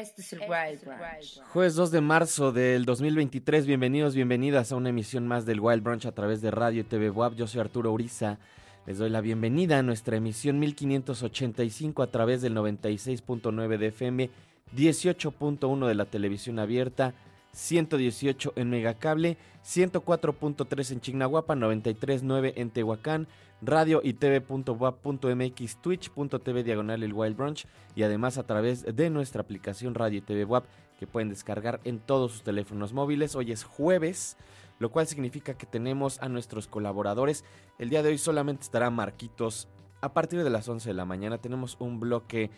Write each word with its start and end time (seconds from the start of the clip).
Este 0.00 0.22
es 0.22 0.32
el 0.32 0.42
este 0.42 0.52
Wild 0.52 0.84
Brunch. 0.84 1.42
Jueves 1.52 1.74
2 1.74 1.90
de 1.90 2.00
marzo 2.00 2.52
del 2.52 2.84
2023. 2.84 3.66
Bienvenidos, 3.66 4.14
bienvenidas 4.14 4.70
a 4.70 4.76
una 4.76 4.90
emisión 4.90 5.26
más 5.26 5.44
del 5.44 5.58
Wild 5.58 5.82
Brunch 5.82 6.06
a 6.06 6.12
través 6.12 6.40
de 6.40 6.52
Radio 6.52 6.82
y 6.82 6.84
TV 6.84 7.10
WAP. 7.10 7.34
Yo 7.34 7.48
soy 7.48 7.60
Arturo 7.60 7.90
Uriza. 7.90 8.38
Les 8.86 8.98
doy 8.98 9.10
la 9.10 9.20
bienvenida 9.20 9.76
a 9.80 9.82
nuestra 9.82 10.16
emisión 10.16 10.60
1585 10.60 12.04
a 12.04 12.12
través 12.12 12.42
del 12.42 12.54
96.9 12.54 13.76
de 13.76 13.86
FM, 13.88 14.30
18.1 14.76 15.88
de 15.88 15.94
la 15.96 16.04
televisión 16.04 16.60
abierta, 16.60 17.14
118 17.50 18.52
en 18.54 18.70
Megacable, 18.70 19.36
104.3 19.64 20.92
en 20.92 21.00
Chignahuapa, 21.00 21.56
93.9 21.56 22.52
en 22.54 22.70
Tehuacán, 22.70 23.26
radio 23.60 24.00
y 24.02 24.14
tv.wap.mx, 24.14 25.76
twitch.tv 25.82 26.62
diagonal 26.62 27.02
el 27.02 27.12
Wild 27.12 27.36
Brunch 27.36 27.66
y 27.94 28.02
además 28.02 28.38
a 28.38 28.46
través 28.46 28.84
de 28.84 29.10
nuestra 29.10 29.42
aplicación 29.42 29.94
Radio 29.94 30.18
y 30.18 30.22
TV 30.22 30.44
WAP 30.44 30.64
que 30.98 31.06
pueden 31.06 31.28
descargar 31.28 31.80
en 31.84 31.98
todos 31.98 32.32
sus 32.32 32.42
teléfonos 32.42 32.92
móviles. 32.92 33.34
Hoy 33.34 33.52
es 33.52 33.64
jueves, 33.64 34.36
lo 34.78 34.90
cual 34.90 35.06
significa 35.06 35.54
que 35.54 35.66
tenemos 35.66 36.20
a 36.20 36.28
nuestros 36.28 36.66
colaboradores. 36.68 37.44
El 37.78 37.90
día 37.90 38.02
de 38.02 38.10
hoy 38.10 38.18
solamente 38.18 38.62
estará 38.62 38.90
Marquitos. 38.90 39.68
A 40.00 40.12
partir 40.12 40.42
de 40.42 40.50
las 40.50 40.68
11 40.68 40.88
de 40.88 40.94
la 40.94 41.04
mañana 41.04 41.38
tenemos 41.38 41.76
un 41.80 42.00
bloque 42.00 42.50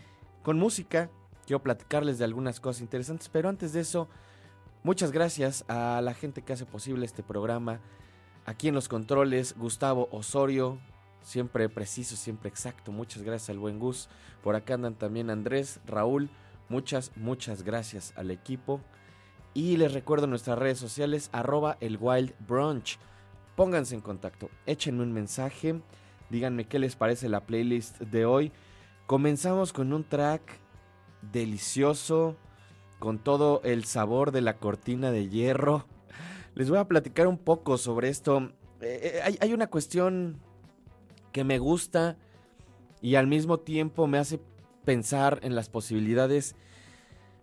con 0.43 0.59
música. 0.59 1.11
Quiero 1.47 1.63
platicarles 1.63 2.19
de 2.19 2.25
algunas 2.25 2.61
cosas 2.61 2.83
interesantes, 2.83 3.29
pero 3.29 3.49
antes 3.49 3.73
de 3.73 3.81
eso, 3.81 4.09
muchas 4.83 5.13
gracias 5.13 5.65
a 5.69 6.01
la 6.03 6.15
gente 6.15 6.43
que 6.43 6.53
hace 6.53 6.67
posible 6.67 7.07
este 7.07 7.23
programa. 7.23 7.81
Aquí 8.47 8.69
en 8.69 8.75
los 8.75 8.89
controles, 8.89 9.55
Gustavo 9.59 10.09
Osorio, 10.13 10.79
siempre 11.23 11.69
preciso, 11.69 12.17
siempre 12.17 12.49
exacto. 12.49 12.93
Muchas 12.93 13.23
gracias 13.23 13.51
al 13.51 13.59
buen 13.59 13.79
Gus. 13.79 14.09
Por 14.43 14.57
acá 14.57 14.75
andan 14.75 14.95
también 14.95 15.31
Andrés, 15.31 15.81
Raúl. 15.87 16.31
Muchas, 16.69 17.13
muchas 17.17 17.63
gracias 17.63 18.13
al 18.17 18.31
equipo. 18.31 18.81
Y 19.55 19.77
les 19.77 19.93
recuerdo 19.93 20.27
nuestras 20.27 20.59
redes 20.59 20.79
sociales, 20.79 21.29
arroba 21.33 21.77
el 21.81 21.99
Wild 22.01 22.33
Brunch. 22.47 22.99
Pónganse 23.57 23.97
en 23.97 24.01
contacto, 24.01 24.49
échenme 24.65 25.03
un 25.03 25.13
mensaje, 25.13 25.81
díganme 26.31 26.67
qué 26.67 26.79
les 26.79 26.95
parece 26.95 27.29
la 27.29 27.45
playlist 27.45 28.01
de 28.01 28.25
hoy. 28.25 28.53
Comenzamos 29.07 29.73
con 29.73 29.93
un 29.93 30.05
track 30.05 30.43
delicioso, 31.33 32.37
con 33.01 33.19
todo 33.19 33.61
el 33.65 33.85
sabor 33.85 34.31
de 34.31 34.41
la 34.41 34.57
cortina 34.59 35.11
de 35.11 35.29
hierro. 35.29 35.87
Les 36.55 36.71
voy 36.71 36.79
a 36.79 36.87
platicar 36.87 37.27
un 37.27 37.39
poco 37.39 37.77
sobre 37.77 38.09
esto. 38.09 38.53
Eh, 38.81 39.21
eh, 39.27 39.39
hay 39.41 39.53
una 39.53 39.67
cuestión 39.67 40.41
que 41.33 41.45
me 41.45 41.59
gusta 41.59 42.17
y 43.01 43.15
al 43.15 43.27
mismo 43.27 43.59
tiempo 43.59 44.07
me 44.07 44.19
hace 44.19 44.41
pensar 44.85 45.41
en 45.43 45.55
las 45.55 45.69
posibilidades 45.69 46.55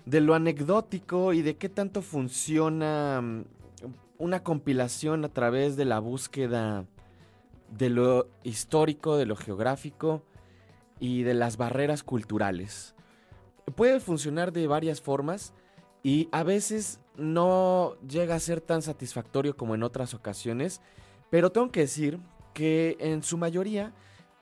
de 0.05 0.21
lo 0.21 0.35
anecdótico 0.35 1.33
y 1.33 1.41
de 1.41 1.57
qué 1.57 1.69
tanto 1.69 2.01
funciona 2.01 3.21
mm, 3.21 3.45
una 4.17 4.43
compilación 4.43 5.25
a 5.25 5.29
través 5.29 5.75
de 5.75 5.85
la 5.85 5.99
búsqueda 5.99 6.85
de 7.71 7.89
lo 7.89 8.29
histórico, 8.43 9.17
de 9.17 9.25
lo 9.25 9.35
geográfico 9.35 10.23
y 10.99 11.23
de 11.23 11.33
las 11.33 11.57
barreras 11.57 12.03
culturales. 12.03 12.95
Puede 13.75 13.99
funcionar 13.99 14.53
de 14.53 14.67
varias 14.67 15.01
formas 15.01 15.53
y 16.03 16.29
a 16.31 16.43
veces 16.43 17.01
no 17.17 17.95
llega 18.07 18.35
a 18.35 18.39
ser 18.39 18.61
tan 18.61 18.81
satisfactorio 18.81 19.57
como 19.57 19.75
en 19.75 19.83
otras 19.83 20.13
ocasiones, 20.13 20.81
pero 21.29 21.51
tengo 21.51 21.71
que 21.71 21.81
decir 21.81 22.19
que 22.57 22.97
en 22.99 23.21
su 23.21 23.37
mayoría 23.37 23.93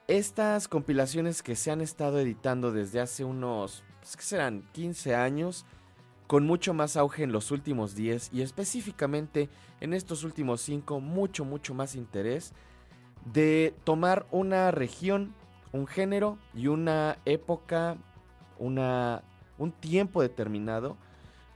estas 0.08 0.68
compilaciones 0.68 1.42
que 1.42 1.54
se 1.54 1.70
han 1.70 1.82
estado 1.82 2.18
editando 2.18 2.72
desde 2.72 2.98
hace 2.98 3.24
unos, 3.24 3.84
pues, 4.00 4.16
¿qué 4.16 4.22
serán? 4.22 4.66
15 4.72 5.14
años, 5.14 5.66
con 6.26 6.46
mucho 6.46 6.72
más 6.72 6.96
auge 6.96 7.24
en 7.24 7.32
los 7.32 7.50
últimos 7.50 7.94
10 7.94 8.30
y 8.32 8.40
específicamente 8.40 9.50
en 9.82 9.92
estos 9.92 10.24
últimos 10.24 10.62
5, 10.62 10.98
mucho, 10.98 11.44
mucho 11.44 11.74
más 11.74 11.94
interés 11.94 12.54
de 13.26 13.74
tomar 13.84 14.26
una 14.30 14.70
región, 14.70 15.34
un 15.72 15.86
género 15.86 16.38
y 16.54 16.68
una 16.68 17.18
época, 17.26 17.98
una, 18.58 19.24
un 19.58 19.72
tiempo 19.72 20.22
determinado, 20.22 20.96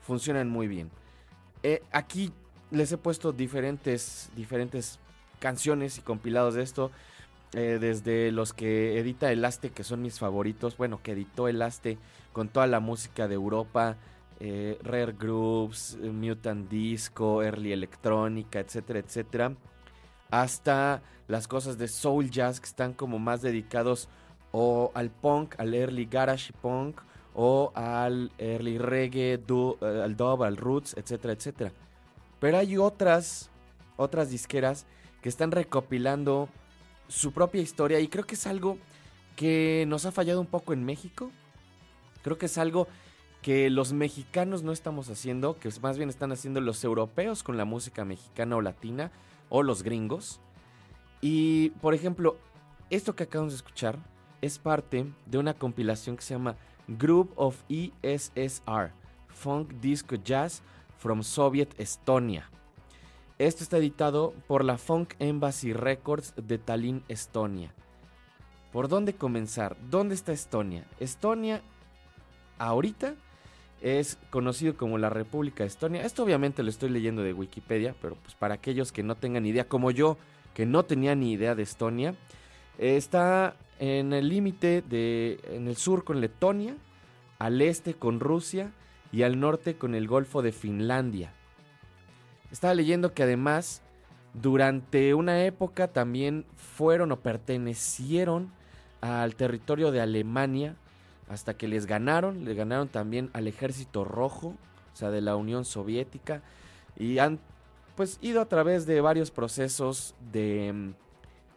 funcionan 0.03 0.51
muy 0.51 0.69
bien. 0.69 0.91
Eh, 1.63 1.83
aquí 1.91 2.35
les 2.71 2.93
he 2.93 2.99
puesto 2.99 3.33
diferentes, 3.33 4.31
diferentes 4.37 5.01
canciones 5.41 5.99
y 5.99 6.03
compilados 6.03 6.55
de 6.55 6.63
esto. 6.63 6.93
Eh, 7.53 7.79
desde 7.81 8.31
los 8.31 8.53
que 8.53 8.97
edita 9.01 9.33
Elaste, 9.33 9.71
que 9.71 9.83
son 9.83 10.03
mis 10.03 10.21
favoritos. 10.21 10.77
Bueno, 10.77 11.01
que 11.03 11.13
editó 11.13 11.49
Elaste 11.49 11.99
con 12.33 12.49
toda 12.49 12.69
la 12.69 12.79
música 12.79 13.27
de 13.27 13.35
Europa. 13.35 13.97
Eh, 14.39 14.79
Rare 14.83 15.15
Grooves, 15.19 15.99
Mutant 16.01 16.71
Disco, 16.71 17.43
Early 17.43 17.73
Electrónica, 17.73 18.61
etcétera, 18.61 19.01
etcétera. 19.01 19.53
Hasta 20.31 21.03
las 21.27 21.49
cosas 21.49 21.77
de 21.77 21.89
Soul 21.89 22.31
Jazz 22.31 22.61
que 22.61 22.67
están 22.67 22.93
como 22.93 23.19
más 23.19 23.43
dedicados 23.43 24.09
o 24.53 24.93
al 24.95 25.11
punk, 25.11 25.55
al 25.59 25.75
early 25.75 26.07
garage 26.07 26.53
punk, 26.61 27.01
o 27.35 27.71
al 27.75 28.33
early 28.39 28.79
reggae, 28.79 29.35
eh, 29.35 30.03
al 30.05 30.17
dub, 30.17 30.43
al 30.43 30.57
roots, 30.57 30.97
etcétera, 30.97 31.35
etcétera. 31.35 31.73
Pero 32.41 32.59
hay 32.59 32.77
otras, 32.77 33.51
otras 33.97 34.31
disqueras 34.31 34.87
que 35.23 35.29
están 35.29 35.51
recopilando 35.51 36.49
su 37.09 37.33
propia 37.33 37.61
historia 37.61 38.01
y 38.01 38.09
creo 38.09 38.25
que 38.25 38.35
es 38.35 38.47
algo 38.47 38.79
que 39.37 39.85
nos 39.89 40.07
ha 40.07 40.13
fallado 40.13 40.41
un 40.41 40.47
poco 40.47 40.73
en 40.73 40.85
México. 40.85 41.31
Creo 42.23 42.39
que 42.39 42.47
es 42.47 42.59
algo 42.59 42.89
que 43.43 43.71
los 43.71 43.93
mexicanos 43.93 44.63
no 44.63 44.73
estamos 44.73 45.09
haciendo, 45.09 45.59
que 45.59 45.71
más 45.81 45.97
bien 45.97 46.11
están 46.11 46.33
haciendo 46.33 46.61
los 46.61 46.85
europeos 46.85 47.43
con 47.43 47.57
la 47.57 47.65
música 47.65 48.05
mexicana 48.05 48.57
o 48.57 48.61
latina 48.61 49.11
o 49.49 49.63
los 49.63 49.83
gringos. 49.83 50.41
Y 51.21 51.71
por 51.81 51.95
ejemplo, 51.95 52.37
esto 52.91 53.17
que 53.17 53.25
acabamos 53.25 53.53
de 53.53 53.57
escuchar 53.57 53.99
es 54.41 54.59
parte 54.59 55.07
de 55.27 55.39
una 55.39 55.55
compilación 55.55 56.17
que 56.17 56.23
se 56.23 56.35
llama 56.35 56.57
Group 56.87 57.33
of 57.37 57.57
ESSR, 57.69 58.93
Funk 59.29 59.73
Disco 59.81 60.17
Jazz 60.17 60.63
from 60.99 61.23
Soviet 61.23 61.75
Estonia. 61.79 62.51
Esto 63.41 63.63
está 63.63 63.79
editado 63.79 64.35
por 64.47 64.67
la 64.67 64.77
Funk 64.77 65.15
Embassy 65.19 65.73
Records 65.73 66.35
de 66.37 66.59
Tallinn, 66.59 67.03
Estonia. 67.09 67.73
¿Por 68.71 68.89
dónde 68.89 69.15
comenzar? 69.15 69.79
¿Dónde 69.89 70.15
está 70.15 70.33
Estonia? 70.33 70.85
Estonia 71.01 71.63
ahorita 72.59 73.15
es 73.81 74.19
conocido 74.29 74.77
como 74.77 74.99
la 74.99 75.09
República 75.09 75.65
de 75.65 75.69
Estonia. 75.69 76.03
Esto 76.03 76.23
obviamente 76.23 76.63
lo 76.63 76.69
estoy 76.69 76.91
leyendo 76.91 77.23
de 77.23 77.33
Wikipedia, 77.33 77.95
pero 78.03 78.15
pues 78.17 78.35
para 78.35 78.53
aquellos 78.53 78.93
que 78.93 79.03
no 79.03 79.15
tengan 79.15 79.47
idea, 79.47 79.67
como 79.67 79.91
yo, 79.91 80.19
que 80.53 80.67
no 80.67 80.83
tenía 80.83 81.15
ni 81.15 81.33
idea 81.33 81.55
de 81.55 81.63
Estonia, 81.63 82.15
está 82.77 83.57
en 83.79 84.13
el 84.13 84.29
límite 84.29 84.83
de 84.83 85.41
en 85.45 85.67
el 85.67 85.77
sur 85.77 86.05
con 86.05 86.21
Letonia, 86.21 86.77
al 87.39 87.63
este 87.63 87.95
con 87.95 88.21
Rusia 88.21 88.71
y 89.13 89.23
al 89.23 89.41
norte 89.41 89.77
con 89.77 89.95
el 89.95 90.09
Golfo 90.09 90.43
de 90.43 90.53
Finlandia. 90.53 91.33
Estaba 92.51 92.75
leyendo 92.75 93.15
que 93.15 93.23
además 93.23 93.83
durante 94.35 95.15
una 95.15 95.45
época 95.45 95.89
también 95.89 96.47
fueron 96.57 97.13
o 97.13 97.21
pertenecieron 97.21 98.53
al 99.01 99.35
territorio 99.35 99.91
de 99.93 100.01
Alemania 100.01 100.77
hasta 101.29 101.55
que 101.55 101.69
les 101.69 101.87
ganaron, 101.87 102.45
le 102.45 102.55
ganaron 102.55 102.89
también 102.89 103.31
al 103.33 103.47
ejército 103.47 104.05
rojo, 104.05 104.57
o 104.93 104.97
sea, 104.97 105.11
de 105.11 105.21
la 105.21 105.37
Unión 105.37 105.65
Soviética 105.65 106.43
y 106.97 107.19
han 107.19 107.39
pues 107.95 108.19
ido 108.21 108.41
a 108.41 108.47
través 108.47 108.87
de 108.87 109.01
varios 109.01 109.31
procesos 109.31 110.15
de 110.33 110.73
mm, 110.73 110.95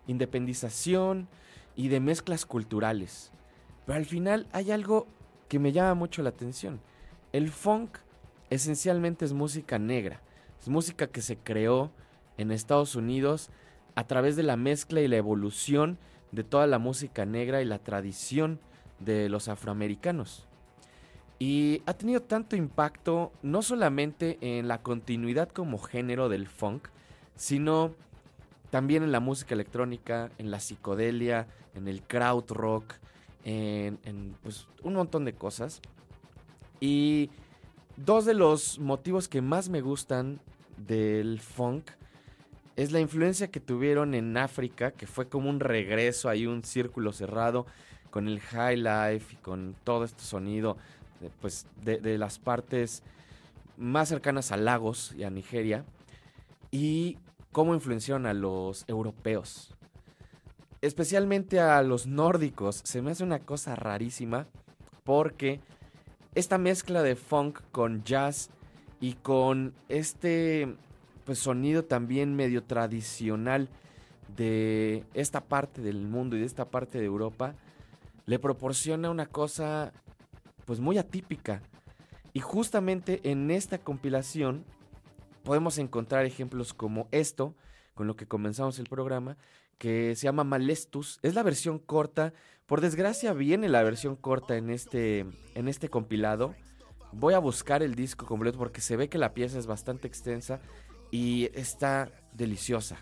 independización 0.07 1.27
y 1.75 1.88
de 1.88 2.00
mezclas 2.00 2.45
culturales. 2.45 3.31
Pero 3.85 3.97
al 3.97 4.05
final 4.05 4.47
hay 4.51 4.71
algo 4.71 5.07
que 5.50 5.59
me 5.59 5.71
llama 5.71 5.95
mucho 5.95 6.21
la 6.21 6.29
atención. 6.29 6.79
El 7.31 7.50
funk 7.50 7.97
esencialmente 8.50 9.25
es 9.25 9.33
música 9.33 9.79
negra 9.79 10.21
es 10.63 10.70
música 10.70 11.08
que 11.08 11.22
se 11.22 11.36
creó 11.36 11.91
en 12.38 12.50
Estados 12.50 12.96
Unidos 12.96 13.50
a 13.96 14.08
través 14.08 14.38
de 14.38 14.43
la 14.43 14.55
mezcla 14.55 15.01
y 15.01 15.10
la 15.10 15.17
evolución 15.17 15.98
de 16.32 16.46
toda 16.46 16.67
la 16.67 16.79
música 16.79 17.25
negra 17.25 17.62
y 17.62 17.65
la 17.65 17.79
tradición 17.79 18.62
de 19.00 19.27
los 19.27 19.50
afroamericanos. 19.50 20.48
Y 21.38 21.82
ha 21.86 21.96
tenido 21.96 22.22
tanto 22.22 22.55
impacto 22.55 23.34
no 23.41 23.62
solamente 23.62 24.38
en 24.39 24.70
la 24.70 24.82
continuidad 24.82 25.50
como 25.50 25.79
género 25.79 26.29
del 26.29 26.48
funk, 26.48 26.88
sino 27.36 27.93
también 28.70 29.03
en 29.03 29.12
la 29.12 29.20
música 29.20 29.55
electrónica, 29.55 30.32
en 30.38 30.50
la 30.50 30.62
psicodelia, 30.62 31.46
en 31.75 31.89
el 31.89 32.03
crowd 32.03 32.50
rock, 32.50 32.93
en, 33.43 34.00
en 34.05 34.38
pues, 34.41 34.70
un 34.82 34.93
montón 34.93 35.25
de 35.25 35.34
cosas. 35.34 35.82
Y 36.79 37.32
dos 37.98 38.24
de 38.24 38.34
los 38.34 38.79
motivos 38.79 39.27
que 39.27 39.41
más 39.41 39.67
me 39.67 39.82
gustan 39.82 40.39
del 40.87 41.39
funk 41.39 41.91
es 42.75 42.91
la 42.91 42.99
influencia 42.99 43.49
que 43.49 43.59
tuvieron 43.59 44.15
en 44.15 44.35
África, 44.37 44.91
que 44.91 45.05
fue 45.05 45.27
como 45.27 45.49
un 45.49 45.59
regreso, 45.59 46.29
ahí 46.29 46.47
un 46.47 46.63
círculo 46.63 47.13
cerrado 47.13 47.65
con 48.09 48.27
el 48.27 48.39
high 48.39 48.77
life 48.77 49.33
y 49.33 49.37
con 49.37 49.75
todo 49.83 50.03
este 50.03 50.23
sonido 50.23 50.77
pues, 51.41 51.67
de, 51.83 52.17
las 52.17 52.39
partes 52.39 53.03
más 53.77 54.09
cercanas 54.09 54.51
a 54.51 54.57
Lagos 54.57 55.13
y 55.17 55.23
a 55.23 55.29
Nigeria 55.29 55.85
y 56.71 57.17
cómo 57.51 57.73
influenciaron 57.73 58.25
a 58.25 58.33
los 58.33 58.85
europeos. 58.87 59.75
Especialmente 60.81 61.59
a 61.59 61.81
los 61.81 62.07
nórdicos. 62.07 62.81
Se 62.83 63.01
me 63.01 63.11
hace 63.11 63.23
una 63.23 63.39
cosa 63.39 63.75
rarísima 63.75 64.47
porque 65.03 65.61
esta 66.35 66.57
mezcla 66.57 67.03
de 67.03 67.15
funk 67.15 67.61
con 67.71 68.03
jazz 68.03 68.49
y 69.03 69.15
con 69.15 69.74
este 69.89 70.77
pues, 71.25 71.38
sonido 71.38 71.83
también 71.83 72.38
medio 72.38 72.63
tradicional 72.63 73.67
de 74.38 75.03
esta 75.13 75.41
parte 75.41 75.81
del 75.81 76.07
mundo 76.07 76.38
y 76.38 76.39
de 76.39 76.45
esta 76.45 76.69
parte 76.69 77.00
de 77.00 77.05
Europa 77.05 77.53
le 78.25 78.39
proporciona 78.39 79.10
una 79.10 79.25
cosa 79.25 79.91
pues 80.63 80.79
muy 80.79 80.98
atípica. 80.98 81.62
Y 82.31 82.39
justamente 82.39 83.19
en 83.29 83.51
esta 83.51 83.77
compilación 83.77 84.63
podemos 85.43 85.79
encontrar 85.79 86.25
ejemplos 86.25 86.74
como 86.74 87.10
esto, 87.12 87.55
con 87.95 88.07
lo 88.07 88.15
que 88.15 88.25
comenzamos 88.25 88.79
el 88.79 88.88
programa, 88.88 89.36
que 89.79 90.15
se 90.15 90.24
llama 90.24 90.45
Malestus. 90.45 91.19
Es 91.24 91.36
la 91.36 91.43
versión 91.43 91.77
corta. 91.77 92.31
Por 92.65 92.79
desgracia 92.79 93.33
viene 93.33 93.67
la 93.67 93.83
versión 93.83 94.15
corta 94.15 94.55
en 94.55 94.69
este, 94.69 95.25
en 95.55 95.67
este 95.67 95.89
compilado. 95.89 96.55
Voy 97.13 97.34
a 97.34 97.39
buscar 97.39 97.84
el 97.84 97.96
disco 97.96 98.25
completo 98.25 98.58
porque 98.58 98.82
se 98.82 98.96
ve 98.98 99.10
que 99.10 99.17
la 99.17 99.34
pieza 99.34 99.60
es 99.60 99.67
bastante 99.67 100.08
extensa 100.08 100.60
y 101.12 101.50
está 101.53 102.10
deliciosa. 102.34 102.98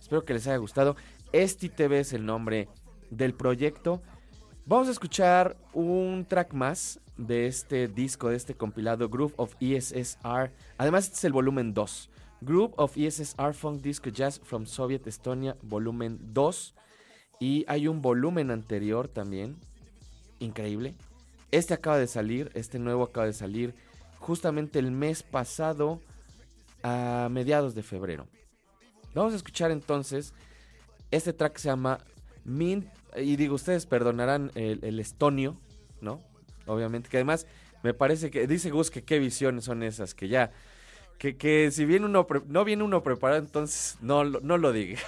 Espero 0.00 0.24
que 0.24 0.34
les 0.34 0.46
haya 0.46 0.56
gustado. 0.56 0.96
Esti 1.32 1.68
TV 1.68 2.00
es 2.00 2.12
el 2.12 2.24
nombre 2.24 2.68
del 3.10 3.34
proyecto. 3.34 4.00
Vamos 4.64 4.88
a 4.88 4.92
escuchar 4.92 5.56
un 5.72 6.24
track 6.28 6.52
más 6.52 7.00
de 7.16 7.46
este 7.46 7.88
disco, 7.88 8.28
de 8.28 8.36
este 8.36 8.54
compilado 8.54 9.08
Group 9.08 9.34
of 9.36 9.54
ESSR. 9.60 10.52
Además, 10.78 11.06
este 11.06 11.16
es 11.16 11.24
el 11.24 11.32
volumen 11.32 11.74
2. 11.74 12.10
Group 12.40 12.74
of 12.76 12.96
ESSR 12.96 13.52
Funk 13.54 13.82
Disco 13.82 14.10
Jazz 14.10 14.40
from 14.40 14.64
Soviet 14.64 15.06
Estonia, 15.06 15.56
volumen 15.62 16.18
2. 16.32 16.74
Y 17.40 17.64
hay 17.66 17.88
un 17.88 18.00
volumen 18.00 18.50
anterior 18.50 19.08
también. 19.08 19.56
Increíble. 20.38 20.94
Este 21.50 21.74
acaba 21.74 21.98
de 21.98 22.06
salir, 22.06 22.50
este 22.54 22.78
nuevo 22.78 23.04
acaba 23.04 23.26
de 23.26 23.32
salir 23.32 23.74
justamente 24.18 24.78
el 24.78 24.90
mes 24.90 25.22
pasado 25.22 26.00
a 26.82 27.28
mediados 27.30 27.74
de 27.74 27.82
febrero. 27.82 28.26
Vamos 29.14 29.32
a 29.32 29.36
escuchar 29.36 29.70
entonces 29.70 30.34
este 31.10 31.32
track 31.32 31.56
se 31.56 31.68
llama 31.68 31.98
Mint 32.44 32.86
y 33.16 33.36
digo, 33.36 33.54
ustedes 33.54 33.86
perdonarán 33.86 34.52
el, 34.54 35.00
estonio, 35.00 35.58
¿no? 36.00 36.22
Obviamente, 36.66 37.08
que 37.08 37.16
además 37.16 37.46
me 37.82 37.94
parece 37.94 38.30
que, 38.30 38.46
dice 38.46 38.70
Gus 38.70 38.90
que 38.90 39.02
qué 39.02 39.18
visiones 39.18 39.64
son 39.64 39.82
esas, 39.82 40.14
que 40.14 40.28
ya, 40.28 40.52
que, 41.18 41.36
que 41.36 41.70
si 41.70 41.86
viene 41.86 42.04
uno, 42.04 42.26
no 42.46 42.64
viene 42.64 42.84
uno 42.84 43.02
preparado, 43.02 43.40
entonces 43.40 43.96
no, 44.02 44.24
no 44.24 44.58
lo 44.58 44.72
diga. 44.72 45.00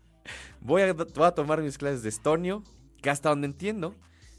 voy, 0.60 0.82
a, 0.82 0.92
voy 0.92 1.24
a 1.24 1.32
tomar 1.32 1.62
mis 1.62 1.78
clases 1.78 2.02
de 2.02 2.10
estonio, 2.10 2.62
que 3.00 3.08
hasta 3.08 3.30
donde 3.30 3.46
entiendo 3.46 3.94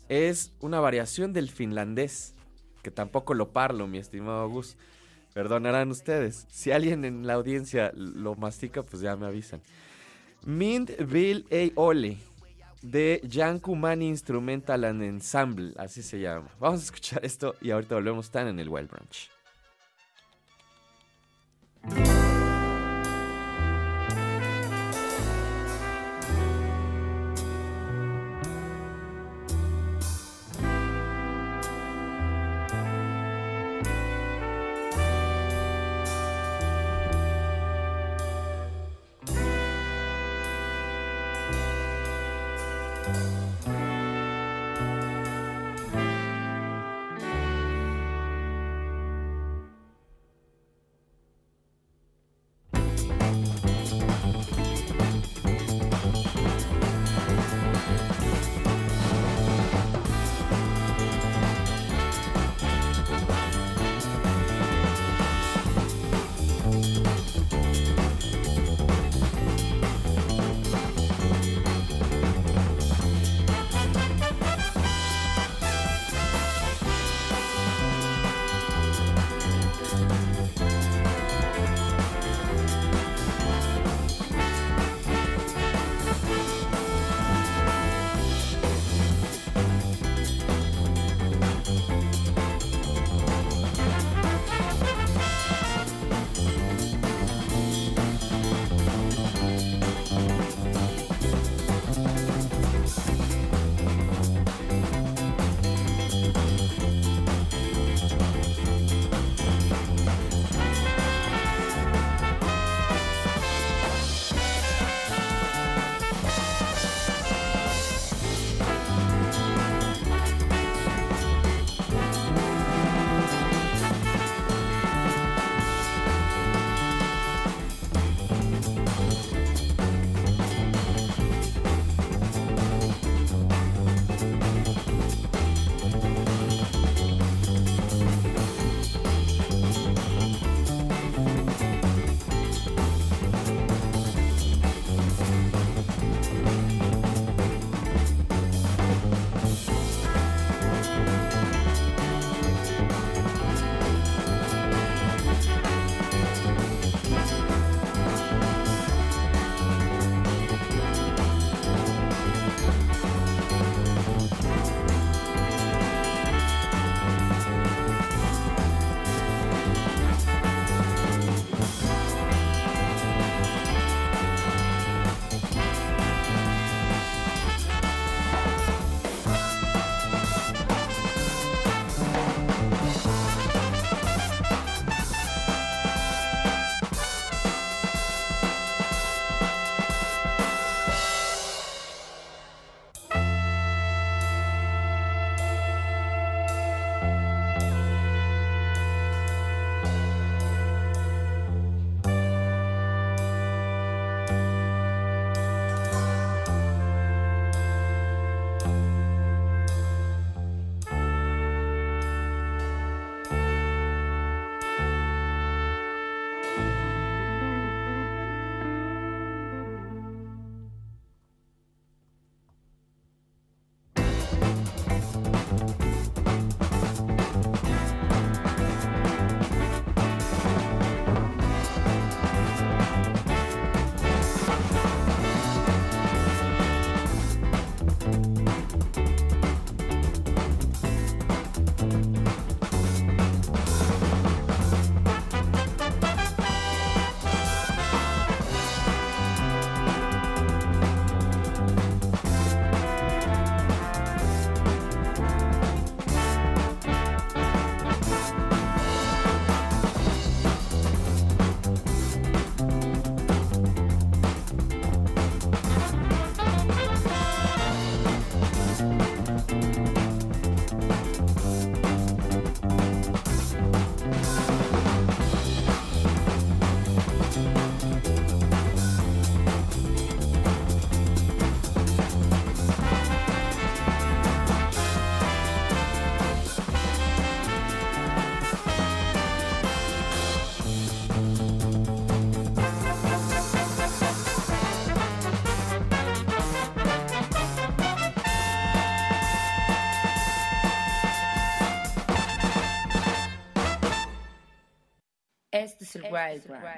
es 0.10 0.52
una 0.60 0.80
variación 0.80 1.32
del 1.32 1.50
finlandés, 1.50 2.36
que 2.84 2.92
tampoco 2.92 3.34
lo 3.34 3.52
parlo, 3.52 3.88
mi 3.88 4.00
estimado 4.00 4.50
Gus. 4.50 4.76
Perdonarán 5.34 5.92
ustedes. 5.92 6.48
Si 6.50 6.72
alguien 6.72 7.06
en 7.06 7.26
la 7.28 7.36
audiencia 7.36 7.92
lo 7.96 8.36
mastica, 8.36 8.84
pues 8.84 9.02
ya 9.02 9.16
me 9.16 9.28
avisan. 9.28 9.62
Mint 10.46 10.92
Bill 11.06 11.46
A. 11.52 11.72
Ole 11.80 12.18
de 12.82 13.22
Jan 13.30 13.60
Kumani 13.60 14.08
Instrumental 14.08 14.86
and 14.86 15.04
Ensemble, 15.04 15.74
así 15.78 16.02
se 16.02 16.20
llama. 16.20 16.50
Vamos 16.60 16.82
a 16.82 16.84
escuchar 16.84 17.24
esto 17.26 17.56
y 17.62 17.72
ahorita 17.72 17.96
volvemos 17.96 18.32
tan 18.32 18.48
en 18.48 18.60
el 18.60 18.70
Wild 18.70 18.90
Branch. 18.90 19.30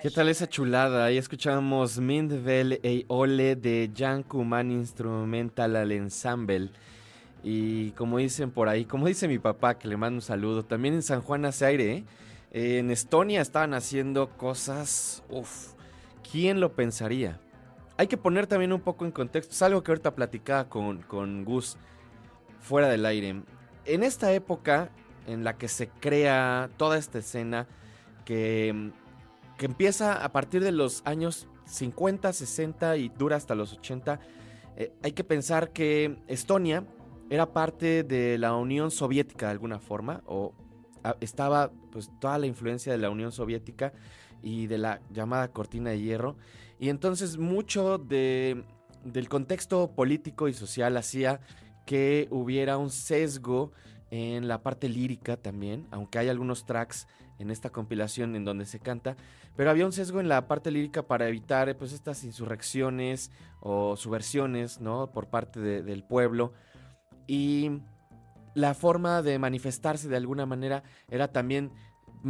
¿Qué 0.01 0.11
tal 0.11 0.27
esa 0.27 0.47
chulada? 0.47 1.05
Ahí 1.05 1.17
escuchamos 1.17 1.99
Mindvel 1.99 2.79
e 2.83 3.05
Ole 3.07 3.55
de 3.55 3.89
Jan 3.95 4.23
Kuman 4.23 4.71
Instrumental 4.71 5.75
al 5.77 5.91
Ensemble. 5.93 6.69
Y 7.43 7.91
como 7.91 8.17
dicen 8.17 8.51
por 8.51 8.67
ahí, 8.67 8.83
como 8.83 9.07
dice 9.07 9.27
mi 9.27 9.39
papá, 9.39 9.77
que 9.77 9.87
le 9.87 9.95
mando 9.95 10.17
un 10.17 10.21
saludo, 10.21 10.63
también 10.63 10.95
en 10.95 11.01
San 11.01 11.21
Juan 11.21 11.45
hace 11.45 11.65
aire, 11.65 11.91
¿eh? 11.93 12.03
En 12.51 12.91
Estonia 12.91 13.41
estaban 13.41 13.73
haciendo 13.73 14.29
cosas, 14.31 15.23
uff, 15.29 15.73
¿quién 16.29 16.59
lo 16.59 16.73
pensaría? 16.73 17.39
Hay 17.97 18.07
que 18.07 18.17
poner 18.17 18.47
también 18.47 18.73
un 18.73 18.81
poco 18.81 19.05
en 19.05 19.11
contexto, 19.11 19.53
es 19.53 19.61
algo 19.61 19.81
que 19.81 19.91
ahorita 19.91 20.13
platicaba 20.13 20.67
con, 20.67 21.03
con 21.03 21.45
Gus 21.45 21.77
fuera 22.59 22.89
del 22.89 23.05
aire. 23.05 23.43
En 23.85 24.03
esta 24.03 24.33
época 24.33 24.89
en 25.25 25.45
la 25.45 25.57
que 25.57 25.69
se 25.69 25.87
crea 25.87 26.69
toda 26.75 26.97
esta 26.97 27.19
escena, 27.19 27.67
que, 28.25 28.91
que 29.61 29.67
empieza 29.67 30.25
a 30.25 30.31
partir 30.31 30.63
de 30.63 30.71
los 30.71 31.03
años 31.05 31.47
50, 31.65 32.33
60 32.33 32.97
y 32.97 33.09
dura 33.09 33.35
hasta 33.35 33.53
los 33.53 33.73
80, 33.73 34.19
eh, 34.75 34.91
hay 35.03 35.11
que 35.11 35.23
pensar 35.23 35.71
que 35.71 36.17
Estonia 36.27 36.83
era 37.29 37.53
parte 37.53 38.01
de 38.01 38.39
la 38.39 38.55
Unión 38.55 38.89
Soviética 38.89 39.45
de 39.45 39.51
alguna 39.51 39.77
forma, 39.77 40.23
o 40.25 40.55
estaba 41.19 41.71
pues 41.91 42.09
toda 42.19 42.39
la 42.39 42.47
influencia 42.47 42.91
de 42.91 42.97
la 42.97 43.11
Unión 43.11 43.31
Soviética 43.31 43.93
y 44.41 44.65
de 44.65 44.79
la 44.79 44.99
llamada 45.11 45.49
cortina 45.49 45.91
de 45.91 46.01
hierro. 46.01 46.37
Y 46.79 46.89
entonces 46.89 47.37
mucho 47.37 47.99
de, 47.99 48.63
del 49.03 49.29
contexto 49.29 49.91
político 49.93 50.47
y 50.47 50.55
social 50.55 50.97
hacía 50.97 51.39
que 51.85 52.27
hubiera 52.31 52.79
un 52.79 52.89
sesgo 52.89 53.73
en 54.09 54.47
la 54.47 54.63
parte 54.63 54.89
lírica 54.89 55.37
también, 55.37 55.85
aunque 55.91 56.17
hay 56.17 56.29
algunos 56.29 56.65
tracks 56.65 57.07
en 57.41 57.51
esta 57.51 57.69
compilación 57.69 58.35
en 58.35 58.45
donde 58.45 58.65
se 58.65 58.79
canta, 58.79 59.15
pero 59.55 59.69
había 59.69 59.85
un 59.85 59.91
sesgo 59.91 60.19
en 60.19 60.29
la 60.29 60.47
parte 60.47 60.71
lírica 60.71 61.03
para 61.03 61.27
evitar 61.27 61.75
pues 61.77 61.91
estas 61.91 62.23
insurrecciones 62.23 63.31
o 63.59 63.95
subversiones, 63.97 64.79
¿no? 64.79 65.11
Por 65.11 65.27
parte 65.27 65.59
del 65.59 66.03
pueblo 66.03 66.53
y 67.27 67.81
la 68.53 68.73
forma 68.73 69.21
de 69.21 69.39
manifestarse 69.39 70.09
de 70.09 70.17
alguna 70.17 70.45
manera 70.45 70.83
era 71.09 71.31
también 71.31 71.71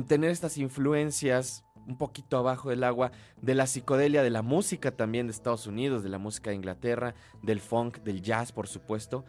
tener 0.08 0.30
estas 0.30 0.58
influencias 0.58 1.64
un 1.88 1.98
poquito 1.98 2.38
abajo 2.38 2.70
del 2.70 2.84
agua 2.84 3.12
de 3.42 3.56
la 3.56 3.68
psicodelia, 3.68 4.24
de 4.24 4.30
la 4.30 4.42
música 4.42 4.92
también 4.92 5.28
de 5.28 5.32
Estados 5.32 5.68
Unidos, 5.68 6.04
de 6.04 6.10
la 6.10 6.20
música 6.20 6.52
de 6.52 6.56
Inglaterra, 6.58 7.16
del 7.42 7.60
funk, 7.60 8.00
del 8.00 8.22
jazz, 8.22 8.52
por 8.52 8.68
supuesto, 8.68 9.26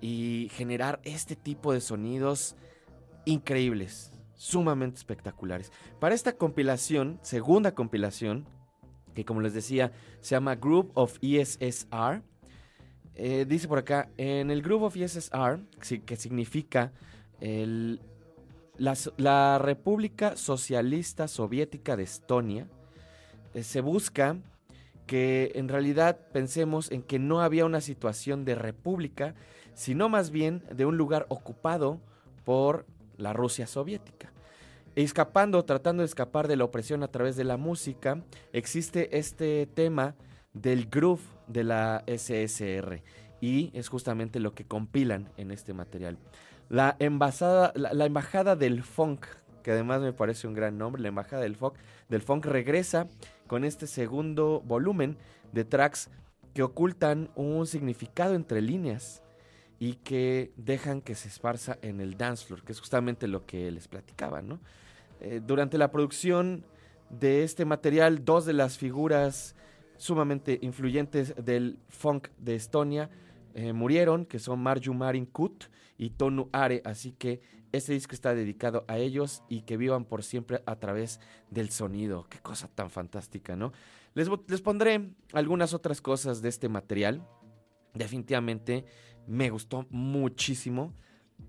y 0.00 0.48
generar 0.52 1.00
este 1.04 1.36
tipo 1.36 1.72
de 1.72 1.80
sonidos 1.80 2.56
increíbles, 3.24 4.11
sumamente 4.42 4.96
espectaculares. 4.96 5.70
Para 6.00 6.16
esta 6.16 6.32
compilación, 6.32 7.20
segunda 7.22 7.76
compilación, 7.76 8.44
que 9.14 9.24
como 9.24 9.40
les 9.40 9.54
decía, 9.54 9.92
se 10.20 10.34
llama 10.34 10.56
Group 10.56 10.90
of 10.94 11.16
ESSR, 11.22 12.22
eh, 13.14 13.46
dice 13.48 13.68
por 13.68 13.78
acá, 13.78 14.10
en 14.16 14.50
el 14.50 14.60
Group 14.60 14.82
of 14.82 14.96
ESSR, 14.96 15.60
que 16.04 16.16
significa 16.16 16.92
la, 18.78 19.58
República 19.60 20.36
Socialista 20.36 21.28
Soviética 21.28 21.96
de 21.96 22.02
Estonia, 22.02 22.68
eh, 23.54 23.62
se 23.62 23.80
busca 23.80 24.38
que 25.06 25.52
en 25.54 25.68
realidad 25.68 26.18
pensemos 26.32 26.90
en 26.90 27.02
que 27.04 27.20
no 27.20 27.42
había 27.42 27.64
una 27.64 27.80
situación 27.80 28.44
de 28.44 28.56
república, 28.56 29.36
sino 29.74 30.08
más 30.08 30.30
bien 30.32 30.64
de 30.74 30.84
un 30.84 30.96
lugar 30.96 31.26
ocupado 31.28 32.00
por 32.44 32.86
la 33.16 33.32
Rusia 33.32 33.66
soviética. 33.66 34.32
Escapando, 34.94 35.64
tratando 35.64 36.02
de 36.02 36.06
escapar 36.06 36.48
de 36.48 36.56
la 36.56 36.64
opresión 36.64 37.02
a 37.02 37.08
través 37.08 37.36
de 37.36 37.44
la 37.44 37.56
música, 37.56 38.22
existe 38.52 39.16
este 39.16 39.66
tema 39.66 40.14
del 40.52 40.86
groove 40.86 41.22
de 41.46 41.64
la 41.64 42.04
SSR 42.06 43.02
y 43.40 43.70
es 43.72 43.88
justamente 43.88 44.38
lo 44.38 44.54
que 44.54 44.64
compilan 44.64 45.30
en 45.36 45.50
este 45.50 45.72
material. 45.72 46.18
La, 46.68 46.96
la, 46.98 48.04
Embajada 48.06 48.56
del 48.56 48.82
Funk, 48.82 49.26
que 49.62 49.72
además 49.72 50.00
me 50.00 50.12
parece 50.12 50.46
un 50.46 50.54
gran 50.54 50.78
nombre, 50.78 51.02
la 51.02 51.08
Embajada 51.08 51.42
del 51.42 51.56
Funk, 51.56 51.74
del 52.08 52.22
Funk 52.22 52.44
regresa 52.46 53.08
con 53.46 53.64
este 53.64 53.86
segundo 53.86 54.62
volumen 54.64 55.16
de 55.52 55.64
tracks 55.64 56.10
que 56.54 56.62
ocultan 56.62 57.30
un 57.34 57.66
significado 57.66 58.34
entre 58.34 58.60
líneas 58.60 59.22
y 59.82 59.94
que 59.94 60.52
dejan 60.56 61.00
que 61.00 61.16
se 61.16 61.26
esparza 61.26 61.76
en 61.82 62.00
el 62.00 62.16
dance 62.16 62.46
floor, 62.46 62.62
que 62.62 62.70
es 62.70 62.78
justamente 62.78 63.26
lo 63.26 63.46
que 63.46 63.68
les 63.72 63.88
platicaba, 63.88 64.40
¿no? 64.40 64.60
Eh, 65.20 65.40
durante 65.44 65.76
la 65.76 65.90
producción 65.90 66.64
de 67.10 67.42
este 67.42 67.64
material, 67.64 68.24
dos 68.24 68.44
de 68.44 68.52
las 68.52 68.78
figuras 68.78 69.56
sumamente 69.96 70.60
influyentes 70.62 71.34
del 71.44 71.80
funk 71.88 72.28
de 72.38 72.54
Estonia 72.54 73.10
eh, 73.54 73.72
murieron, 73.72 74.24
que 74.24 74.38
son 74.38 74.60
Marju 74.60 74.94
Marin 74.94 75.26
Kut 75.26 75.64
y 75.98 76.10
Tonu 76.10 76.48
Are, 76.52 76.80
así 76.84 77.10
que 77.10 77.40
este 77.72 77.92
disco 77.92 78.14
está 78.14 78.36
dedicado 78.36 78.84
a 78.86 78.98
ellos 78.98 79.42
y 79.48 79.62
que 79.62 79.76
vivan 79.76 80.04
por 80.04 80.22
siempre 80.22 80.62
a 80.64 80.76
través 80.76 81.18
del 81.50 81.70
sonido. 81.70 82.28
Qué 82.30 82.38
cosa 82.38 82.68
tan 82.72 82.88
fantástica, 82.88 83.56
¿no? 83.56 83.72
Les, 84.14 84.28
les 84.46 84.60
pondré 84.60 85.10
algunas 85.32 85.74
otras 85.74 86.00
cosas 86.00 86.40
de 86.40 86.50
este 86.50 86.68
material. 86.68 87.26
Definitivamente 87.94 88.86
me 89.26 89.50
gustó 89.50 89.86
muchísimo 89.90 90.92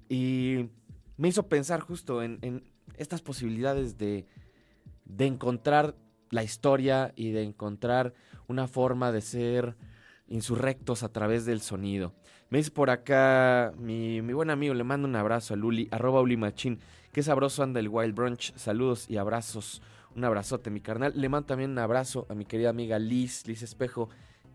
y 0.10 0.70
me 1.18 1.28
hizo 1.28 1.48
pensar 1.48 1.80
justo 1.82 2.24
en, 2.24 2.64
estas 2.98 3.22
posibilidades 3.22 3.98
de, 3.98 4.28
de 5.06 5.26
encontrar 5.26 5.96
la 6.30 6.44
historia 6.44 7.14
y 7.16 7.32
de 7.32 7.44
encontrar 7.44 8.14
una 8.48 8.68
forma 8.68 9.12
de 9.12 9.22
ser 9.22 9.76
insurrectos 10.28 11.04
a 11.04 11.10
través 11.10 11.46
del 11.46 11.62
sonido. 11.62 12.14
Me 12.50 12.60
dice 12.60 12.72
por 12.72 12.90
acá 12.90 13.74
mi, 13.80 14.22
buen 14.22 14.50
amigo, 14.50 14.74
le 14.74 14.84
mando 14.84 15.08
un 15.08 15.16
abrazo 15.16 15.54
a 15.54 15.58
Luli, 15.58 15.88
arroba 15.92 16.22
Uli 16.22 16.38
Machín. 16.38 16.80
Qué 17.12 17.24
sabroso 17.24 17.64
anda 17.64 17.80
el 17.80 17.90
Wild 17.90 18.14
Brunch. 18.14 18.54
Saludos 18.56 19.10
y 19.10 19.18
abrazos. 19.18 19.82
Un 20.16 20.24
abrazote, 20.24 20.70
mi 20.70 20.80
carnal. 20.80 21.14
Le 21.16 21.30
mando 21.30 21.48
también 21.48 21.72
un 21.72 21.80
abrazo 21.80 22.28
a 22.30 22.36
mi 22.36 22.46
querida 22.46 22.70
amiga 22.70 23.00
Liz, 23.00 23.48
Liz 23.48 23.64
Espejo, 23.64 24.10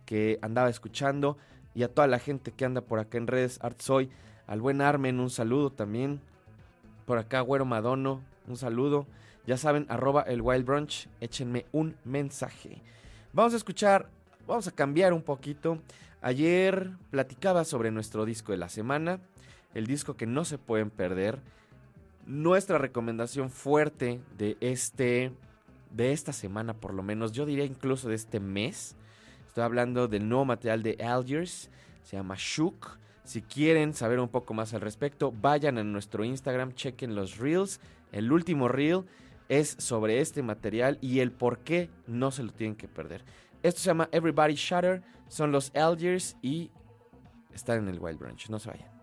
que 0.04 0.38
andaba 0.42 0.70
escuchando. 0.70 1.38
Y 1.74 1.82
a 1.82 1.92
toda 1.92 2.06
la 2.06 2.18
gente 2.18 2.52
que 2.52 2.64
anda 2.64 2.80
por 2.80 2.98
acá 2.98 3.18
en 3.18 3.26
redes, 3.26 3.58
Artsoy. 3.62 4.10
Al 4.46 4.60
buen 4.60 4.80
Armen, 4.80 5.20
un 5.20 5.30
saludo 5.30 5.70
también. 5.70 6.20
Por 7.06 7.18
acá, 7.18 7.40
Güero 7.40 7.64
Madono, 7.64 8.22
un 8.46 8.56
saludo. 8.56 9.06
Ya 9.46 9.56
saben, 9.56 9.86
arroba 9.88 10.22
el 10.22 10.42
Wild 10.42 10.64
Brunch, 10.64 11.08
échenme 11.20 11.66
un 11.72 11.96
mensaje. 12.04 12.82
Vamos 13.32 13.54
a 13.54 13.56
escuchar, 13.56 14.08
vamos 14.46 14.66
a 14.68 14.72
cambiar 14.72 15.12
un 15.12 15.22
poquito. 15.22 15.78
Ayer 16.20 16.90
platicaba 17.10 17.64
sobre 17.64 17.90
nuestro 17.90 18.24
disco 18.24 18.52
de 18.52 18.58
la 18.58 18.68
semana, 18.68 19.20
el 19.74 19.86
disco 19.86 20.16
que 20.16 20.26
no 20.26 20.44
se 20.44 20.58
pueden 20.58 20.90
perder. 20.90 21.38
Nuestra 22.26 22.76
recomendación 22.78 23.50
fuerte 23.50 24.20
de 24.36 24.56
este 24.60 25.32
de 25.90 26.12
esta 26.12 26.32
semana 26.32 26.74
por 26.74 26.92
lo 26.92 27.02
menos, 27.02 27.32
yo 27.32 27.46
diría 27.46 27.64
incluso 27.64 28.08
de 28.08 28.14
este 28.14 28.40
mes. 28.40 28.96
Estoy 29.58 29.66
hablando 29.66 30.06
del 30.06 30.28
nuevo 30.28 30.44
material 30.44 30.84
de 30.84 31.04
Algiers, 31.04 31.68
se 32.04 32.16
llama 32.16 32.36
Shook. 32.38 32.96
Si 33.24 33.42
quieren 33.42 33.92
saber 33.92 34.20
un 34.20 34.28
poco 34.28 34.54
más 34.54 34.72
al 34.72 34.82
respecto, 34.82 35.32
vayan 35.32 35.78
a 35.78 35.82
nuestro 35.82 36.22
Instagram, 36.24 36.74
chequen 36.74 37.16
los 37.16 37.38
reels. 37.38 37.80
El 38.12 38.30
último 38.30 38.68
reel 38.68 39.02
es 39.48 39.74
sobre 39.80 40.20
este 40.20 40.44
material 40.44 40.96
y 41.00 41.18
el 41.18 41.32
por 41.32 41.58
qué 41.58 41.90
no 42.06 42.30
se 42.30 42.44
lo 42.44 42.52
tienen 42.52 42.76
que 42.76 42.86
perder. 42.86 43.24
Esto 43.64 43.80
se 43.80 43.86
llama 43.86 44.08
Everybody 44.12 44.54
Shatter, 44.54 45.02
son 45.26 45.50
los 45.50 45.74
Algiers 45.74 46.36
y 46.40 46.70
están 47.52 47.78
en 47.78 47.88
el 47.88 47.98
Wild 47.98 48.20
Branch. 48.20 48.48
No 48.50 48.60
se 48.60 48.70
vayan. 48.70 48.98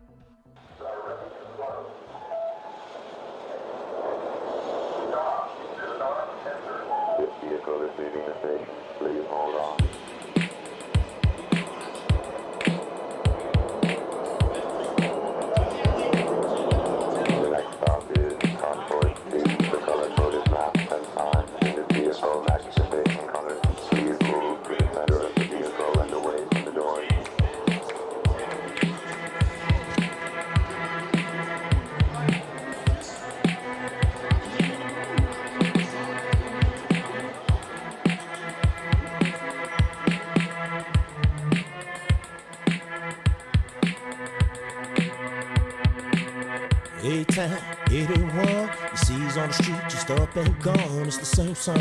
A-Town, 47.96 48.30
81. 48.42 48.70
You 48.92 48.98
see 48.98 49.14
he's 49.14 49.38
on 49.38 49.48
the 49.48 49.54
street, 49.54 49.82
just 49.88 50.12
up 50.12 50.36
and 50.36 50.62
gone. 50.62 51.06
It's 51.06 51.18
the 51.18 51.26
same 51.26 51.56
song. 51.56 51.78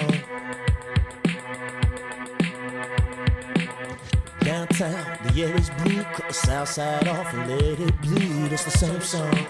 Downtown, 4.41 5.19
the 5.25 5.43
air 5.43 5.57
is 5.57 5.71
blue. 5.71 6.03
Cut 6.03 6.29
the 6.29 6.35
south 6.35 6.69
side 6.69 7.09
off 7.09 7.35
and 7.35 7.51
let 7.51 7.81
it 7.81 8.01
bleed. 8.01 8.53
It's 8.53 8.65
the 8.65 8.71
same 8.71 9.01
song. 9.01 9.47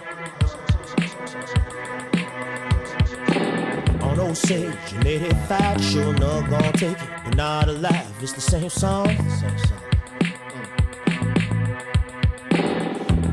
On 4.00 4.20
Osage, 4.20 4.92
in 4.94 5.06
85, 5.06 5.84
sure 5.84 6.14
enough, 6.14 6.48
gonna 6.48 6.72
take 6.72 7.02
it. 7.02 7.08
But 7.24 7.36
not 7.36 7.68
alive, 7.68 8.06
it's 8.22 8.32
the 8.32 8.40
same 8.40 8.70
song. 8.70 9.08
Same 9.08 9.58
song. 9.58 9.80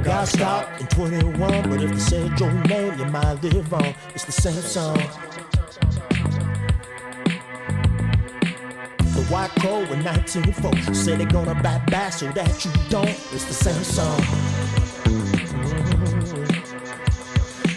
Got 0.03 0.27
stopped 0.27 0.80
in 0.80 0.80
21, 0.91 1.69
but 1.69 1.81
if 1.81 1.91
they 1.91 1.99
said 1.99 2.39
your 2.39 2.51
name, 2.65 2.99
you 2.99 3.05
might 3.05 3.41
live 3.41 3.73
on. 3.73 3.93
It's 4.13 4.25
the 4.25 4.31
same 4.31 4.53
song. 4.53 4.97
The 9.15 9.25
white 9.29 9.51
crow 9.59 9.79
in 9.79 10.03
1904 10.03 10.93
said 10.93 11.19
they're 11.19 11.27
gonna 11.27 11.55
bite 11.55 11.85
back 11.87 12.13
so 12.13 12.31
that 12.31 12.65
you 12.65 12.71
don't. 12.89 13.07
It's 13.07 13.45
the 13.45 13.53
same 13.53 13.83
song. 13.83 14.19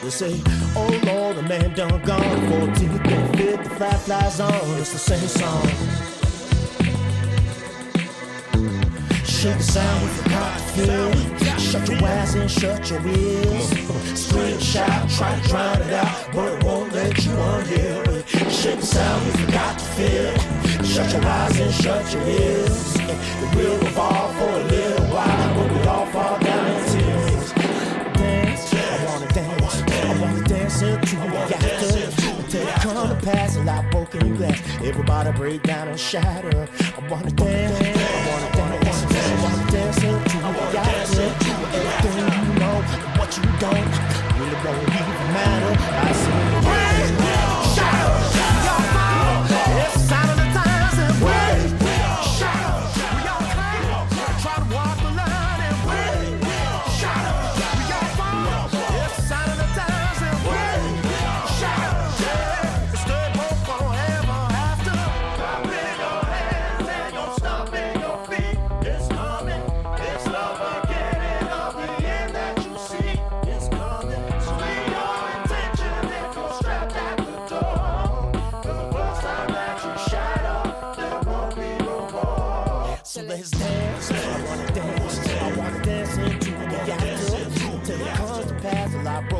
They 0.03 0.11
say, 0.11 0.43
oh 0.77 1.01
Lord, 1.07 1.37
the 1.37 1.43
man 1.43 1.75
done 1.75 2.03
gone. 2.03 2.21
14th 2.21 3.13
and 3.13 3.35
5th, 3.37 3.65
the 3.65 3.71
fly 3.71 3.93
flies 3.95 4.41
on. 4.41 4.79
It's 4.81 4.93
the 4.93 4.99
same 4.99 5.29
song. 5.29 6.04
Shake 9.45 9.59
the 9.59 9.63
sound 9.63 10.03
with 10.05 10.25
the 10.25 10.31
cock 10.31 10.59
feel. 10.73 11.59
Shut 11.59 11.87
your 11.91 12.03
eyes 12.03 12.35
and 12.35 12.51
shut 12.51 12.89
your 12.89 13.07
ears. 13.07 14.19
Scream, 14.19 14.59
shout, 14.59 15.11
try 15.11 15.39
to 15.39 15.49
drown 15.51 15.83
it 15.83 15.93
out, 15.93 16.33
but 16.33 16.51
it 16.51 16.65
won't 16.65 16.91
let 16.95 17.23
you 17.23 17.31
unhear 17.33 18.09
it. 18.09 18.51
Shake 18.51 18.81
the 18.81 18.87
sound 18.87 19.53
got 19.53 19.79
to 19.79 19.85
feel. 19.85 20.35
Shut 20.83 21.13
your 21.13 21.27
eyes 21.27 21.61
and 21.61 21.75
shut 21.75 22.11
your 22.15 22.23
ears. 22.23 22.97
It 22.97 23.55
will 23.55 23.79
revolve 23.81 24.35
for 24.39 24.49
a 24.49 24.65
little 24.65 25.07
while, 25.09 25.55
but 25.57 25.73
we 25.75 25.89
all 25.89 26.07
fall 26.07 26.39
down 26.39 26.67
in 26.67 26.89
tears. 26.89 27.53
Dance, 28.15 28.73
I 28.73 29.05
wanna 29.05 29.29
dance, 29.29 29.83
I 29.83 30.21
wanna 30.23 30.45
dance 30.45 30.81
until 30.81 31.25
we 31.27 31.33
got 31.33 31.61
to. 31.61 32.35
It 32.57 32.69
come 32.81 33.09
to 33.09 33.27
pass, 33.27 33.57
a 33.57 33.63
lot 33.65 33.91
broken 33.91 34.37
glass. 34.37 34.63
Everybody 34.83 35.33
break 35.33 35.63
down 35.65 35.89
and 35.89 36.01
shatter. 36.01 36.67
I 36.97 37.09
wanna 37.09 37.31
dance, 37.33 37.79
I 37.79 38.31
wanna 38.31 38.54
dance, 39.75 39.99
I 39.99 40.51
wanna 40.57 40.73
dance 40.73 41.19
until 41.19 41.57
we 41.59 41.67
got 41.73 41.87
to. 41.87 42.07
Everything 42.07 42.47
you 42.47 42.61
know, 42.61 42.77
and 42.95 43.19
what 43.19 43.31
you 43.37 43.43
don't, 43.59 43.95
really 44.39 44.59
don't 44.63 44.83
even 44.99 45.27
matter. 45.35 45.75
I 45.99 46.13
say, 46.13 47.44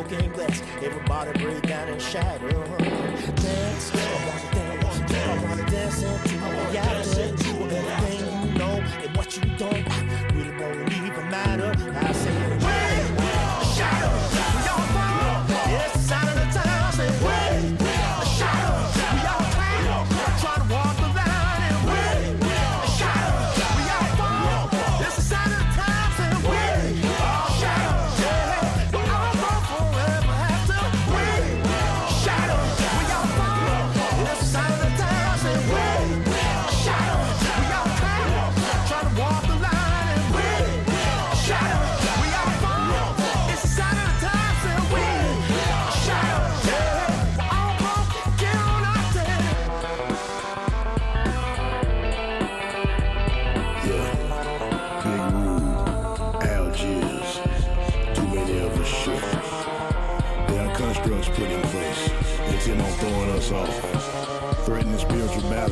broken 0.07 0.31
glass. 0.33 0.61
Everybody 0.81 1.43
break 1.43 1.61
down 1.63 1.87
and 1.87 2.01
shatter. 2.01 2.49
Dance. 2.49 3.91
I 3.93 3.97
wanna 4.25 4.51
dance. 4.51 5.13
I 5.13 5.43
wanna 5.43 5.71
dance 5.71 6.03
into 6.03 6.37
the 6.37 7.14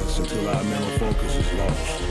until 0.02 0.50
our 0.50 0.64
mental 0.64 0.90
focus 0.98 1.36
is 1.36 1.54
lost. 1.54 2.02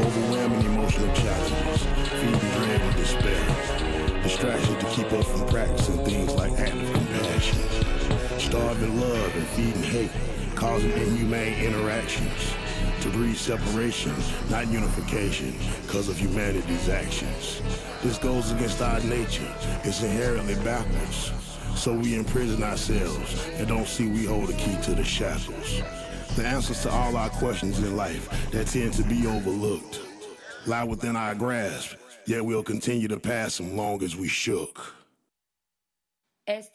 Overwhelming 0.00 0.64
emotional 0.64 1.14
challenges, 1.14 1.82
feeding 2.08 2.38
dread 2.38 2.80
and 2.80 2.96
despair, 2.96 4.22
distractions 4.22 4.78
to 4.78 4.86
keep 4.86 5.12
us 5.12 5.26
from 5.26 5.46
practicing 5.48 6.02
things 6.06 6.32
like 6.34 6.52
active 6.52 6.90
compassion, 6.90 7.58
starving 8.38 8.98
love 8.98 9.36
and 9.36 9.46
feeding 9.48 9.82
hate, 9.82 10.10
causing 10.54 10.90
inhumane 10.92 11.62
interactions 11.62 12.54
to 13.02 13.10
breed 13.10 13.36
separation, 13.36 14.14
not 14.48 14.68
unification, 14.68 15.54
because 15.82 16.08
of 16.08 16.16
humanity's 16.16 16.88
actions. 16.88 17.60
This 18.02 18.16
goes 18.16 18.50
against 18.52 18.80
our 18.80 19.00
nature. 19.00 19.54
It's 19.84 20.02
inherently 20.02 20.54
backwards. 20.64 21.30
So 21.74 21.92
we 21.94 22.14
imprison 22.14 22.62
ourselves 22.62 23.48
and 23.58 23.68
don't 23.68 23.86
see 23.86 24.08
we 24.08 24.24
hold 24.24 24.48
the 24.48 24.54
key 24.54 24.76
to 24.84 24.94
the 24.94 25.04
shackles. 25.04 25.82
The 26.36 26.46
answers 26.46 26.82
to 26.82 26.90
all 26.90 27.16
our 27.16 27.30
questions 27.30 27.78
in 27.78 27.96
life 27.96 28.28
that 28.52 28.66
tend 28.66 28.94
to 28.94 29.02
be 29.04 29.26
overlooked 29.26 30.00
lie 30.66 30.84
within 30.84 31.16
our 31.16 31.34
grasp, 31.34 31.96
yet 32.26 32.44
we'll 32.44 32.62
continue 32.62 33.08
to 33.08 33.18
pass 33.18 33.56
them 33.56 33.76
long 33.76 34.02
as 34.02 34.16
we 34.16 34.28
shook. 34.28 34.94
Es 36.46 36.70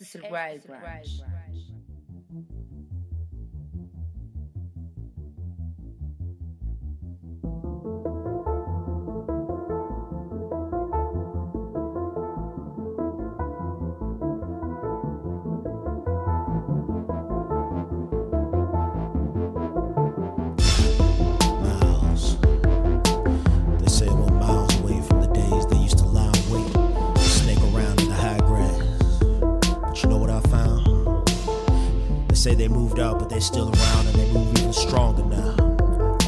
say 32.47 32.55
they 32.55 32.69
moved 32.69 32.97
out, 32.99 33.19
but 33.19 33.29
they're 33.29 33.41
still 33.41 33.69
around, 33.75 34.07
and 34.07 34.15
they 34.15 34.31
move 34.31 34.49
even 34.57 34.71
stronger 34.71 35.23
now. 35.23 35.53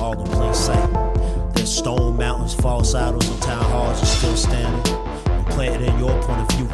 All 0.02 0.20
in 0.20 0.28
plain 0.28 0.54
sight. 0.54 0.90
There's 1.54 1.74
stone 1.74 2.18
mountains, 2.18 2.54
false 2.54 2.94
idols, 2.94 3.30
and 3.30 3.42
town 3.42 3.64
halls 3.64 4.02
are 4.04 4.06
still 4.06 4.36
standing, 4.36 4.96
and 5.28 5.46
planted 5.48 5.88
in 5.88 5.98
your 5.98 6.22
point 6.24 6.42
of 6.42 6.58
view, 6.58 6.68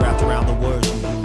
wrapped 0.00 0.22
around 0.22 0.46
the 0.46 0.66
words 0.66 0.88
you 0.88 1.08
use. 1.08 1.17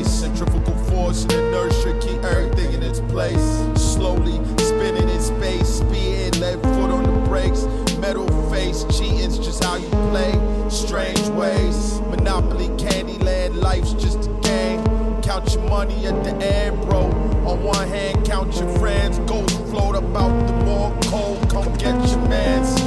Centrifugal 0.00 0.74
force 0.88 1.24
and 1.24 1.32
inertia 1.32 1.98
keep 2.00 2.24
everything 2.24 2.72
in 2.72 2.82
its 2.82 3.00
place. 3.00 3.44
Slowly 3.76 4.40
spinning 4.58 5.08
in 5.08 5.20
space, 5.20 5.68
speeding, 5.68 6.40
left 6.40 6.62
foot 6.62 6.90
on 6.90 7.02
the 7.02 7.28
brakes. 7.28 7.66
Metal 7.98 8.26
face, 8.50 8.84
cheating's 8.84 9.38
just 9.38 9.62
how 9.62 9.76
you 9.76 9.88
play. 10.10 10.32
Strange 10.70 11.28
ways, 11.30 12.00
Monopoly, 12.08 12.68
Candyland, 12.82 13.60
life's 13.60 13.92
just 13.92 14.28
a 14.28 14.32
game. 14.40 14.82
Count 15.22 15.52
your 15.52 15.68
money 15.68 16.06
at 16.06 16.24
the 16.24 16.34
end, 16.44 16.80
bro. 16.88 17.02
On 17.46 17.62
one 17.62 17.86
hand, 17.88 18.24
count 18.26 18.56
your 18.56 18.68
friends. 18.78 19.18
Ghosts 19.30 19.58
float 19.70 19.94
about 19.94 20.34
the 20.46 20.64
wall, 20.64 20.96
cold. 21.04 21.50
Come 21.50 21.72
get 21.74 21.94
your 22.08 22.28
mans. 22.28 22.80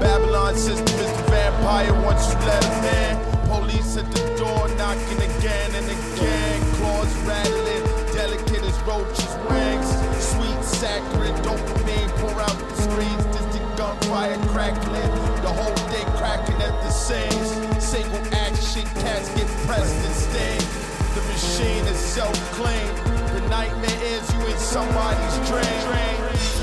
Babylon 0.00 0.56
system 0.56 0.98
is 0.98 1.12
the 1.18 1.30
vampire 1.30 1.92
once 2.04 2.32
you 2.32 2.38
let 2.40 2.64
him 2.64 2.84
in. 2.84 3.48
Police 3.48 3.96
at 3.96 4.10
the 4.12 4.36
door 4.36 4.68
knocking 4.76 5.18
again 5.18 5.74
and 5.74 5.86
again 5.86 6.37
rattling, 7.28 7.84
delicate 8.16 8.64
as 8.64 8.78
roaches' 8.88 9.36
wings. 9.48 9.88
Sweet 10.32 10.60
saccharine, 10.64 11.36
dopamine 11.44 12.10
pour 12.18 12.40
out 12.40 12.58
the 12.58 12.76
screens. 12.76 13.24
Distant 13.36 13.76
gunfire 13.76 14.38
crackling, 14.48 15.12
the 15.42 15.52
whole 15.52 15.76
thing 15.92 16.06
cracking 16.16 16.60
at 16.62 16.74
the 16.82 16.90
seams. 16.90 17.48
Single 17.84 18.24
action, 18.34 18.84
cats 19.04 19.28
get 19.36 19.46
pressed 19.66 20.00
and 20.06 20.14
stained. 20.26 20.68
The 21.14 21.22
machine 21.32 21.84
is 21.84 21.98
self-clean. 21.98 22.90
The 23.34 23.48
nightmare 23.48 24.02
is 24.02 24.24
you 24.34 24.40
in 24.46 24.56
somebody's 24.56 25.36
dream. 25.48 26.57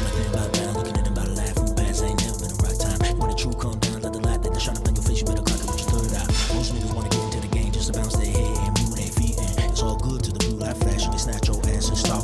and 11.90 11.98
stop. 11.98 12.15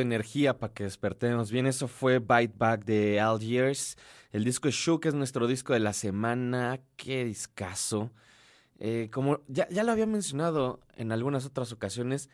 energía 0.00 0.58
para 0.58 0.72
que 0.72 0.84
despertemos 0.84 1.50
bien. 1.50 1.66
Eso 1.66 1.88
fue 1.88 2.18
Bite 2.18 2.54
Back 2.56 2.84
de 2.84 3.20
Algiers. 3.20 3.96
El 4.32 4.44
disco 4.44 4.68
Shook 4.70 5.06
es 5.06 5.14
nuestro 5.14 5.46
disco 5.46 5.72
de 5.72 5.80
la 5.80 5.92
semana. 5.92 6.80
Qué 6.96 7.24
discazo. 7.24 8.10
Eh, 8.78 9.08
como 9.12 9.40
ya, 9.48 9.68
ya 9.70 9.82
lo 9.82 9.92
había 9.92 10.06
mencionado 10.06 10.80
en 10.96 11.12
algunas 11.12 11.44
otras 11.44 11.72
ocasiones, 11.72 12.30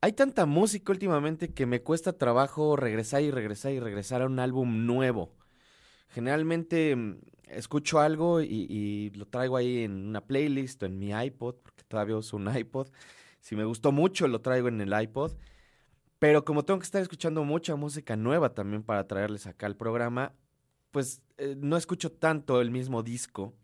hay 0.00 0.12
tanta 0.12 0.46
música 0.46 0.92
últimamente 0.92 1.52
que 1.52 1.66
me 1.66 1.82
cuesta 1.82 2.12
trabajo 2.12 2.76
regresar 2.76 3.22
y 3.22 3.30
regresar 3.30 3.72
y 3.72 3.80
regresar 3.80 4.22
a 4.22 4.26
un 4.26 4.38
álbum 4.38 4.86
nuevo. 4.86 5.32
Generalmente 6.08 6.94
mm, 6.94 7.18
escucho 7.48 8.00
algo 8.00 8.40
y, 8.40 8.66
y, 8.68 9.10
lo 9.10 9.26
traigo 9.26 9.56
ahí 9.56 9.84
en 9.84 10.08
una 10.08 10.20
playlist 10.20 10.82
o 10.82 10.86
en 10.86 10.98
mi 10.98 11.10
iPod, 11.10 11.56
porque 11.56 11.82
todavía 11.84 12.16
uso 12.16 12.36
un 12.36 12.48
iPod. 12.56 12.88
Si 13.40 13.56
me 13.56 13.64
gustó 13.64 13.92
mucho, 13.92 14.28
lo 14.28 14.40
traigo 14.40 14.68
en 14.68 14.80
el 14.80 14.98
iPod. 15.00 15.32
Pero 16.18 16.44
como 16.44 16.64
tengo 16.64 16.80
que 16.80 16.86
estar 16.86 17.02
escuchando 17.02 17.44
mucha 17.44 17.76
música 17.76 18.16
nueva 18.16 18.54
también 18.54 18.82
para 18.82 19.06
traerles 19.06 19.46
acá 19.46 19.66
al 19.66 19.76
programa, 19.76 20.32
pues 20.90 21.22
eh, 21.36 21.54
no 21.58 21.76
escucho 21.76 22.12
tanto 22.12 22.60
el 22.60 22.70
mismo 22.70 23.02
disco. 23.02 23.54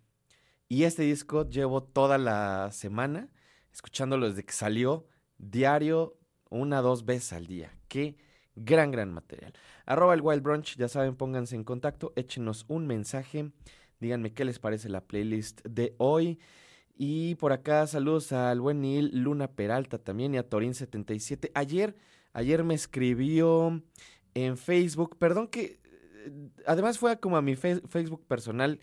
Y 0.69 0.85
este 0.85 1.03
disco 1.03 1.49
llevo 1.49 1.83
toda 1.83 2.19
la 2.19 2.71
semana 2.73 3.31
escuchándolo 3.73 4.29
desde 4.29 4.45
que 4.45 4.53
salió, 4.53 5.07
diario, 5.39 6.19
una 6.51 6.83
dos 6.83 7.05
veces 7.05 7.33
al 7.33 7.47
día. 7.47 7.73
Qué 7.89 8.17
gran, 8.55 8.91
gran 8.91 9.13
material. 9.13 9.55
Arroba 9.87 10.15
el 10.15 10.21
Wild 10.21 10.43
Brunch, 10.43 10.77
ya 10.77 10.89
saben, 10.89 11.17
pónganse 11.17 11.57
en 11.57 11.65
contacto, 11.65 12.13
échenos 12.15 12.67
un 12.69 12.87
mensaje, 12.87 13.51
díganme 13.99 14.35
qué 14.35 14.45
les 14.45 14.59
parece 14.59 14.89
la 14.89 15.01
playlist 15.01 15.63
de 15.67 15.95
hoy. 15.99 16.39
Y 16.95 17.37
por 17.37 17.53
acá 17.53 17.87
saludos 17.87 18.33
al 18.33 18.61
buen 18.61 18.83
Neil 18.83 19.11
Luna 19.15 19.49
Peralta 19.49 19.99
también 19.99 20.35
y 20.35 20.39
a 20.39 20.49
Torín77. 20.49 21.51
Ayer, 21.55 21.97
ayer 22.33 22.65
me 22.65 22.75
escribió 22.75 23.83
en 24.35 24.57
Facebook, 24.57 25.17
perdón 25.19 25.49
que 25.49 25.81
además 26.67 26.99
fue 26.99 27.19
como 27.21 27.37
a 27.37 27.43
mi 27.43 27.57
Facebook 27.57 28.25
personal, 28.27 28.81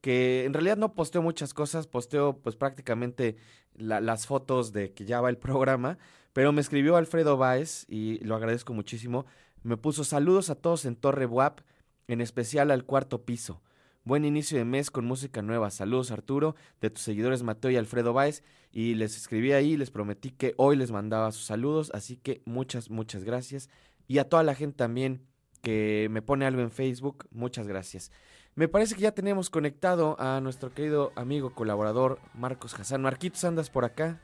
que 0.00 0.44
en 0.44 0.54
realidad 0.54 0.76
no 0.76 0.94
posteo 0.94 1.22
muchas 1.22 1.54
cosas, 1.54 1.86
posteo 1.86 2.38
pues 2.42 2.56
prácticamente 2.56 3.36
la- 3.74 4.00
las 4.00 4.26
fotos 4.26 4.72
de 4.72 4.92
que 4.92 5.04
ya 5.04 5.20
va 5.20 5.28
el 5.30 5.38
programa, 5.38 5.98
pero 6.32 6.52
me 6.52 6.60
escribió 6.60 6.96
Alfredo 6.96 7.36
Báez 7.36 7.86
y 7.88 8.18
lo 8.24 8.34
agradezco 8.36 8.72
muchísimo. 8.72 9.26
Me 9.62 9.76
puso 9.76 10.04
saludos 10.04 10.48
a 10.50 10.54
todos 10.54 10.84
en 10.84 10.96
Torre 10.96 11.26
Buap, 11.26 11.60
en 12.08 12.20
especial 12.20 12.70
al 12.70 12.84
cuarto 12.84 13.24
piso. 13.24 13.62
Buen 14.04 14.24
inicio 14.24 14.56
de 14.56 14.64
mes 14.64 14.90
con 14.90 15.04
música 15.04 15.42
nueva. 15.42 15.70
Saludos 15.70 16.10
Arturo, 16.10 16.56
de 16.80 16.88
tus 16.90 17.02
seguidores 17.02 17.42
Mateo 17.42 17.70
y 17.70 17.76
Alfredo 17.76 18.12
Báez. 18.14 18.42
Y 18.72 18.94
les 18.94 19.16
escribí 19.16 19.52
ahí, 19.52 19.76
les 19.76 19.90
prometí 19.90 20.30
que 20.30 20.54
hoy 20.56 20.76
les 20.76 20.92
mandaba 20.92 21.32
sus 21.32 21.44
saludos, 21.44 21.90
así 21.94 22.16
que 22.16 22.42
muchas, 22.44 22.90
muchas 22.90 23.24
gracias. 23.24 23.68
Y 24.06 24.18
a 24.18 24.28
toda 24.28 24.42
la 24.42 24.54
gente 24.54 24.76
también 24.76 25.22
que 25.62 26.08
me 26.10 26.22
pone 26.22 26.46
algo 26.46 26.62
en 26.62 26.70
Facebook, 26.70 27.26
muchas 27.30 27.66
gracias. 27.66 28.10
Me 28.54 28.68
parece 28.68 28.94
que 28.94 29.02
ya 29.02 29.12
tenemos 29.12 29.50
conectado 29.50 30.16
a 30.20 30.40
nuestro 30.40 30.72
querido 30.74 31.12
amigo 31.16 31.54
colaborador 31.54 32.18
Marcos 32.34 32.74
Hassan. 32.78 33.02
Marquitos, 33.02 33.44
¿andas 33.44 33.70
por 33.70 33.84
acá? 33.84 34.20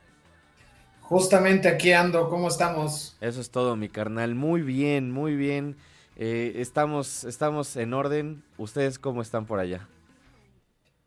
Justamente 1.00 1.68
aquí 1.68 1.92
ando, 1.92 2.28
¿cómo 2.28 2.48
estamos? 2.48 3.16
Eso 3.20 3.40
es 3.40 3.50
todo, 3.50 3.76
mi 3.76 3.88
carnal. 3.88 4.34
Muy 4.34 4.62
bien, 4.62 5.12
muy 5.12 5.36
bien. 5.36 5.76
Eh, 6.16 6.54
estamos, 6.56 7.22
estamos 7.24 7.76
en 7.76 7.94
orden. 7.94 8.42
¿Ustedes 8.58 8.98
cómo 8.98 9.22
están 9.22 9.46
por 9.46 9.60
allá? 9.60 9.88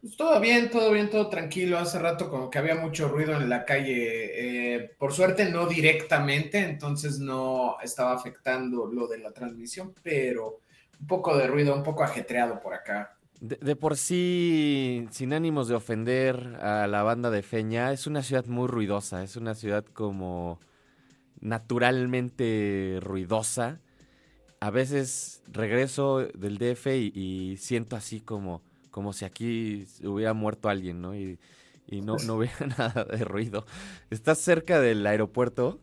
Pues 0.01 0.15
todo 0.15 0.39
bien, 0.39 0.69
todo 0.69 0.91
bien, 0.91 1.09
todo 1.09 1.27
tranquilo. 1.27 1.77
Hace 1.77 1.99
rato 1.99 2.29
como 2.29 2.49
que 2.49 2.57
había 2.57 2.75
mucho 2.75 3.09
ruido 3.09 3.33
en 3.33 3.49
la 3.49 3.65
calle. 3.65 4.75
eh, 4.75 4.91
por 4.97 5.11
suerte 5.13 5.49
no 5.49 5.67
directamente, 5.67 6.59
entonces 6.59 7.19
no 7.19 7.77
estaba 7.83 8.13
afectando 8.13 8.87
lo 8.87 9.07
de 9.07 9.17
la 9.17 9.31
transmisión, 9.31 9.93
pero 10.01 10.61
un 11.01 11.07
poco 11.07 11.37
de 11.37 11.47
ruido, 11.47 11.75
un 11.75 11.83
poco 11.83 12.03
ajetreado 12.03 12.61
por 12.61 12.73
acá. 12.73 13.17
De, 13.41 13.75
por 13.75 13.97
sí, 13.97 15.07
sin 15.11 15.33
ánimos 15.33 15.67
de 15.67 15.75
ofender 15.75 16.57
a 16.61 16.87
la 16.87 17.03
banda 17.03 17.29
de 17.29 17.41
Feña, 17.41 17.91
es 17.93 18.05
una 18.07 18.21
ciudad 18.21 18.45
muy 18.45 18.67
ruidosa, 18.67 19.23
es 19.23 19.37
una 19.37 19.55
ciudad 19.55 19.85
como 19.85 20.59
naturalmente 21.39 22.99
ruidosa. 23.01 23.79
A 24.59 24.71
veces 24.71 25.41
regreso 25.47 26.19
del 26.19 26.57
DF 26.57 26.87
y 26.97 27.55
siento 27.57 27.95
así 27.95 28.19
como, 28.19 28.61
como 28.99 29.13
si 29.13 29.23
aquí 29.23 29.87
hubiera 30.03 30.33
muerto 30.33 30.67
alguien, 30.67 30.99
¿no? 31.01 31.15
Y, 31.15 31.39
y 31.87 32.01
no, 32.01 32.19
no 32.19 32.35
hubiera 32.35 32.67
nada 32.77 33.05
de 33.05 33.23
ruido. 33.23 33.65
¿Estás 34.09 34.39
cerca 34.39 34.81
del 34.81 35.07
aeropuerto? 35.07 35.79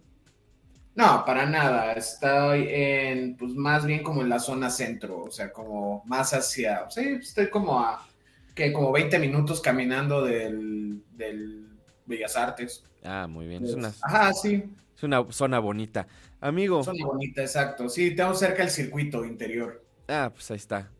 No, 0.94 1.24
para 1.26 1.46
nada. 1.46 1.92
Estoy 1.92 2.68
en, 2.70 3.36
pues 3.36 3.52
más 3.54 3.86
bien 3.86 4.02
como 4.02 4.20
en 4.22 4.28
la 4.28 4.38
zona 4.38 4.70
centro, 4.70 5.24
o 5.24 5.30
sea, 5.30 5.52
como 5.52 6.02
más 6.06 6.32
hacia, 6.34 6.88
sí, 6.90 7.00
estoy 7.20 7.50
como 7.50 7.78
a, 7.80 8.06
que 8.54 8.72
como 8.72 8.92
20 8.92 9.18
minutos 9.18 9.60
caminando 9.60 10.22
del, 10.24 11.02
del 11.10 11.78
Bellas 12.06 12.36
Artes. 12.36 12.84
Ah, 13.02 13.26
muy 13.28 13.46
bien. 13.46 13.64
Es 13.64 13.74
una, 13.74 13.94
Ajá, 14.00 14.32
sí, 14.34 14.64
es 14.96 15.02
una 15.02 15.24
zona 15.32 15.58
bonita. 15.58 16.06
Amigo, 16.40 16.82
zona 16.82 17.04
bonita, 17.06 17.42
exacto. 17.42 17.88
Sí, 17.88 18.14
tengo 18.14 18.34
cerca 18.34 18.62
el 18.62 18.70
circuito 18.70 19.24
interior. 19.26 19.84
ah, 20.08 20.30
pues 20.34 20.50
ahí 20.50 20.56
está. 20.56 20.95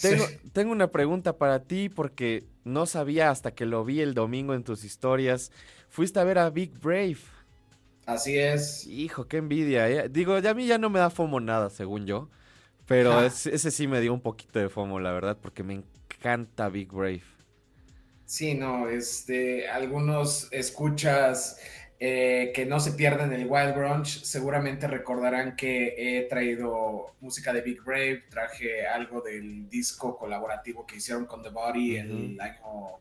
Tengo, 0.00 0.26
Sí. 0.26 0.38
tengo 0.52 0.72
una 0.72 0.90
pregunta 0.90 1.36
para 1.38 1.64
ti 1.64 1.88
porque 1.88 2.44
no 2.64 2.86
sabía 2.86 3.30
hasta 3.30 3.54
que 3.54 3.66
lo 3.66 3.84
vi 3.84 4.00
el 4.00 4.14
domingo 4.14 4.54
en 4.54 4.64
tus 4.64 4.84
historias. 4.84 5.50
Fuiste 5.88 6.20
a 6.20 6.24
ver 6.24 6.38
a 6.38 6.50
Big 6.50 6.78
Brave. 6.78 7.18
Así 8.06 8.36
es. 8.38 8.86
Hijo, 8.86 9.26
qué 9.28 9.38
envidia, 9.38 9.88
¿eh? 9.90 10.08
Digo, 10.08 10.38
ya 10.38 10.50
a 10.50 10.54
mí 10.54 10.66
ya 10.66 10.78
no 10.78 10.88
me 10.90 10.98
da 10.98 11.10
FOMO 11.10 11.40
nada, 11.40 11.68
según 11.70 12.06
yo. 12.06 12.30
Pero 12.86 13.22
es- 13.22 13.46
ese 13.46 13.70
sí 13.70 13.86
me 13.88 14.00
dio 14.00 14.14
un 14.14 14.22
poquito 14.22 14.58
de 14.58 14.68
FOMO, 14.70 15.00
la 15.00 15.12
verdad, 15.12 15.38
porque 15.40 15.62
me 15.62 15.74
encanta 15.74 16.68
Big 16.70 16.90
Brave. 16.92 17.22
Sí, 18.26 18.54
no, 18.54 18.88
este, 18.90 19.68
algunos 19.68 20.48
escuchas 20.52 21.58
eh, 22.00 22.52
que 22.54 22.64
no 22.66 22.78
se 22.80 22.92
pierden 22.92 23.32
el 23.32 23.46
Wild 23.48 23.74
Brunch 23.74 24.22
seguramente 24.22 24.86
recordarán 24.86 25.56
que 25.56 25.94
he 25.98 26.22
traído 26.28 27.14
música 27.20 27.52
de 27.52 27.62
Big 27.62 27.82
Brave, 27.82 28.24
traje 28.30 28.86
algo 28.86 29.20
del 29.20 29.68
disco 29.68 30.16
colaborativo 30.16 30.86
que 30.86 30.96
hicieron 30.96 31.26
con 31.26 31.42
The 31.42 31.50
Body 31.50 31.96
el 31.96 32.34
Ujú. 32.34 32.42
año, 32.42 33.00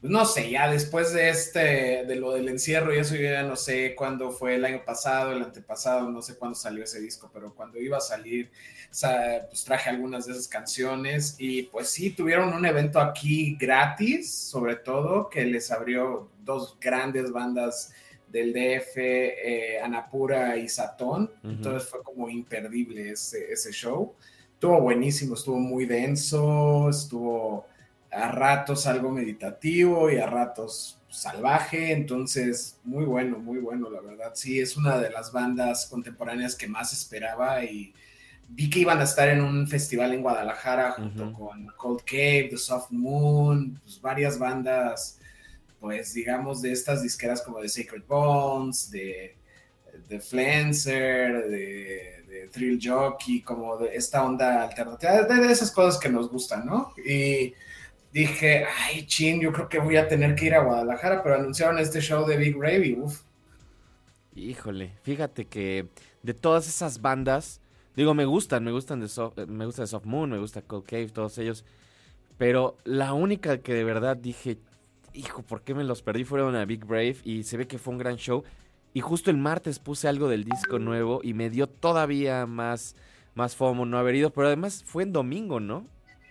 pues 0.00 0.12
no 0.12 0.26
sé, 0.26 0.50
ya 0.50 0.70
después 0.70 1.14
de 1.14 1.30
este, 1.30 2.04
de 2.04 2.16
lo 2.16 2.32
del 2.32 2.48
encierro 2.50 2.94
y 2.94 2.98
eso 2.98 3.14
yo 3.14 3.22
ya 3.22 3.42
no 3.42 3.56
sé 3.56 3.94
cuándo 3.94 4.30
fue 4.30 4.56
el 4.56 4.64
año 4.66 4.84
pasado, 4.84 5.32
el 5.32 5.42
antepasado, 5.42 6.10
no 6.10 6.20
sé 6.20 6.36
cuándo 6.36 6.54
salió 6.56 6.84
ese 6.84 7.00
disco, 7.00 7.30
pero 7.32 7.54
cuando 7.54 7.80
iba 7.80 7.96
a 7.96 8.00
salir 8.00 8.50
sa- 8.90 9.46
pues 9.48 9.64
traje 9.64 9.88
algunas 9.88 10.26
de 10.26 10.32
esas 10.32 10.46
canciones 10.48 11.36
y 11.38 11.62
pues 11.64 11.88
sí, 11.88 12.10
tuvieron 12.10 12.52
un 12.52 12.66
evento 12.66 13.00
aquí 13.00 13.56
gratis, 13.58 14.30
sobre 14.34 14.76
todo, 14.76 15.30
que 15.30 15.44
les 15.46 15.70
abrió 15.70 16.30
dos 16.42 16.76
grandes 16.80 17.32
bandas 17.32 17.92
del 18.34 18.52
DF, 18.52 18.96
eh, 18.96 19.80
Anapura 19.80 20.56
y 20.56 20.68
Satón, 20.68 21.30
Ujú. 21.42 21.50
entonces 21.52 21.88
fue 21.88 22.02
como 22.02 22.28
imperdible 22.28 23.10
ese, 23.12 23.52
ese 23.52 23.70
show. 23.72 24.12
Estuvo 24.54 24.80
buenísimo, 24.80 25.34
estuvo 25.34 25.60
muy 25.60 25.86
denso, 25.86 26.88
estuvo 26.90 27.66
a 28.10 28.32
ratos 28.32 28.86
algo 28.88 29.10
meditativo 29.10 30.10
y 30.10 30.18
a 30.18 30.26
ratos 30.26 30.98
salvaje, 31.08 31.92
entonces 31.92 32.80
muy 32.82 33.04
bueno, 33.04 33.38
muy 33.38 33.58
bueno, 33.58 33.88
la 33.88 34.00
verdad. 34.00 34.32
Sí, 34.34 34.58
es 34.58 34.76
una 34.76 34.98
de 34.98 35.10
las 35.10 35.30
bandas 35.30 35.86
contemporáneas 35.86 36.56
que 36.56 36.66
más 36.66 36.92
esperaba 36.92 37.62
y 37.64 37.94
vi 38.48 38.68
que 38.68 38.80
iban 38.80 38.98
a 39.00 39.04
estar 39.04 39.28
en 39.28 39.42
un 39.42 39.68
festival 39.68 40.12
en 40.12 40.22
Guadalajara 40.22 40.90
junto 40.92 41.32
con 41.32 41.68
Cold 41.76 42.02
Cave, 42.04 42.48
The 42.50 42.56
Soft 42.58 42.90
Moon, 42.90 43.80
pues 43.84 44.00
varias 44.00 44.38
bandas, 44.40 45.20
pues 45.84 46.14
digamos 46.14 46.62
de 46.62 46.72
estas 46.72 47.02
disqueras 47.02 47.42
como 47.42 47.60
de 47.60 47.68
Sacred 47.68 48.04
Bones, 48.08 48.90
de, 48.90 49.36
de 50.08 50.18
Flancer, 50.18 51.46
de, 51.46 52.48
Thrill 52.50 52.80
Jockey, 52.82 53.42
como 53.42 53.76
de 53.76 53.94
esta 53.94 54.24
onda 54.24 54.62
alternativa, 54.62 55.24
de, 55.24 55.52
esas 55.52 55.70
cosas 55.70 56.00
que 56.00 56.08
nos 56.08 56.30
gustan, 56.30 56.64
¿no? 56.64 56.94
Y 57.04 57.52
dije, 58.10 58.64
ay, 58.64 59.06
chin, 59.06 59.42
yo 59.42 59.52
creo 59.52 59.68
que 59.68 59.78
voy 59.78 59.98
a 59.98 60.08
tener 60.08 60.34
que 60.34 60.46
ir 60.46 60.54
a 60.54 60.62
Guadalajara, 60.62 61.22
pero 61.22 61.34
anunciaron 61.34 61.78
este 61.78 62.00
show 62.00 62.24
de 62.26 62.38
Big 62.38 62.56
Brave 62.56 62.86
y 62.86 62.94
uff, 62.94 63.20
Híjole, 64.34 64.92
fíjate 65.02 65.44
que 65.44 65.88
de 66.22 66.32
todas 66.32 66.66
esas 66.66 67.02
bandas, 67.02 67.60
digo, 67.94 68.14
me 68.14 68.24
gustan, 68.24 68.64
me 68.64 68.72
gustan 68.72 69.00
de 69.00 69.08
Soft, 69.08 69.38
eh, 69.38 69.44
me 69.44 69.66
gusta 69.66 69.82
de 69.82 69.88
Soft 69.88 70.06
Moon, 70.06 70.30
me 70.30 70.38
gusta 70.38 70.62
Cold 70.62 70.86
Cave, 70.86 71.08
todos 71.08 71.36
ellos, 71.36 71.62
pero 72.38 72.78
la 72.84 73.12
única 73.12 73.58
que 73.58 73.74
de 73.74 73.84
verdad 73.84 74.16
dije, 74.16 74.56
hijo, 75.14 75.42
¿por 75.42 75.62
qué 75.62 75.74
me 75.74 75.84
los 75.84 76.02
perdí? 76.02 76.24
Fueron 76.24 76.56
a 76.56 76.64
Big 76.64 76.84
Brave 76.84 77.16
y 77.24 77.44
se 77.44 77.56
ve 77.56 77.66
que 77.66 77.78
fue 77.78 77.92
un 77.92 77.98
gran 77.98 78.16
show. 78.16 78.44
Y 78.92 79.00
justo 79.00 79.30
el 79.30 79.36
martes 79.38 79.78
puse 79.78 80.06
algo 80.06 80.28
del 80.28 80.44
disco 80.44 80.78
nuevo 80.78 81.20
y 81.22 81.34
me 81.34 81.50
dio 81.50 81.68
todavía 81.68 82.46
más, 82.46 82.94
más 83.34 83.56
FOMO 83.56 83.86
no 83.86 83.98
haber 83.98 84.14
ido, 84.14 84.30
pero 84.30 84.46
además 84.46 84.84
fue 84.84 85.02
en 85.02 85.12
domingo, 85.12 85.58
¿no? 85.58 85.86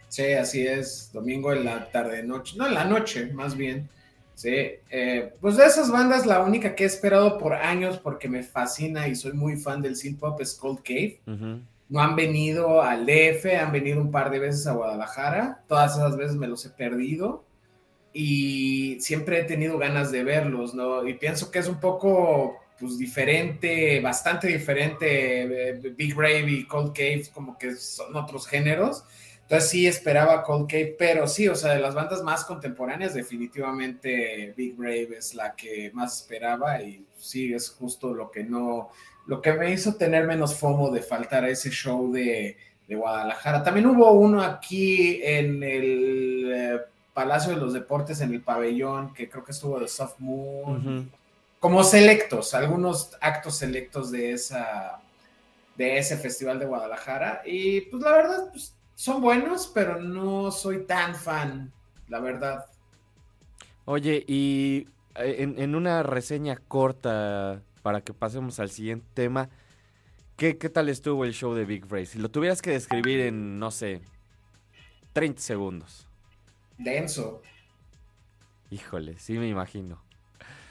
Sí, 0.08 0.34
así 0.34 0.66
es. 0.66 1.10
Domingo 1.12 1.52
en 1.52 1.66
la 1.66 1.90
tarde, 1.92 2.24
noche. 2.24 2.56
No, 2.58 2.68
en 2.68 2.76
la 2.76 2.86
noche, 2.86 3.34
más 3.34 3.58
bien. 3.58 3.90
Sí. 4.36 4.50
eh, 4.90 5.34
pues 5.42 5.58
de 5.58 5.66
esas 5.66 5.92
bandas, 5.92 6.26
la 6.26 6.42
única 6.42 6.76
que 6.76 6.84
he 6.84 6.88
esperado 6.88 7.38
por 7.38 7.54
años 7.54 7.98
porque 8.00 8.28
me 8.30 8.44
fascina 8.44 9.08
y 9.08 9.16
soy 9.16 9.34
muy 9.34 9.58
fan 9.58 9.82
del 9.82 9.96
synth 9.96 10.20
pop 10.20 10.40
es 10.42 10.56
Cold 10.56 10.82
Cave. 10.84 11.20
No 11.90 12.00
han 12.00 12.16
venido 12.16 12.82
al 12.82 13.06
DF, 13.06 13.46
han 13.60 13.72
venido 13.72 14.02
un 14.02 14.10
par 14.10 14.32
de 14.32 14.40
veces 14.40 14.66
a 14.68 14.74
Guadalajara. 14.74 15.64
Todas 15.68 15.96
esas 15.98 16.16
veces 16.16 16.36
me 16.36 16.48
los 16.48 16.66
he 16.66 16.70
perdido. 16.70 17.44
Y 18.14 19.00
siempre 19.00 19.40
he 19.40 19.44
tenido 19.44 19.78
ganas 19.78 20.12
de 20.12 20.24
verlos, 20.24 20.74
¿no? 20.74 21.08
Y 21.08 21.16
pienso 21.16 21.50
que 21.50 21.60
es 21.60 21.68
un 21.68 21.80
poco, 21.80 22.60
pues, 22.80 22.98
diferente, 22.98 24.00
bastante 24.02 24.48
diferente. 24.48 25.70
eh, 25.70 25.94
Big 25.96 26.14
Brave 26.16 26.46
y 26.52 26.68
Cold 26.68 26.94
Cave, 26.94 27.24
como 27.34 27.58
que 27.58 27.76
son 27.76 28.16
otros 28.16 28.48
géneros. 28.48 29.04
Entonces 29.44 29.70
sí 29.70 29.88
esperaba 29.88 30.42
Cold 30.44 30.70
Cave, 30.70 30.96
pero 30.98 31.28
sí, 31.28 31.48
o 31.48 31.56
sea, 31.56 31.74
de 31.74 31.80
las 31.82 31.94
bandas 31.94 32.24
más 32.24 32.46
contemporáneas, 32.46 33.14
definitivamente 33.14 34.54
Big 34.56 34.76
Brave 34.76 35.18
es 35.18 35.36
la 35.36 35.54
que 35.54 35.92
más 35.94 36.22
esperaba 36.22 36.82
y 36.82 37.06
sí, 37.18 37.54
es 37.54 37.70
justo 37.70 38.14
lo 38.14 38.32
que 38.32 38.44
no, 38.44 38.90
lo 39.28 39.42
que 39.42 39.54
me 39.54 39.72
hizo 39.72 39.96
tener 39.96 40.26
menos 40.26 40.56
FOMO 40.56 40.92
de 40.92 41.02
faltar 41.02 41.44
a 41.44 41.50
ese 41.50 41.70
show 41.70 42.12
de, 42.12 42.56
de 42.88 42.96
Guadalajara. 42.96 43.64
También 43.64 43.86
hubo 43.88 44.12
uno 44.14 44.42
aquí 44.42 45.20
en 45.22 45.62
el 45.62 46.52
eh, 46.56 46.80
Palacio 47.14 47.54
de 47.54 47.60
los 47.60 47.74
Deportes, 47.74 48.22
en 48.22 48.34
el 48.34 48.42
pabellón, 48.42 49.14
que 49.14 49.30
creo 49.30 49.44
que 49.44 49.52
estuvo 49.52 49.80
de 49.80 49.88
Soft 49.88 50.20
Moon. 50.20 51.12
Como 51.60 51.84
selectos, 51.84 52.54
algunos 52.54 53.12
actos 53.22 53.58
selectos 53.58 54.12
de 54.12 54.32
esa 54.34 55.00
de 55.76 55.98
ese 55.98 56.18
festival 56.18 56.60
de 56.60 56.66
Guadalajara. 56.66 57.42
Y 57.46 57.82
pues 57.82 58.04
la 58.04 58.12
verdad, 58.12 58.50
pues, 58.52 58.76
son 58.96 59.22
buenos, 59.22 59.72
pero 59.74 60.00
no 60.00 60.52
soy 60.52 60.86
tan 60.86 61.16
fan, 61.16 61.72
la 62.08 62.20
verdad. 62.20 62.66
Oye, 63.86 64.24
y 64.28 64.88
eh, 65.16 65.38
en, 65.40 65.60
en 65.60 65.76
una 65.76 66.04
reseña 66.04 66.58
corta 66.68 67.62
para 67.82 68.02
que 68.02 68.14
pasemos 68.14 68.60
al 68.60 68.70
siguiente 68.70 69.06
tema, 69.14 69.50
¿qué, 70.38 70.58
qué 70.58 70.70
tal 70.70 70.90
estuvo 70.90 71.26
el 71.26 71.34
show 71.34 71.54
de 71.54 71.66
Big 71.66 71.86
Brave? 71.86 72.06
Si 72.06 72.20
lo 72.20 72.30
tuvieras 72.30 72.62
que 72.62 72.72
describir 72.72 73.20
en, 73.22 73.60
no 73.60 73.72
sé, 73.72 74.02
30 75.14 75.42
segundos. 75.42 76.08
Denso. 76.78 77.42
Híjole, 78.70 79.18
sí 79.20 79.34
me 79.34 79.48
imagino. 79.48 80.02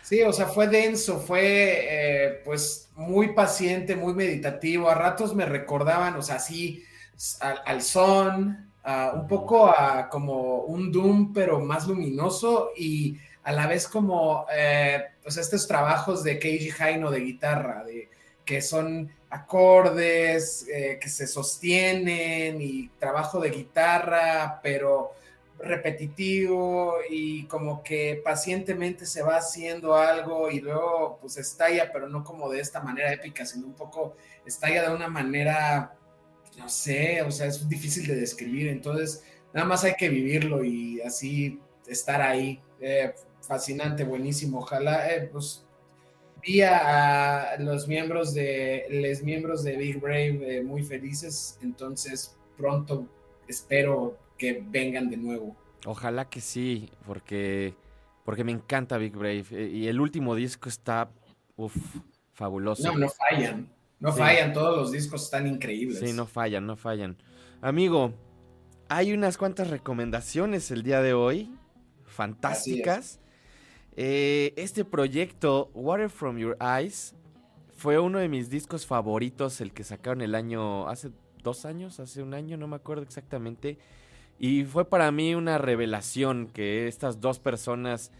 Sí, 0.02 0.22
o 0.22 0.32
sea, 0.32 0.46
fue 0.46 0.66
denso, 0.66 1.20
fue 1.20 1.40
eh, 1.44 2.42
pues 2.44 2.90
muy 2.96 3.34
paciente, 3.34 3.94
muy 3.94 4.14
meditativo. 4.14 4.90
A 4.90 4.94
ratos 4.94 5.34
me 5.34 5.46
recordaban, 5.46 6.16
o 6.16 6.22
sea, 6.22 6.38
sí, 6.38 6.84
al, 7.40 7.62
al 7.64 7.82
son, 7.82 8.70
a 8.82 9.12
un 9.14 9.28
poco 9.28 9.68
a 9.68 10.08
como 10.08 10.62
un 10.62 10.90
Doom, 10.90 11.32
pero 11.32 11.60
más 11.60 11.86
luminoso 11.86 12.70
y 12.76 13.16
a 13.44 13.52
la 13.52 13.66
vez 13.66 13.88
como, 13.88 14.46
eh, 14.52 15.02
pues 15.22 15.36
estos 15.36 15.66
trabajos 15.66 16.22
de 16.22 16.38
Keiji 16.38 16.70
Haino 16.82 17.10
de 17.10 17.20
guitarra, 17.20 17.84
de, 17.84 18.08
que 18.44 18.60
son 18.60 19.10
acordes, 19.30 20.66
eh, 20.68 20.98
que 21.00 21.08
se 21.08 21.26
sostienen 21.26 22.60
y 22.60 22.88
trabajo 22.98 23.40
de 23.40 23.50
guitarra, 23.50 24.60
pero 24.62 25.12
repetitivo 25.62 26.96
y 27.08 27.44
como 27.44 27.82
que 27.82 28.20
pacientemente 28.24 29.06
se 29.06 29.22
va 29.22 29.36
haciendo 29.36 29.94
algo 29.94 30.50
y 30.50 30.60
luego 30.60 31.18
pues 31.20 31.36
estalla, 31.36 31.90
pero 31.92 32.08
no 32.08 32.24
como 32.24 32.50
de 32.50 32.60
esta 32.60 32.80
manera 32.80 33.12
épica, 33.12 33.46
sino 33.46 33.66
un 33.68 33.74
poco 33.74 34.16
estalla 34.44 34.88
de 34.88 34.94
una 34.94 35.08
manera, 35.08 35.96
no 36.58 36.68
sé, 36.68 37.22
o 37.22 37.30
sea, 37.30 37.46
es 37.46 37.68
difícil 37.68 38.06
de 38.06 38.16
describir, 38.16 38.68
entonces 38.68 39.24
nada 39.54 39.66
más 39.66 39.84
hay 39.84 39.94
que 39.94 40.08
vivirlo 40.08 40.64
y 40.64 41.00
así 41.00 41.60
estar 41.86 42.20
ahí. 42.20 42.60
Eh, 42.80 43.14
fascinante, 43.40 44.04
buenísimo, 44.04 44.58
ojalá, 44.58 45.12
eh, 45.12 45.28
pues 45.30 45.64
vi 46.42 46.62
a 46.62 47.56
los 47.60 47.86
miembros 47.86 48.34
de, 48.34 48.86
los 48.90 49.22
miembros 49.22 49.62
de 49.62 49.76
Big 49.76 50.00
Brave 50.00 50.56
eh, 50.58 50.62
muy 50.62 50.82
felices, 50.82 51.58
entonces 51.62 52.36
pronto 52.56 53.06
espero 53.46 54.16
que 54.42 54.60
vengan 54.68 55.08
de 55.08 55.16
nuevo. 55.16 55.54
Ojalá 55.86 56.28
que 56.28 56.40
sí, 56.40 56.90
porque, 57.06 57.76
porque 58.24 58.42
me 58.42 58.50
encanta 58.50 58.98
Big 58.98 59.14
Brave. 59.16 59.44
eh, 59.52 59.70
Y 59.72 59.86
el 59.86 60.00
último 60.00 60.34
disco 60.34 60.68
está, 60.68 61.10
uf, 61.54 61.76
fabuloso. 62.32 62.82
No, 62.92 62.98
no 62.98 63.08
fallan, 63.08 63.68
no 64.00 64.10
Sí. 64.10 64.18
fallan, 64.18 64.52
todos 64.52 64.76
los 64.76 64.90
discos 64.90 65.22
están 65.22 65.46
increíbles. 65.46 66.00
Sí, 66.00 66.12
no 66.12 66.26
fallan, 66.26 66.66
no 66.66 66.74
fallan. 66.76 67.16
Amigo, 67.60 68.14
hay 68.88 69.12
unas 69.12 69.38
cuantas 69.38 69.70
recomendaciones 69.70 70.72
el 70.72 70.82
día 70.82 71.00
de 71.02 71.14
hoy, 71.14 71.48
fantásticas. 72.04 73.20
Eh, 73.96 74.54
este 74.56 74.84
proyecto, 74.84 75.70
Water 75.74 76.10
From 76.10 76.36
Your 76.38 76.56
Eyes, 76.60 77.14
fue 77.76 78.00
uno 78.00 78.18
de 78.18 78.28
mis 78.28 78.50
discos 78.50 78.86
favoritos, 78.86 79.60
el 79.60 79.72
que 79.72 79.84
sacaron 79.84 80.20
el 80.20 80.34
año, 80.34 80.88
hace 80.88 81.10
dos 81.44 81.64
años, 81.64 82.00
hace 82.00 82.22
un 82.22 82.34
año, 82.34 82.56
no 82.56 82.66
me 82.66 82.74
acuerdo 82.76 83.02
exactamente. 83.04 83.78
Y 84.42 84.64
fue 84.64 84.84
para 84.84 85.12
mí 85.12 85.36
una 85.36 85.56
revelación 85.56 86.48
que 86.48 86.88
estas 86.88 87.20
dos 87.20 87.38
personas 87.38 88.10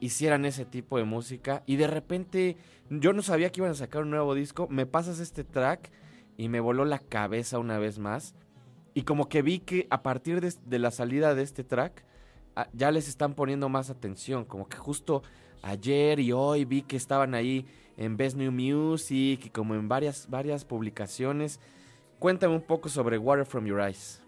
hicieran 0.00 0.46
ese 0.46 0.64
tipo 0.64 0.96
de 0.96 1.04
música. 1.04 1.62
Y 1.66 1.76
de 1.76 1.86
repente 1.86 2.56
yo 2.88 3.12
no 3.12 3.20
sabía 3.20 3.52
que 3.52 3.60
iban 3.60 3.72
a 3.72 3.74
sacar 3.74 4.04
un 4.04 4.08
nuevo 4.10 4.34
disco. 4.34 4.68
Me 4.70 4.86
pasas 4.86 5.20
este 5.20 5.44
track 5.44 5.90
y 6.38 6.48
me 6.48 6.60
voló 6.60 6.86
la 6.86 6.98
cabeza 6.98 7.58
una 7.58 7.78
vez 7.78 7.98
más. 7.98 8.34
Y 8.94 9.02
como 9.02 9.28
que 9.28 9.42
vi 9.42 9.58
que 9.58 9.86
a 9.90 10.02
partir 10.02 10.40
de, 10.40 10.78
la 10.78 10.90
salida 10.90 11.34
de 11.34 11.42
este 11.42 11.62
track, 11.62 12.06
a- 12.54 12.68
ya 12.72 12.90
les 12.90 13.06
están 13.06 13.34
poniendo 13.34 13.68
más 13.68 13.90
atención. 13.90 14.46
Como 14.46 14.70
que 14.70 14.78
justo 14.78 15.24
ayer 15.60 16.20
y 16.20 16.32
hoy 16.32 16.64
vi 16.64 16.80
que 16.80 16.96
estaban 16.96 17.34
ahí 17.34 17.66
en 17.98 18.16
Best 18.16 18.38
New 18.38 18.50
Music 18.50 19.44
y 19.44 19.50
como 19.50 19.74
en 19.74 19.88
varias, 19.88 20.30
varias 20.30 20.64
publicaciones. 20.64 21.60
Cuéntame 22.18 22.54
un 22.54 22.62
poco 22.62 22.88
sobre 22.88 23.18
Water 23.18 23.44
From 23.44 23.66
Your 23.66 23.82
Eyes. 23.82 24.22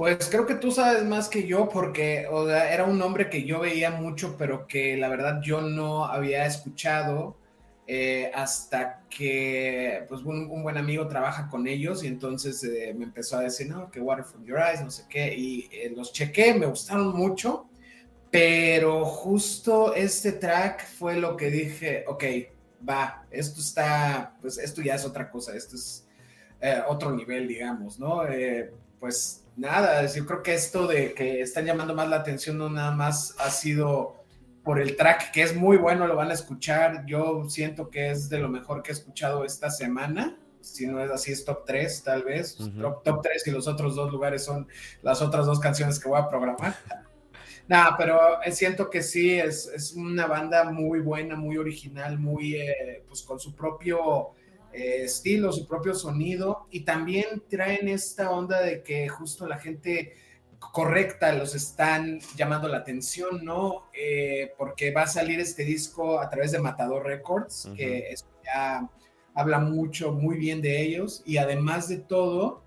Pues 0.00 0.30
creo 0.30 0.46
que 0.46 0.54
tú 0.54 0.70
sabes 0.70 1.04
más 1.04 1.28
que 1.28 1.46
yo 1.46 1.68
porque 1.68 2.26
era 2.70 2.84
un 2.86 2.98
nombre 2.98 3.28
que 3.28 3.44
yo 3.44 3.60
veía 3.60 3.90
mucho, 3.90 4.34
pero 4.38 4.66
que 4.66 4.96
la 4.96 5.10
verdad 5.10 5.42
yo 5.42 5.60
no 5.60 6.06
había 6.06 6.46
escuchado 6.46 7.36
eh, 7.86 8.30
hasta 8.34 9.02
que 9.10 10.06
pues 10.08 10.22
un, 10.22 10.62
buen 10.62 10.78
amigo 10.78 11.06
trabaja 11.06 11.50
con 11.50 11.68
ellos 11.68 12.02
y 12.02 12.06
entonces 12.06 12.64
eh, 12.64 12.94
me 12.96 13.04
empezó 13.04 13.36
a 13.36 13.42
decir, 13.42 13.68
no, 13.68 13.90
que 13.90 14.00
Water 14.00 14.24
From 14.24 14.42
Your 14.46 14.60
Eyes, 14.60 14.82
no 14.82 14.90
sé 14.90 15.04
qué, 15.06 15.34
y 15.36 15.68
eh, 15.70 15.92
los 15.94 16.14
chequé, 16.14 16.54
me 16.54 16.64
gustaron 16.64 17.14
mucho, 17.14 17.68
pero 18.30 19.04
justo 19.04 19.94
este 19.94 20.32
track 20.32 20.86
fue 20.86 21.16
lo 21.16 21.36
que 21.36 21.50
dije, 21.50 22.04
ok, 22.08 22.24
va, 22.88 23.26
esto 23.30 23.60
está, 23.60 24.34
pues 24.40 24.56
esto 24.56 24.80
ya 24.80 24.94
es 24.94 25.04
otra 25.04 25.30
cosa, 25.30 25.54
esto 25.54 25.76
es 25.76 26.06
otro 26.88 27.12
nivel, 27.12 27.46
digamos, 27.48 27.98
¿no? 27.98 28.22
Pues 28.98 29.44
nada, 29.60 30.06
yo 30.06 30.26
creo 30.26 30.42
que 30.42 30.54
esto 30.54 30.86
de 30.86 31.12
que 31.12 31.42
están 31.42 31.66
llamando 31.66 31.94
más 31.94 32.08
la 32.08 32.16
atención 32.16 32.56
no 32.56 32.70
nada 32.70 32.92
más 32.92 33.36
ha 33.38 33.50
sido 33.50 34.16
por 34.64 34.80
el 34.80 34.96
track, 34.96 35.30
que 35.32 35.42
es 35.42 35.54
muy 35.54 35.76
bueno, 35.76 36.06
lo 36.06 36.16
van 36.16 36.30
a 36.30 36.34
escuchar. 36.34 37.04
Yo 37.06 37.44
siento 37.48 37.90
que 37.90 38.10
es 38.10 38.28
de 38.28 38.38
lo 38.38 38.48
mejor 38.48 38.82
que 38.82 38.90
he 38.90 38.94
escuchado 38.94 39.44
esta 39.44 39.70
semana. 39.70 40.38
Si 40.60 40.86
no 40.86 41.02
es 41.02 41.10
así, 41.10 41.32
es 41.32 41.44
top 41.44 41.64
3, 41.66 42.02
tal 42.02 42.22
vez. 42.24 42.56
Top, 42.80 43.02
top 43.02 43.22
3 43.22 43.46
y 43.46 43.50
los 43.50 43.66
otros 43.66 43.94
dos 43.94 44.10
lugares 44.10 44.44
son 44.44 44.66
las 45.02 45.22
otras 45.22 45.46
dos 45.46 45.60
canciones 45.60 45.98
que 45.98 46.08
voy 46.08 46.20
a 46.20 46.28
programar. 46.28 46.74
Nada, 47.68 47.96
pero 47.96 48.42
eh, 48.42 48.52
siento 48.52 48.90
que 48.90 49.02
sí, 49.02 49.38
es, 49.38 49.70
es 49.74 49.92
una 49.92 50.26
banda 50.26 50.64
muy 50.64 51.00
buena, 51.00 51.36
muy 51.36 51.56
original, 51.56 52.18
muy, 52.18 52.56
eh, 52.56 53.04
pues 53.06 53.22
con 53.22 53.38
su 53.38 53.54
propio 53.54 54.32
eh, 54.72 55.02
estilo, 55.04 55.52
su 55.52 55.66
propio 55.66 55.94
sonido, 55.94 56.66
y 56.70 56.80
también 56.80 57.42
traen 57.48 57.88
esta 57.88 58.30
onda 58.30 58.60
de 58.60 58.82
que 58.82 59.08
justo 59.08 59.46
la 59.46 59.58
gente 59.58 60.14
correcta 60.58 61.32
los 61.32 61.54
están 61.54 62.20
llamando 62.36 62.68
la 62.68 62.78
atención, 62.78 63.44
¿no? 63.44 63.84
Eh, 63.92 64.52
porque 64.58 64.92
va 64.92 65.02
a 65.02 65.06
salir 65.06 65.40
este 65.40 65.64
disco 65.64 66.20
a 66.20 66.28
través 66.28 66.52
de 66.52 66.60
Matador 66.60 67.04
Records, 67.04 67.70
que 67.74 68.10
eso 68.10 68.26
ya 68.44 68.88
habla 69.34 69.58
mucho, 69.58 70.12
muy 70.12 70.36
bien 70.36 70.60
de 70.60 70.82
ellos, 70.82 71.22
y 71.24 71.38
además 71.38 71.88
de 71.88 71.96
todo, 71.96 72.62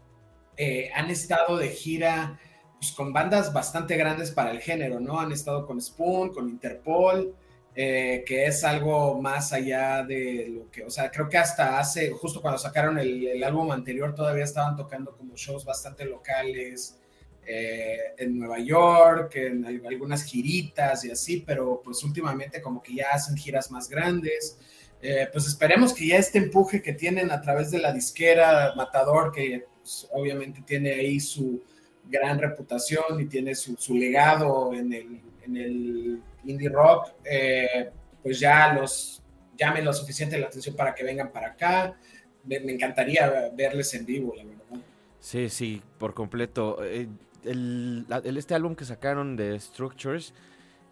eh, 0.58 0.92
han 0.94 1.10
estado 1.10 1.58
de 1.58 1.70
gira 1.70 2.40
pues, 2.80 2.92
con 2.92 3.14
bandas 3.14 3.54
bastante 3.54 3.96
grandes 3.96 4.32
para 4.32 4.52
el 4.52 4.60
género, 4.60 5.00
¿no? 5.00 5.20
Han 5.20 5.32
estado 5.32 5.66
con 5.66 5.82
Spoon, 5.82 6.34
con 6.34 6.50
Interpol, 6.50 7.36
eh, 7.76 8.24
que 8.26 8.46
es 8.46 8.64
algo 8.64 9.20
más 9.20 9.52
allá 9.52 10.04
de 10.04 10.48
lo 10.50 10.70
que, 10.70 10.84
o 10.84 10.92
sea, 10.92 11.10
creo 11.10 11.28
que 11.28 11.38
hasta 11.38 11.80
hace, 11.80 12.12
justo 12.12 12.40
cuando 12.40 12.60
sacaron 12.60 13.00
el, 13.00 13.44
álbum 13.44 13.72
anterior, 13.72 14.14
todavía 14.14 14.44
estaban 14.44 14.76
tocando 14.76 15.16
como 15.18 15.36
shows 15.36 15.66
bastante 15.66 16.06
locales 16.06 17.00
eh, 17.46 17.98
en 18.18 18.38
Nueva 18.38 18.60
York, 18.60 19.36
en 19.38 19.66
al- 19.66 19.86
algunas 19.88 20.24
giritas 20.24 21.04
y 21.06 21.12
así, 21.12 21.44
pero 21.46 21.82
pues 21.84 22.04
últimamente 22.04 22.62
como 22.62 22.82
que 22.82 22.94
ya 22.96 23.08
hacen 23.12 23.36
giras 23.36 23.72
más 23.72 23.90
grandes. 23.90 24.60
Eh, 25.02 25.28
pues 25.34 25.48
esperemos 25.48 25.94
que 25.94 26.08
ya 26.08 26.18
este 26.18 26.38
empuje 26.38 26.82
que 26.82 26.94
tienen 26.94 27.32
a 27.32 27.42
través 27.42 27.72
de 27.72 27.80
la 27.80 27.92
disquera 27.92 28.74
Matador, 28.76 29.32
que 29.32 29.66
pues, 29.82 30.08
obviamente 30.12 30.62
tiene 30.66 30.92
ahí 30.94 31.20
su 31.20 31.62
gran 32.06 32.38
reputación 32.38 33.20
y 33.20 33.26
tiene 33.26 33.56
su, 33.56 33.96
legado 33.96 34.74
en 34.74 34.94
el 34.94 36.22
indie 36.46 36.70
rock, 36.70 37.10
eh, 37.24 37.90
pues 38.22 38.40
ya 38.40 38.74
los 38.74 39.22
llame 39.58 39.82
lo 39.82 39.94
suficiente 39.94 40.38
la 40.38 40.48
atención 40.48 40.76
para 40.76 40.94
que 40.94 41.04
vengan 41.04 41.32
para 41.32 41.48
acá. 41.48 41.98
Me, 42.46 42.58
encantaría 42.58 43.52
verles 43.56 43.94
en 43.94 44.06
vivo, 44.06 44.34
la 44.36 44.44
verdad. 44.44 44.86
Sí, 45.20 45.50
sí, 45.50 45.82
por 45.98 46.14
completo. 46.14 46.84
Eh, 46.84 47.08
este 47.44 48.56
álbum 48.56 48.76
que 48.76 48.86
sacaron 48.86 49.36
de 49.36 49.60
Structures, 49.60 50.34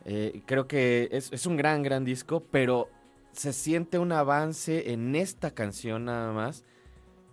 eh, 0.06 0.42
creo 0.46 0.68
que 0.68 1.10
es, 1.12 1.46
un 1.46 1.58
gran, 1.58 1.84
gran 1.84 2.06
disco, 2.06 2.44
pero 2.52 2.90
se 3.34 3.54
siente 3.54 4.00
un 4.00 4.12
avance 4.12 4.92
en 4.92 5.16
esta 5.16 5.52
canción 5.52 6.06
nada 6.06 6.32
más, 6.32 6.64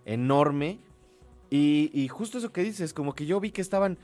enorme, 0.05 0.81
Y, 1.51 2.09
justo 2.09 2.39
eso 2.39 2.53
que 2.53 2.63
dices, 2.63 2.93
como 2.93 3.15
que 3.15 3.25
yo 3.25 3.41
vi 3.41 3.53
que 3.53 3.63
estaban 3.63 3.97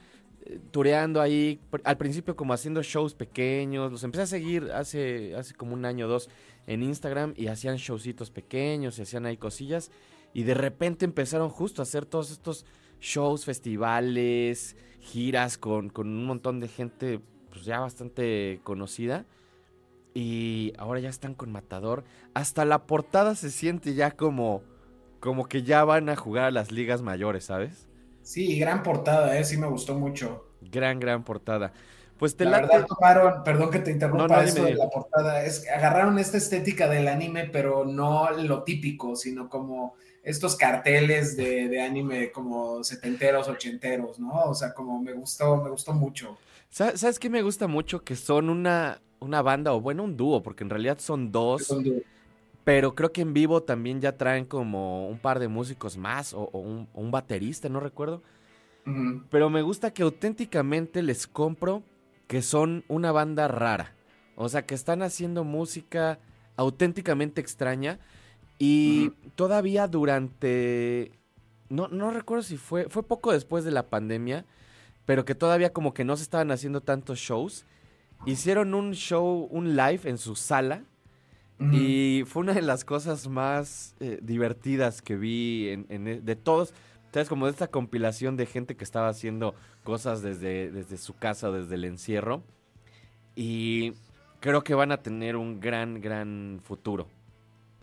tureando 0.71 1.21
ahí, 1.21 1.59
al 1.83 1.97
principio 1.97 2.35
como 2.35 2.53
haciendo 2.53 2.83
shows 2.83 3.15
pequeños, 3.15 3.91
los 3.91 4.03
empecé 4.03 4.23
a 4.23 4.27
seguir 4.27 4.71
hace, 4.71 5.35
hace 5.35 5.53
como 5.53 5.73
un 5.73 5.85
año 5.85 6.05
o 6.05 6.09
dos 6.09 6.29
en 6.67 6.83
Instagram 6.83 7.33
y 7.35 7.47
hacían 7.47 7.77
showcitos 7.77 8.31
pequeños 8.31 8.99
y 8.99 9.01
hacían 9.01 9.25
ahí 9.25 9.37
cosillas 9.37 9.91
y 10.33 10.43
de 10.43 10.53
repente 10.53 11.05
empezaron 11.05 11.49
justo 11.49 11.81
a 11.81 11.83
hacer 11.83 12.05
todos 12.05 12.31
estos 12.31 12.65
shows, 12.99 13.45
festivales, 13.45 14.75
giras 14.99 15.57
con, 15.57 15.89
con 15.89 16.07
un 16.07 16.25
montón 16.25 16.59
de 16.59 16.67
gente 16.67 17.19
pues 17.49 17.65
ya 17.65 17.79
bastante 17.79 18.59
conocida 18.63 19.25
y 20.13 20.73
ahora 20.77 20.99
ya 20.99 21.09
están 21.09 21.35
con 21.35 21.51
Matador. 21.51 22.03
Hasta 22.33 22.65
la 22.65 22.85
portada 22.85 23.35
se 23.35 23.51
siente 23.51 23.93
ya 23.93 24.11
como, 24.11 24.63
como 25.19 25.47
que 25.47 25.63
ya 25.63 25.83
van 25.83 26.09
a 26.09 26.15
jugar 26.15 26.45
a 26.45 26.51
las 26.51 26.71
ligas 26.71 27.01
mayores, 27.01 27.45
¿sabes? 27.45 27.87
Sí, 28.25 28.59
gran 28.59 28.83
portada, 28.83 29.37
¿eh? 29.37 29.43
Sí 29.45 29.57
me 29.57 29.67
gustó 29.67 29.95
mucho. 29.95 30.43
Gran, 30.61 30.99
gran 30.99 31.23
portada. 31.23 31.73
Pues 32.17 32.35
te 32.35 32.45
La 32.45 32.51
late. 32.51 32.67
verdad 32.67 32.85
tomaron, 32.87 33.43
perdón 33.43 33.71
que 33.71 33.79
te 33.79 33.91
interrumpa 33.91 34.27
No, 34.27 34.35
no, 34.35 34.41
esto 34.41 34.61
dime. 34.61 34.71
de 34.71 34.75
la 34.77 34.89
portada, 34.89 35.43
es 35.43 35.59
que 35.61 35.69
agarraron 35.69 36.17
esta 36.17 36.37
estética 36.37 36.87
del 36.87 37.07
anime, 37.07 37.45
pero 37.51 37.85
no 37.85 38.31
lo 38.31 38.63
típico, 38.63 39.15
sino 39.15 39.49
como 39.49 39.95
estos 40.23 40.55
carteles 40.55 41.35
de, 41.37 41.67
de 41.69 41.81
anime 41.81 42.31
como 42.31 42.83
setenteros, 42.83 43.47
ochenteros, 43.47 44.19
¿no? 44.19 44.31
O 44.45 44.55
sea, 44.55 44.73
como 44.73 44.99
me 45.01 45.13
gustó, 45.13 45.57
me 45.61 45.69
gustó 45.69 45.93
mucho. 45.93 46.37
¿Sa- 46.69 46.97
¿Sabes 46.97 47.19
qué 47.19 47.29
me 47.29 47.41
gusta 47.41 47.67
mucho? 47.67 48.03
Que 48.03 48.15
son 48.15 48.49
una, 48.49 49.01
una 49.19 49.41
banda, 49.41 49.73
o 49.73 49.81
bueno, 49.81 50.03
un 50.03 50.17
dúo, 50.17 50.41
porque 50.43 50.63
en 50.63 50.69
realidad 50.69 50.99
son 50.99 51.31
dos, 51.31 51.81
pero 52.65 52.95
creo 52.95 53.13
que 53.13 53.21
en 53.21 53.33
vivo 53.33 53.63
también 53.63 54.01
ya 54.01 54.17
traen 54.17 54.43
como 54.43 55.07
un 55.07 55.19
par 55.19 55.39
de 55.39 55.47
músicos 55.47 55.95
más, 55.97 56.33
o, 56.33 56.49
o 56.51 56.59
un, 56.59 56.89
o 56.93 57.01
un 57.01 57.11
baterista, 57.11 57.69
no 57.69 57.79
recuerdo. 57.79 58.21
Pero 59.29 59.49
me 59.49 59.63
gusta 59.63 59.93
que 59.93 60.03
auténticamente 60.03 61.01
les 61.01 61.25
compro 61.25 61.83
que 62.27 62.41
son 62.41 62.83
una 62.87 63.11
banda 63.11 63.47
rara. 63.47 63.95
O 64.35 64.49
sea, 64.49 64.65
que 64.65 64.75
están 64.75 65.01
haciendo 65.01 65.43
música 65.43 66.19
auténticamente 66.55 67.41
extraña. 67.41 67.99
Y 68.59 69.11
todavía 69.35 69.87
durante... 69.87 71.11
No, 71.69 71.87
no 71.87 72.11
recuerdo 72.11 72.43
si 72.43 72.57
fue... 72.57 72.89
Fue 72.89 73.01
poco 73.01 73.31
después 73.31 73.63
de 73.63 73.71
la 73.71 73.89
pandemia. 73.89 74.45
Pero 75.05 75.25
que 75.25 75.33
todavía 75.33 75.73
como 75.73 75.93
que 75.93 76.03
no 76.03 76.15
se 76.15 76.23
estaban 76.23 76.51
haciendo 76.51 76.81
tantos 76.81 77.17
shows. 77.17 77.65
Hicieron 78.25 78.73
un 78.75 78.93
show, 78.93 79.47
un 79.49 79.75
live 79.75 80.01
en 80.03 80.17
su 80.19 80.35
sala. 80.35 80.83
Y 81.71 82.23
fue 82.27 82.43
una 82.43 82.53
de 82.53 82.61
las 82.61 82.85
cosas 82.85 83.27
más 83.27 83.95
eh, 83.99 84.19
divertidas 84.21 85.01
que 85.01 85.15
vi 85.15 85.69
en, 85.69 85.85
en 85.89 86.07
e- 86.07 86.21
de 86.21 86.35
todos. 86.35 86.73
¿Sabes? 87.13 87.29
Como 87.29 87.45
de 87.45 87.51
esta 87.53 87.67
compilación 87.69 88.35
de 88.37 88.45
gente 88.45 88.75
que 88.75 88.83
estaba 88.83 89.07
haciendo 89.09 89.55
cosas 89.83 90.21
desde, 90.21 90.69
desde 90.71 90.97
su 90.97 91.15
casa, 91.17 91.49
desde 91.51 91.75
el 91.75 91.85
encierro. 91.85 92.43
Y 93.35 93.93
creo 94.39 94.63
que 94.63 94.75
van 94.75 94.91
a 94.91 95.01
tener 95.01 95.35
un 95.37 95.59
gran, 95.59 96.01
gran 96.01 96.59
futuro. 96.63 97.07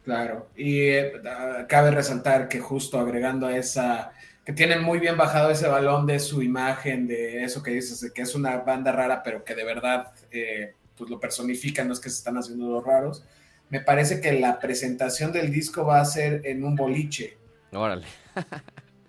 Claro, 0.02 0.50
y 0.56 0.80
eh, 0.80 1.12
ah, 1.26 1.66
cabe 1.68 1.92
resaltar 1.92 2.48
que 2.48 2.58
justo 2.60 2.98
agregando 2.98 3.46
a 3.46 3.56
esa, 3.56 4.12
que 4.44 4.52
tienen 4.52 4.82
muy 4.82 4.98
bien 4.98 5.16
bajado 5.16 5.50
ese 5.50 5.68
balón 5.68 6.06
de 6.06 6.18
su 6.18 6.42
imagen, 6.42 7.06
de 7.06 7.44
eso 7.44 7.62
que 7.62 7.70
dices, 7.70 8.00
de 8.00 8.12
que 8.12 8.22
es 8.22 8.34
una 8.34 8.58
banda 8.58 8.90
rara, 8.90 9.22
pero 9.22 9.44
que 9.44 9.54
de 9.54 9.64
verdad 9.64 10.12
eh, 10.32 10.74
pues 10.96 11.08
lo 11.08 11.20
personifican, 11.20 11.86
no 11.86 11.92
es 11.92 12.00
que 12.00 12.10
se 12.10 12.16
están 12.16 12.36
haciendo 12.36 12.68
los 12.68 12.84
raros. 12.84 13.24
Me 13.72 13.80
parece 13.80 14.20
que 14.20 14.32
la 14.34 14.58
presentación 14.58 15.32
del 15.32 15.50
disco 15.50 15.86
va 15.86 15.98
a 15.98 16.04
ser 16.04 16.42
en 16.44 16.62
un 16.62 16.76
boliche, 16.76 17.38
Órale. 17.72 18.04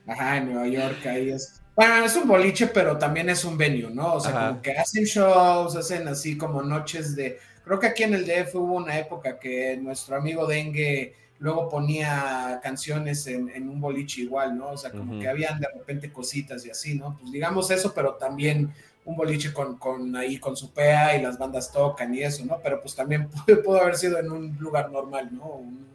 ajá, 0.08 0.38
en 0.38 0.54
Nueva 0.54 0.68
York, 0.70 1.06
ahí 1.06 1.32
es. 1.32 1.62
Bueno, 1.76 2.06
es 2.06 2.16
un 2.16 2.30
boliche, 2.30 2.68
pero 2.68 2.98
también 2.98 3.30
es 3.30 3.44
un 3.44 3.58
venue, 3.58 3.90
¿no? 3.94 4.14
O 4.14 4.20
sea, 4.22 4.32
Ajá. 4.32 4.48
como 4.48 4.62
que 4.62 4.72
hacen 4.72 5.04
shows, 5.04 5.76
hacen 5.76 6.08
así 6.08 6.38
como 6.38 6.62
noches 6.62 7.14
de, 7.14 7.40
Creo 7.66 7.78
que 7.78 7.88
aquí 7.88 8.04
en 8.04 8.14
el 8.14 8.26
DF 8.26 8.56
hubo 8.56 8.76
una 8.76 8.98
época 8.98 9.38
que 9.38 9.76
nuestro 9.76 10.16
amigo 10.16 10.48
Dengue 10.48 11.14
luego 11.40 11.68
ponía 11.68 12.62
canciones 12.64 13.28
en, 13.28 13.50
en 13.50 13.68
un 13.68 13.82
boliche 13.82 14.22
igual, 14.22 14.58
¿no? 14.58 14.70
O 14.70 14.78
sea, 14.78 14.92
como 14.92 15.20
que 15.20 15.28
habían 15.28 15.60
de 15.60 15.68
repente 15.74 16.10
cositas 16.10 16.66
y 16.66 16.70
así, 16.70 16.96
¿no? 16.96 17.18
Pues 17.20 17.34
digamos 17.34 17.70
eso, 17.70 17.94
pero 17.94 18.16
también 18.16 18.74
un 19.06 19.16
boliche 19.16 19.52
con, 19.54 19.78
con 19.78 20.16
ahí 20.16 20.38
con 20.40 20.56
su 20.56 20.72
PEA 20.72 21.18
y 21.18 21.22
las 21.22 21.38
bandas 21.38 21.72
tocan 21.72 22.14
y 22.16 22.22
eso, 22.22 22.46
¿no? 22.46 22.60
Pero 22.64 22.80
pues 22.82 22.96
también 22.96 23.28
pudo, 23.66 23.82
haber 23.82 23.96
sido 23.98 24.18
en 24.20 24.32
un 24.32 24.58
lugar 24.60 24.92
normal, 24.92 25.30
¿no? 25.32 25.46
Un 25.46 25.86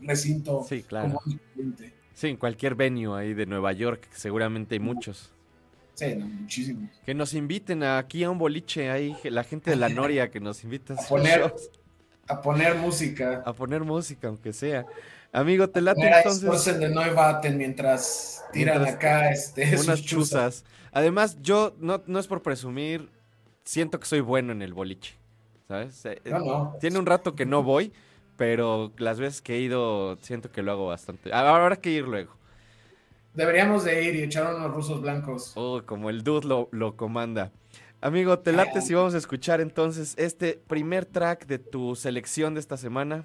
recinto 0.00 0.64
Sí, 0.68 0.82
claro. 0.82 1.14
común. 1.14 1.40
Sí, 2.14 2.28
en 2.28 2.36
cualquier 2.36 2.74
venue 2.74 3.18
ahí 3.18 3.34
de 3.34 3.46
Nueva 3.46 3.72
York, 3.72 4.08
seguramente 4.12 4.74
hay 4.74 4.78
muchos. 4.80 5.30
Sí, 5.94 6.14
no, 6.16 6.26
muchísimo. 6.26 6.88
Que 7.06 7.14
nos 7.14 7.34
inviten 7.34 7.82
aquí 7.82 8.24
a 8.24 8.30
un 8.30 8.38
boliche, 8.38 8.90
ahí 8.90 9.16
la 9.24 9.44
gente 9.44 9.70
de 9.70 9.76
la 9.76 9.88
Noria 10.00 10.30
que 10.30 10.40
nos 10.40 10.62
invita 10.64 10.94
a, 10.94 10.96
sus 10.98 11.06
poner 11.06 11.40
shows, 11.40 11.70
A 12.28 12.40
poner 12.42 12.74
música. 12.76 13.42
a 13.46 13.52
poner 13.52 13.82
música, 13.82 14.28
aunque 14.28 14.52
sea. 14.52 14.84
Amigo, 15.32 15.68
te 15.68 15.80
late 15.80 16.02
a 16.08 16.18
entonces 16.18 16.42
de 16.78 16.88
mientras 17.56 18.44
tiran 18.52 18.82
Mientras- 18.82 18.96
acá 18.96 19.30
este, 19.30 19.76
unas 19.80 20.02
chuzas. 20.02 20.64
Además, 20.94 21.36
yo 21.42 21.74
no, 21.80 22.02
no 22.06 22.18
es 22.18 22.26
por 22.26 22.40
presumir, 22.42 23.10
siento 23.64 23.98
que 24.00 24.06
soy 24.06 24.20
bueno 24.20 24.52
en 24.52 24.62
el 24.62 24.72
boliche, 24.72 25.14
¿sabes? 25.68 26.04
Eh, 26.06 26.20
No, 26.24 26.38
no. 26.38 26.76
Tiene 26.80 26.98
un 26.98 27.06
rato 27.06 27.34
que 27.34 27.44
no 27.44 27.62
voy, 27.62 27.92
pero 28.36 28.92
las 28.96 29.18
veces 29.18 29.42
que 29.42 29.56
he 29.56 29.60
ido 29.60 30.16
siento 30.22 30.50
que 30.50 30.62
lo 30.62 30.72
hago 30.72 30.86
bastante. 30.86 31.32
Ahora 31.32 31.64
habrá 31.64 31.76
que 31.76 31.90
ir 31.90 32.04
luego. 32.06 32.32
Deberíamos 33.34 33.82
de 33.84 34.04
ir 34.04 34.14
y 34.14 34.22
echar 34.22 34.54
unos 34.54 34.72
rusos 34.72 35.00
blancos. 35.02 35.52
Oh, 35.56 35.82
como 35.84 36.08
el 36.08 36.22
dude 36.22 36.46
lo, 36.46 36.68
lo 36.70 36.96
comanda. 36.96 37.50
Amigo, 38.00 38.38
te 38.38 38.52
late 38.52 38.80
si 38.80 38.94
vamos 38.94 39.14
a 39.14 39.18
escuchar 39.18 39.60
entonces 39.60 40.14
este 40.16 40.60
primer 40.68 41.06
track 41.06 41.46
de 41.46 41.58
tu 41.58 41.96
selección 41.96 42.54
de 42.54 42.60
esta 42.60 42.76
semana. 42.76 43.24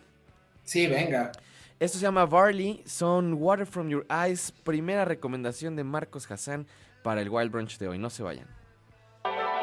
Sí, 0.64 0.88
venga. 0.88 1.32
Esto 1.80 1.98
se 1.98 2.04
llama 2.04 2.26
Varley, 2.26 2.82
son 2.86 3.34
Water 3.36 3.66
From 3.66 3.90
Your 3.90 4.06
Eyes, 4.10 4.52
primera 4.64 5.06
recomendación 5.06 5.76
de 5.76 5.84
Marcos 5.84 6.30
Hassan 6.32 6.66
para 7.10 7.22
el 7.22 7.30
Wild 7.32 7.52
Brunch 7.52 7.80
de 7.80 7.88
hoy. 7.88 7.98
No 7.98 8.12
se 8.12 8.22
vayan. 8.22 8.46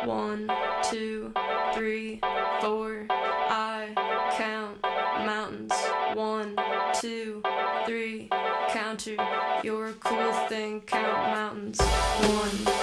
One, 0.05 0.49
two, 0.91 1.33
three, 1.73 2.19
four. 2.61 3.07
I 3.09 3.93
count 4.37 4.83
mountains. 5.25 5.73
One, 6.17 6.57
two, 7.01 7.43
three. 7.87 8.29
Counter, 8.71 9.17
you're 9.63 9.91
a 9.91 9.93
cool 9.93 10.33
thing. 10.49 10.81
Count 10.81 11.31
mountains. 11.37 11.79
One, 11.81 12.76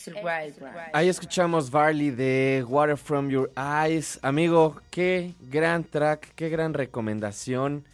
Es 0.00 0.08
el 0.08 0.14
Wild 0.14 0.58
Brunch. 0.58 0.74
Ahí 0.94 1.10
escuchamos 1.10 1.70
Barley 1.70 2.10
de 2.10 2.64
Water 2.66 2.96
From 2.96 3.28
Your 3.28 3.50
Eyes. 3.54 4.18
Amigo, 4.22 4.80
qué 4.90 5.34
gran 5.50 5.84
track, 5.84 6.28
qué 6.34 6.48
gran 6.48 6.72
recomendación. 6.72 7.84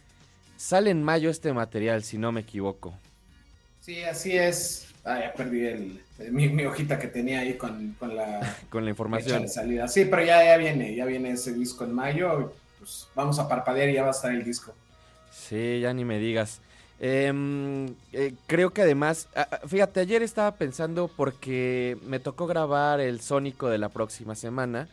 Sale 0.55 0.89
en 0.91 1.03
mayo 1.03 1.29
este 1.29 1.51
material, 1.51 2.03
si 2.03 2.17
no 2.17 2.31
me 2.31 2.41
equivoco. 2.41 2.93
Sí, 3.81 4.03
así 4.03 4.37
es. 4.37 4.87
Ah, 5.03 5.19
ya 5.19 5.33
perdí 5.33 5.65
el, 5.65 6.01
el- 6.19 6.31
mi, 6.31 6.47
mi 6.47 6.63
hojita 6.65 6.97
que 6.97 7.07
tenía 7.07 7.41
ahí 7.41 7.55
con, 7.55 7.93
con 7.99 8.15
la 8.15 8.39
Con 8.69 8.85
la 8.85 8.87
fecha 8.87 8.89
información. 8.91 9.41
de 9.41 9.47
salida. 9.49 9.87
Sí, 9.89 10.05
pero 10.05 10.23
ya, 10.23 10.45
ya 10.45 10.55
viene, 10.55 10.95
ya 10.95 11.05
viene 11.05 11.31
ese 11.31 11.53
disco 11.53 11.83
en 11.83 11.93
mayo. 11.93 12.53
Pues 12.79 13.09
vamos 13.15 13.37
a 13.37 13.49
parpadear 13.49 13.89
y 13.89 13.95
ya 13.95 14.03
va 14.03 14.09
a 14.09 14.11
estar 14.11 14.31
el 14.31 14.45
disco. 14.45 14.73
Sí, 15.29 15.81
ya 15.81 15.93
ni 15.93 16.05
me 16.05 16.19
digas. 16.19 16.61
Em, 16.99 17.93
eh, 18.11 18.33
creo 18.47 18.71
que 18.71 18.81
además, 18.81 19.27
fíjate, 19.67 19.99
ayer 19.99 20.23
estaba 20.23 20.55
pensando 20.55 21.07
porque 21.15 21.97
me 22.05 22.19
tocó 22.19 22.47
grabar 22.47 22.99
el 22.99 23.21
Sónico 23.21 23.69
de 23.69 23.77
la 23.77 23.89
próxima 23.89 24.33
semana, 24.35 24.87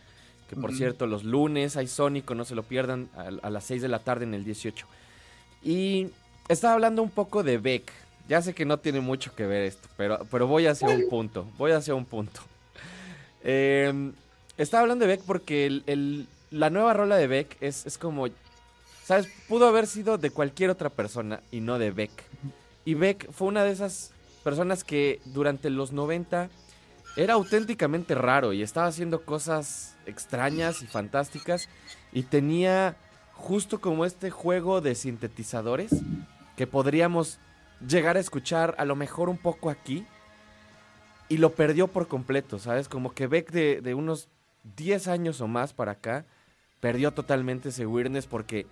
que 0.51 0.57
por 0.57 0.75
cierto, 0.75 1.07
los 1.07 1.25
lunes 1.25 1.77
hay 1.79 1.87
Sónico, 1.87 2.35
no 2.35 2.45
se 2.45 2.55
lo 2.55 2.63
pierdan, 2.63 3.09
a, 3.17 3.47
a 3.47 3.51
las 3.51 3.65
6 3.65 3.81
de 3.81 3.89
la 3.89 4.01
tarde 4.01 4.25
en 4.25 4.35
el 4.35 4.45
18. 4.45 4.87
Y 5.63 6.09
estaba 6.49 6.75
hablando 6.75 7.03
un 7.03 7.11
poco 7.11 7.43
de 7.43 7.57
Beck. 7.59 7.91
Ya 8.29 8.41
sé 8.43 8.55
que 8.55 8.65
no 8.67 8.79
tiene 8.79 9.01
mucho 9.01 9.35
que 9.35 9.47
ver 9.47 9.63
esto, 9.65 9.89
pero, 9.97 10.27
pero 10.31 10.47
voy 10.47 10.67
hacia 10.67 10.89
un 10.89 11.09
punto, 11.09 11.47
voy 11.59 11.73
hacia 11.73 11.95
un 11.95 12.05
punto. 12.05 12.41
Em, 13.43 14.13
estaba 14.57 14.83
hablando 14.83 15.07
de 15.07 15.17
Beck 15.17 15.25
porque 15.27 15.67
el- 15.67 15.83
el- 15.87 16.27
la 16.51 16.71
nueva 16.71 16.93
rola 16.95 17.17
de 17.17 17.27
Beck 17.27 17.57
es, 17.61 17.85
es 17.87 17.99
como 17.99 18.27
¿Sabes? 19.05 19.29
Pudo 19.49 19.67
haber 19.69 19.87
sido 19.87 20.17
de 20.17 20.31
cualquier 20.31 20.71
otra 20.71 20.89
persona 20.89 21.43
y 21.51 21.61
no 21.61 21.79
de 21.79 21.91
Beck. 21.91 22.11
Y 22.87 22.95
Beck 22.95 23.31
fue 23.33 23.49
una 23.49 23.63
de 23.63 23.71
esas 23.71 24.13
personas 24.43 24.83
que 24.83 25.21
durante 25.27 25.69
los 25.69 25.93
90 25.93 26.49
era 27.17 27.35
auténticamente 27.35 28.15
raro 28.15 28.55
y 28.55 28.63
estaba 28.63 28.87
haciendo 28.87 29.23
cosas 29.23 29.95
extrañas 30.07 30.81
y 30.83 30.87
fantásticas 30.87 31.69
y 32.13 32.23
tenía 32.23 32.97
justo 33.35 33.79
como 33.79 34.07
este 34.07 34.31
juego 34.31 34.81
de 34.81 34.95
sintetizadores 34.95 35.91
que 36.57 36.67
podríamos 36.67 37.39
llegar 37.87 38.17
a 38.17 38.21
escuchar 38.21 38.75
a 38.79 38.87
lo 38.87 38.97
mejor 38.97 39.29
un 39.29 39.39
poco 39.39 39.69
aquí 39.69 40.07
y 41.29 41.37
lo 41.37 41.55
perdió 41.55 41.89
por 41.89 42.09
completo, 42.09 42.59
¿sabes? 42.59 42.89
Como 42.89 43.13
que 43.13 43.27
Beck 43.27 43.51
de, 43.51 43.83
de 43.83 43.95
unos 43.95 44.29
10 44.77 45.09
años 45.09 45.43
o 45.43 45.47
más 45.47 45.75
para 45.75 45.93
acá 45.93 46.25
perdió 46.81 47.13
totalmente 47.13 47.69
ese 47.69 47.87
weirdness 47.87 48.27
porque 48.27 48.67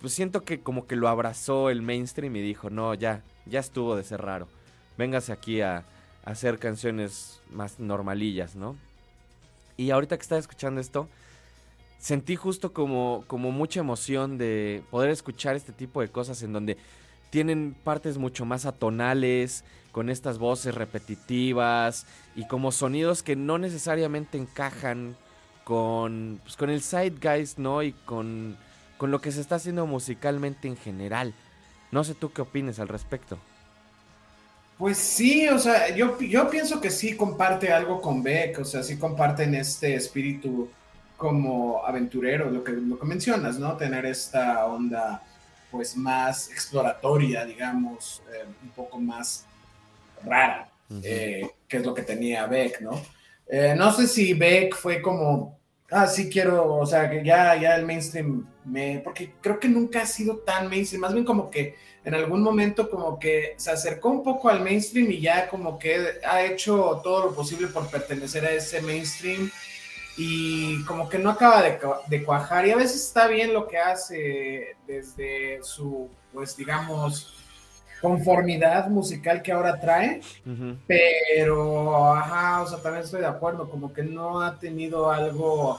pues 0.00 0.14
siento 0.14 0.44
que 0.44 0.60
como 0.60 0.86
que 0.86 0.96
lo 0.96 1.08
abrazó 1.08 1.70
el 1.70 1.82
mainstream 1.82 2.34
y 2.36 2.42
dijo, 2.42 2.70
no, 2.70 2.94
ya, 2.94 3.22
ya 3.46 3.60
estuvo 3.60 3.96
de 3.96 4.02
ser 4.02 4.22
raro. 4.22 4.48
Véngase 4.96 5.32
aquí 5.32 5.60
a, 5.60 5.84
hacer 6.24 6.58
canciones 6.58 7.40
más 7.50 7.80
normalillas, 7.80 8.54
¿no? 8.54 8.76
Y 9.76 9.90
ahorita 9.90 10.16
que 10.16 10.22
estaba 10.22 10.38
escuchando 10.38 10.80
esto, 10.80 11.08
sentí 11.98 12.36
justo 12.36 12.72
como, 12.72 13.24
como 13.26 13.50
mucha 13.50 13.80
emoción 13.80 14.36
de 14.36 14.82
poder 14.90 15.10
escuchar 15.10 15.56
este 15.56 15.72
tipo 15.72 16.02
de 16.02 16.08
cosas 16.08 16.42
en 16.42 16.52
donde 16.52 16.76
tienen 17.30 17.74
partes 17.84 18.18
mucho 18.18 18.44
más 18.44 18.66
atonales, 18.66 19.64
con 19.92 20.08
estas 20.08 20.38
voces 20.38 20.74
repetitivas 20.74 22.06
y 22.36 22.46
como 22.46 22.70
sonidos 22.70 23.22
que 23.22 23.36
no 23.36 23.58
necesariamente 23.58 24.38
encajan 24.38 25.16
con, 25.64 26.40
pues, 26.42 26.56
con 26.56 26.70
el 26.70 26.82
zeitgeist, 26.82 27.58
¿no? 27.58 27.82
Y 27.82 27.92
con, 27.92 28.56
con 29.00 29.10
lo 29.10 29.22
que 29.22 29.32
se 29.32 29.40
está 29.40 29.54
haciendo 29.54 29.86
musicalmente 29.86 30.68
en 30.68 30.76
general. 30.76 31.32
No 31.90 32.04
sé 32.04 32.14
tú 32.14 32.34
qué 32.34 32.42
opines 32.42 32.80
al 32.80 32.88
respecto. 32.88 33.38
Pues 34.76 34.98
sí, 34.98 35.48
o 35.48 35.58
sea, 35.58 35.96
yo, 35.96 36.20
yo 36.20 36.50
pienso 36.50 36.82
que 36.82 36.90
sí 36.90 37.16
comparte 37.16 37.72
algo 37.72 38.02
con 38.02 38.22
Beck, 38.22 38.58
o 38.58 38.64
sea, 38.66 38.82
sí 38.82 38.98
comparten 38.98 39.54
este 39.54 39.94
espíritu 39.94 40.68
como 41.16 41.82
aventurero, 41.82 42.50
lo 42.50 42.62
que, 42.62 42.72
lo 42.72 42.98
que 42.98 43.06
mencionas, 43.06 43.58
¿no? 43.58 43.74
Tener 43.78 44.04
esta 44.04 44.66
onda 44.66 45.22
pues 45.70 45.96
más 45.96 46.50
exploratoria, 46.50 47.46
digamos, 47.46 48.22
eh, 48.30 48.44
un 48.62 48.68
poco 48.68 49.00
más 49.00 49.46
rara, 50.22 50.68
eh, 51.02 51.48
que 51.66 51.78
es 51.78 51.86
lo 51.86 51.94
que 51.94 52.02
tenía 52.02 52.44
Beck, 52.44 52.82
¿no? 52.82 53.00
Eh, 53.48 53.74
no 53.74 53.92
sé 53.92 54.06
si 54.06 54.34
Beck 54.34 54.76
fue 54.76 55.00
como, 55.00 55.58
ah, 55.90 56.06
sí 56.06 56.30
quiero, 56.30 56.76
o 56.76 56.86
sea, 56.86 57.10
que 57.10 57.24
ya, 57.24 57.56
ya 57.56 57.76
el 57.76 57.84
mainstream 57.84 58.46
me, 58.64 59.00
porque 59.02 59.34
creo 59.40 59.58
que 59.58 59.68
nunca 59.68 60.02
ha 60.02 60.06
sido 60.06 60.38
tan 60.38 60.68
mainstream, 60.68 61.00
más 61.00 61.12
bien 61.12 61.24
como 61.24 61.50
que 61.50 61.76
en 62.04 62.14
algún 62.14 62.42
momento 62.42 62.88
como 62.88 63.18
que 63.18 63.54
se 63.56 63.70
acercó 63.70 64.08
un 64.08 64.22
poco 64.22 64.48
al 64.48 64.62
mainstream 64.62 65.10
y 65.10 65.20
ya 65.20 65.48
como 65.48 65.78
que 65.78 66.20
ha 66.26 66.42
hecho 66.42 67.00
todo 67.02 67.26
lo 67.26 67.34
posible 67.34 67.66
por 67.68 67.88
pertenecer 67.88 68.44
a 68.46 68.52
ese 68.52 68.80
mainstream 68.80 69.50
y 70.16 70.82
como 70.84 71.08
que 71.08 71.18
no 71.18 71.30
acaba 71.30 71.62
de, 71.62 71.78
de 72.06 72.24
cuajar. 72.24 72.66
Y 72.66 72.70
a 72.70 72.76
veces 72.76 73.06
está 73.06 73.26
bien 73.26 73.52
lo 73.52 73.68
que 73.68 73.78
hace 73.78 74.76
desde 74.86 75.62
su, 75.62 76.08
pues 76.32 76.56
digamos, 76.56 77.34
conformidad 78.00 78.88
musical 78.88 79.42
que 79.42 79.52
ahora 79.52 79.78
trae, 79.78 80.20
pero, 80.86 82.14
ajá, 82.14 82.62
o 82.62 82.66
sea, 82.66 82.78
también 82.78 83.04
estoy 83.04 83.20
de 83.20 83.26
acuerdo, 83.26 83.68
como 83.68 83.92
que 83.92 84.02
no 84.02 84.40
ha 84.40 84.58
tenido 84.58 85.10
algo 85.10 85.78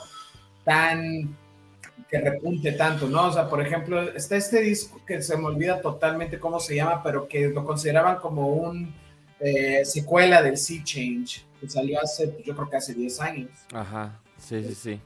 tan 0.64 1.36
que 2.10 2.20
repunte 2.20 2.74
tanto, 2.74 3.08
¿no? 3.08 3.28
O 3.28 3.32
sea, 3.32 3.48
por 3.48 3.62
ejemplo, 3.62 4.02
está 4.02 4.36
este 4.36 4.62
disco 4.62 5.00
que 5.06 5.22
se 5.22 5.38
me 5.38 5.46
olvida 5.46 5.82
totalmente 5.82 6.40
cómo 6.40 6.60
se 6.60 6.76
llama, 6.76 7.02
pero 7.02 7.28
que 7.28 7.48
lo 7.48 7.64
consideraban 7.64 8.18
como 8.18 8.50
un 8.50 8.94
eh, 9.40 9.86
secuela 9.86 10.42
del 10.42 10.58
Sea 10.58 10.84
Change, 10.84 11.46
que 11.60 11.70
salió 11.70 12.00
hace, 12.02 12.28
pues, 12.28 12.46
yo 12.46 12.54
creo 12.54 12.70
que 12.70 12.78
hace 12.78 12.94
10 12.94 13.22
años. 13.22 13.50
Ajá, 13.74 14.20
sí, 14.38 14.64
sí, 14.64 14.76
sí. 14.76 15.02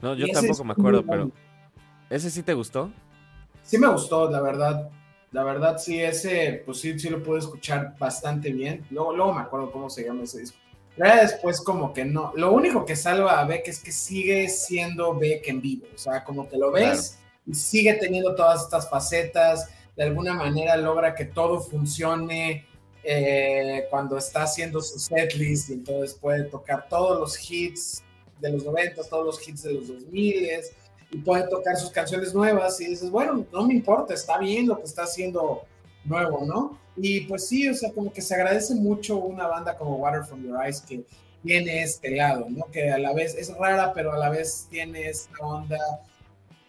No, 0.00 0.14
yo 0.14 0.26
tampoco 0.28 0.64
me 0.64 0.72
acuerdo, 0.72 1.04
pero... 1.04 1.30
¿Ese 2.08 2.30
sí 2.30 2.42
te 2.42 2.54
gustó? 2.54 2.90
Sí 3.62 3.78
me 3.78 3.88
gustó, 3.88 4.30
la 4.30 4.40
verdad. 4.40 4.88
La 5.34 5.42
verdad, 5.42 5.78
sí, 5.78 6.00
ese, 6.00 6.62
pues 6.64 6.78
sí, 6.78 6.96
sí 6.96 7.10
lo 7.10 7.20
pude 7.20 7.40
escuchar 7.40 7.96
bastante 7.98 8.52
bien. 8.52 8.86
Luego, 8.90 9.16
luego 9.16 9.34
me 9.34 9.40
acuerdo 9.40 9.72
cómo 9.72 9.90
se 9.90 10.04
llama 10.04 10.22
ese 10.22 10.38
disco. 10.38 10.56
Pero 10.96 11.16
después 11.16 11.60
como 11.60 11.92
que 11.92 12.04
no. 12.04 12.32
Lo 12.36 12.52
único 12.52 12.86
que 12.86 12.94
salva 12.94 13.40
a 13.40 13.44
Beck 13.44 13.66
es 13.66 13.80
que 13.80 13.90
sigue 13.90 14.48
siendo 14.48 15.12
Beck 15.18 15.48
en 15.48 15.60
vivo. 15.60 15.86
O 15.92 15.98
sea, 15.98 16.22
como 16.22 16.48
que 16.48 16.56
lo 16.56 16.70
ves 16.70 17.18
y 17.48 17.52
sigue 17.52 17.94
teniendo 17.94 18.36
todas 18.36 18.62
estas 18.62 18.88
facetas. 18.88 19.68
De 19.96 20.04
alguna 20.04 20.34
manera 20.34 20.76
logra 20.76 21.16
que 21.16 21.24
todo 21.24 21.60
funcione 21.60 22.64
eh, 23.02 23.86
cuando 23.90 24.16
está 24.16 24.44
haciendo 24.44 24.80
su 24.80 25.00
setlist 25.00 25.70
y 25.70 25.72
entonces 25.72 26.14
puede 26.14 26.44
tocar 26.44 26.88
todos 26.88 27.18
los 27.18 27.50
hits 27.50 28.04
de 28.40 28.52
los 28.52 28.64
90, 28.64 29.02
todos 29.02 29.26
los 29.26 29.48
hits 29.48 29.64
de 29.64 29.72
los 29.72 29.88
2000 29.88 30.48
y 31.14 31.18
puede 31.18 31.48
tocar 31.48 31.76
sus 31.76 31.90
canciones 31.90 32.34
nuevas 32.34 32.80
y 32.80 32.86
dices, 32.86 33.08
bueno, 33.10 33.46
no 33.52 33.66
me 33.66 33.74
importa, 33.74 34.14
está 34.14 34.38
bien 34.38 34.66
lo 34.66 34.78
que 34.78 34.84
está 34.84 35.04
haciendo 35.04 35.62
nuevo, 36.04 36.44
¿no? 36.44 36.78
Y 36.96 37.20
pues 37.22 37.46
sí, 37.46 37.68
o 37.68 37.74
sea, 37.74 37.92
como 37.92 38.12
que 38.12 38.20
se 38.20 38.34
agradece 38.34 38.74
mucho 38.74 39.16
una 39.18 39.46
banda 39.46 39.76
como 39.76 39.96
Water 39.96 40.24
From 40.24 40.42
Your 40.44 40.60
Eyes 40.64 40.80
que 40.80 41.04
tiene 41.42 41.82
este 41.82 42.10
lado, 42.10 42.46
¿no? 42.48 42.64
Que 42.72 42.90
a 42.90 42.98
la 42.98 43.12
vez 43.12 43.34
es 43.36 43.54
rara, 43.56 43.92
pero 43.94 44.12
a 44.12 44.18
la 44.18 44.28
vez 44.30 44.66
tiene 44.70 45.08
esta 45.08 45.38
onda, 45.40 45.78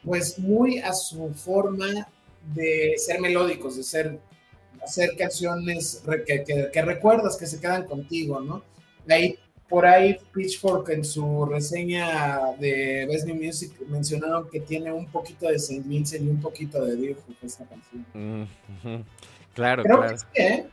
pues 0.04 0.38
muy 0.38 0.80
a 0.80 0.94
su 0.94 1.34
forma 1.34 2.08
de 2.54 2.94
ser 2.98 3.20
melódicos, 3.20 3.78
de 3.78 3.84
ser, 3.84 4.20
hacer 4.84 5.16
canciones 5.18 6.04
que- 6.28 6.70
que 6.72 6.82
recuerdas, 6.84 7.38
que 7.38 7.48
se 7.48 7.60
quedan 7.60 7.86
contigo, 7.86 8.40
¿no? 8.42 8.62
Ahí 9.10 9.40
por 9.70 9.86
ahí 9.86 10.18
Pitchfork 10.34 10.90
en 10.90 11.04
su 11.04 11.46
reseña 11.46 12.54
de 12.60 13.08
Best 13.10 13.26
New 13.26 13.36
Music 13.36 13.72
mencionaron 13.88 14.50
que 14.50 14.60
tiene 14.60 14.92
un 14.92 15.08
poquito 15.08 15.48
de 15.48 15.58
Saint 15.58 15.86
Vincent 15.86 16.24
y 16.24 16.30
un 16.30 16.40
poquito 16.40 16.84
de 16.86 16.96
Deerhook 16.96 17.36
esta 17.42 17.66
canción. 17.66 18.06
Mm. 18.14 19.02
Claro, 19.54 19.84
Creo 19.84 19.98
claro. 19.98 20.12
que 20.12 20.20
sí, 20.20 20.26
¿eh? 20.36 20.66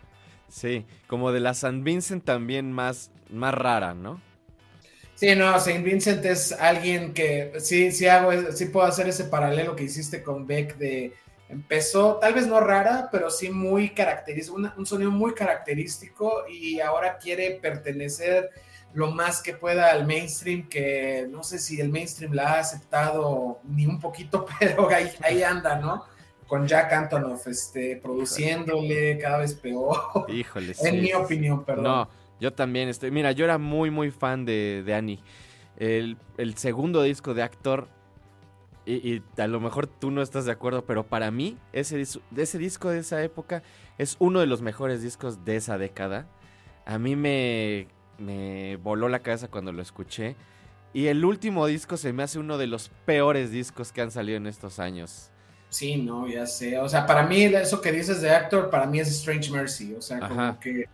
Sí, 0.49 0.85
como 1.07 1.33
de 1.33 1.41
la 1.41 1.55
San 1.55 1.85
Vincent 1.85 2.25
también 2.25 2.73
más, 2.73 3.11
más 3.31 3.55
rara, 3.55 3.95
¿no? 3.95 4.21
Sí, 5.15 5.35
no, 5.37 5.59
Saint 5.61 5.85
Vincent 5.85 6.25
es 6.27 6.53
alguien 6.53 7.15
que 7.15 7.53
sí, 7.59 7.93
sí 7.93 8.07
hago, 8.07 8.33
sí 8.53 8.67
puedo 8.67 8.87
hacer 8.87 9.09
ese 9.09 9.25
paralelo 9.25 9.77
que 9.77 9.85
hiciste 9.85 10.23
con 10.23 10.47
Beck 10.47 10.77
de 10.77 11.15
empezó, 11.49 12.17
tal 12.17 12.35
vez 12.35 12.47
no 12.47 12.61
rara, 12.61 13.09
pero 13.13 13.31
sí 13.31 13.51
muy 13.51 13.91
característico, 13.91 14.57
un 14.77 14.87
sonido 14.87 15.11
muy 15.11 15.35
característico 15.35 16.45
y 16.49 16.81
ahora 16.81 17.19
quiere 17.19 17.59
pertenecer 17.63 18.51
lo 18.95 19.11
más 19.11 19.43
que 19.43 19.55
pueda 19.55 19.91
al 19.91 20.07
mainstream, 20.07 20.69
que 20.69 21.27
no 21.31 21.43
sé 21.43 21.59
si 21.59 21.81
el 21.81 21.89
mainstream 21.89 22.33
la 22.33 22.55
ha 22.55 22.59
aceptado 22.61 23.61
ni 23.65 23.87
un 23.87 23.99
poquito, 24.01 24.47
pero 24.61 24.89
ahí, 24.91 25.11
ahí 25.23 25.43
anda, 25.43 25.77
¿no? 25.77 26.05
Con 26.47 26.67
Jack 26.67 26.93
Antonoff, 26.93 27.47
este, 27.47 27.97
produciéndole 27.97 29.17
cada 29.19 29.39
vez 29.39 29.55
peor, 29.55 29.97
Híjole, 30.29 30.69
en 30.85 30.93
sí. 30.93 30.93
mi 30.93 31.13
opinión, 31.15 31.65
perdón. 31.65 31.85
No, 31.85 32.09
yo 32.41 32.53
también 32.53 32.89
estoy. 32.89 33.11
Mira, 33.11 33.33
yo 33.33 33.45
era 33.45 33.57
muy, 33.59 33.91
muy 33.91 34.11
fan 34.11 34.45
de, 34.45 34.83
de 34.85 34.95
Annie. 34.95 35.21
El, 35.79 36.19
el 36.37 36.57
segundo 36.59 37.03
disco 37.03 37.33
de 37.35 37.43
actor. 37.43 37.89
Y, 38.85 38.95
y 38.95 39.23
a 39.41 39.47
lo 39.47 39.61
mejor 39.61 39.87
tú 39.87 40.11
no 40.11 40.23
estás 40.23 40.45
de 40.45 40.51
acuerdo, 40.53 40.85
pero 40.85 41.07
para 41.07 41.31
mí, 41.31 41.57
ese, 41.73 41.99
dis- 42.01 42.21
ese 42.37 42.59
disco 42.59 42.91
de 42.91 42.99
esa 42.99 43.23
época 43.23 43.63
es 43.97 44.17
uno 44.19 44.41
de 44.41 44.47
los 44.47 44.61
mejores 44.61 45.01
discos 45.03 45.45
de 45.45 45.57
esa 45.57 45.79
década. 45.79 46.27
A 46.85 46.99
mí 46.99 47.15
me, 47.15 47.87
me 48.19 48.77
voló 48.77 49.09
la 49.09 49.21
cabeza 49.21 49.49
cuando 49.49 49.73
lo 49.73 49.83
escuché. 49.83 50.37
Y 50.95 51.07
el 51.07 51.25
último 51.25 51.67
disco 51.67 51.97
se 51.97 52.13
me 52.13 52.23
hace 52.23 52.39
uno 52.39 52.59
de 52.59 52.67
los 52.67 52.91
peores 53.07 53.51
discos 53.51 53.93
que 53.93 54.03
han 54.03 54.11
salido 54.11 54.37
en 54.37 54.47
estos 54.47 54.79
años. 54.79 55.31
Sí, 55.71 55.97
no, 55.97 56.29
ya 56.29 56.47
sé. 56.47 56.79
O 56.79 56.89
sea, 56.89 57.07
para 57.07 57.27
mí, 57.27 57.45
eso 57.45 57.81
que 57.81 57.93
dices 57.93 58.21
de 58.21 58.31
Actor, 58.31 58.69
para 58.69 58.87
mí 58.87 59.01
es 59.01 59.09
Strange 59.09 59.51
Mercy. 59.51 59.95
O 59.95 60.03
sea, 60.03 60.21
como 60.21 60.61
que. 60.61 60.85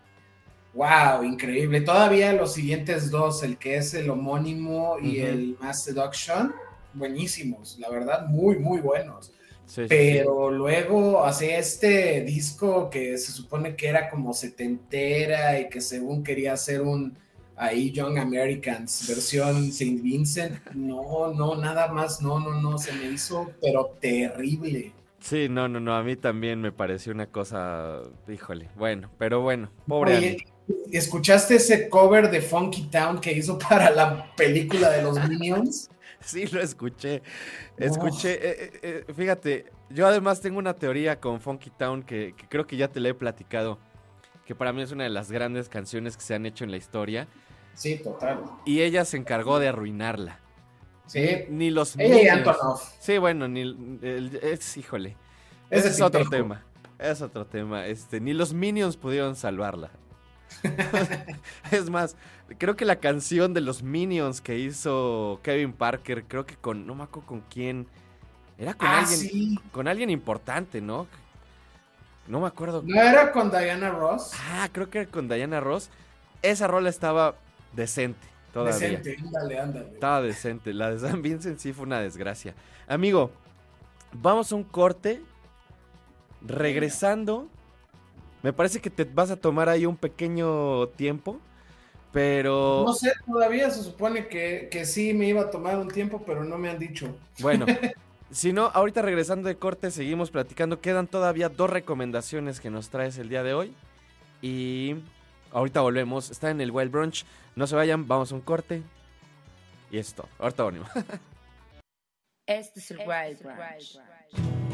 ¡Wow! 0.73 1.25
Increíble. 1.25 1.81
Todavía 1.81 2.33
los 2.33 2.53
siguientes 2.53 3.11
dos, 3.11 3.43
el 3.43 3.59
que 3.59 3.77
es 3.79 3.93
el 3.95 4.09
homónimo 4.09 4.97
y 5.03 5.19
el 5.19 5.57
Mass 5.61 5.83
Seduction, 5.83 6.55
buenísimos. 6.95 7.77
La 7.81 7.91
verdad, 7.91 8.29
muy, 8.29 8.59
muy 8.59 8.81
buenos. 8.81 9.33
Sí, 9.69 9.83
sí, 9.83 9.87
Pero 9.89 10.51
luego 10.51 11.25
hace 11.25 11.59
este 11.59 12.23
disco 12.23 12.89
que 12.89 13.19
se 13.19 13.33
supone 13.33 13.77
que 13.77 13.89
era 13.89 14.09
como 14.09 14.33
setentera 14.33 15.61
y 15.61 15.69
que 15.69 15.81
según 15.83 16.25
quería 16.25 16.55
hacer 16.55 16.81
un 16.81 17.19
ahí 17.55 17.91
Young 17.93 18.19
Americans 18.19 19.07
versión 19.09 19.71
Saint 19.73 20.03
Vincent. 20.03 20.59
No, 20.73 21.33
no, 21.35 21.55
nada 21.57 21.89
más, 21.93 22.23
no, 22.23 22.41
no, 22.41 22.61
no, 22.61 22.79
se 22.79 22.93
me 22.95 23.11
hizo 23.11 23.51
pero 23.61 23.97
terrible. 24.01 24.95
sí. 25.21 25.49
No, 25.51 25.69
no, 25.69 25.81
no. 25.81 25.95
A 25.95 26.03
mí 26.03 26.17
también 26.17 26.61
me 26.63 26.73
pareció 26.73 27.13
una 27.13 27.27
cosa. 27.27 28.01
Híjole. 28.27 28.71
Bueno, 28.75 29.11
pero 29.19 29.41
bueno. 29.43 29.71
Pobre 29.87 30.17
Oye. 30.17 30.37
¿escuchaste 30.93 31.57
ese 31.57 31.89
cover 31.89 32.31
de 32.31 32.41
Funky 32.41 32.89
Town 32.91 33.21
que 33.21 33.33
hizo 33.33 33.59
para 33.59 33.91
la 33.91 34.35
película 34.37 34.91
de 34.91 35.03
los 35.03 35.29
Minions? 35.29 35.91
Sí, 36.21 36.47
lo 36.49 36.61
escuché. 36.61 37.23
Escuché. 37.77 38.33
eh, 38.35 38.71
eh, 38.83 39.05
eh, 39.09 39.13
fíjate, 39.15 39.71
yo 39.89 40.07
además 40.07 40.41
tengo 40.41 40.59
una 40.59 40.75
teoría 40.75 41.21
con 41.21 41.41
Funky 41.41 41.71
Town 41.71 42.03
que, 42.03 42.35
que 42.37 42.49
creo 42.49 42.67
que 42.67 42.77
ya 42.77 42.89
te 42.89 43.01
la 43.01 43.11
he 43.11 43.15
platicado. 43.15 43.79
Que 44.45 44.55
para 44.55 44.73
mí 44.73 44.83
es 44.83 44.93
una 44.93 45.05
de 45.05 45.11
las 45.11 45.31
grandes 45.31 45.69
canciones 45.69 46.17
que 46.17 46.23
se 46.23 46.35
han 46.35 46.45
hecho 46.47 46.65
en 46.65 46.71
la 46.71 46.77
historia. 46.77 47.29
Sí, 47.75 47.97
total. 47.99 48.43
Y 48.65 48.81
ella 48.83 49.05
se 49.05 49.17
encargó 49.17 49.59
de 49.61 49.69
arruinarla. 49.69 50.41
Sí, 51.07 51.45
Ni 51.49 51.71
los 51.71 51.97
ella 51.97 52.23
y 52.23 52.29
Antonov. 52.29 52.81
Sí, 53.01 53.17
bueno, 53.19 53.47
ni 53.49 53.61
el- 53.61 54.41
es, 54.43 54.77
híjole. 54.77 55.17
Ese 55.71 55.87
Ese 55.89 55.97
es 55.97 56.01
otro 56.03 56.29
tema. 56.29 56.65
Es 56.99 57.23
otro 57.23 57.47
tema. 57.47 57.87
Este, 57.87 58.21
ni 58.21 58.33
los 58.35 58.53
Minions 58.53 58.97
pudieron 58.97 59.37
salvarla. 59.37 59.91
es 61.71 61.89
más, 61.91 62.17
creo 62.57 62.77
que 62.77 62.85
la 62.85 62.97
canción 62.97 63.53
de 63.55 63.61
los 63.61 63.83
Minions 63.83 64.41
que 64.41 64.59
hizo 64.59 65.41
Kevin 65.43 65.73
Parker, 65.73 66.25
creo 66.25 66.47
que 66.47 66.57
con, 66.57 66.87
no 66.87 66.95
me 66.95 67.05
acuerdo 67.05 67.27
con 67.29 67.41
quién. 67.43 67.87
Era 68.59 68.75
con 68.75 68.89
Ah, 68.89 69.01
alguien, 69.01 69.19
sí. 69.21 69.59
con 69.73 69.87
alguien 69.87 70.11
importante, 70.11 70.81
¿no? 70.81 71.07
No 72.27 72.41
me 72.41 72.47
acuerdo. 72.47 72.83
¿No 72.85 73.01
era 73.01 73.31
con 73.33 73.51
Diana 73.51 73.91
Ross? 73.91 74.33
Ah, 74.51 74.69
creo 74.73 74.91
que 74.91 75.01
era 75.01 75.11
con 75.11 75.29
Diana 75.29 75.61
Ross. 75.61 75.91
Esa 76.43 76.67
rola 76.67 76.89
estaba 76.91 77.37
decente 77.75 78.27
todavía. 78.53 78.99
Decente, 78.99 79.17
ándale, 79.25 79.59
ándale. 79.61 79.89
Estaba 79.95 80.23
decente. 80.23 80.75
La 80.75 80.91
de 80.91 80.99
San 80.99 81.23
Vincent 81.23 81.59
sí 81.59 81.73
fue 81.73 81.85
una 81.87 82.01
desgracia. 82.01 82.55
Amigo, 82.87 83.31
vamos 84.13 84.51
a 84.53 84.57
un 84.57 84.65
corte. 84.65 85.23
Regresando. 86.43 87.49
Me 88.43 88.53
parece 88.53 88.81
que 88.81 88.91
te 88.91 89.05
vas 89.05 89.31
a 89.31 89.37
tomar 89.37 89.69
ahí 89.69 89.87
un 89.87 89.97
pequeño 89.97 90.89
tiempo. 90.89 91.41
Pero 92.13 92.85
No 92.87 92.93
sé, 92.95 93.13
todavía 93.27 93.71
se 93.71 93.83
supone 93.83 94.29
que, 94.29 94.69
que 94.71 94.87
sí 94.87 95.13
me 95.13 95.27
iba 95.27 95.43
a 95.43 95.51
tomar 95.51 95.79
un 95.79 95.89
tiempo, 95.89 96.23
pero 96.25 96.45
no 96.45 96.57
me 96.59 96.71
han 96.71 96.79
dicho. 96.79 97.17
bueno. 97.41 97.67
Si 98.31 98.53
no, 98.53 98.67
ahorita 98.67 99.01
regresando 99.01 99.49
de 99.49 99.57
corte, 99.57 99.91
seguimos 99.91 100.31
platicando. 100.31 100.83
Quedan 100.83 101.07
todavía 101.07 101.49
dos 101.49 101.71
recomendaciones 101.71 102.61
que 102.61 102.69
nos 102.69 102.91
traes 102.91 103.17
el 103.17 103.31
día 103.31 103.43
de 103.43 103.55
hoy. 103.55 103.75
Y 104.43 104.97
ahorita 105.51 105.81
volvemos. 105.81 106.31
Está 106.31 106.51
en 106.51 106.61
el 106.61 106.71
Wild 106.71 106.91
Brunch. 106.93 107.25
No 107.57 107.67
se 107.67 107.75
vayan, 107.75 108.07
vamos 108.07 108.31
a 108.31 108.35
un 108.35 108.43
corte. 108.43 108.83
Y 109.91 109.97
esto. 109.97 110.29
Ahorita 110.39 110.65
venimos. 110.65 110.91
Este 112.47 112.81
es 112.81 112.91
el 112.91 112.99
Wild 113.01 113.43
Branch. 113.43 114.68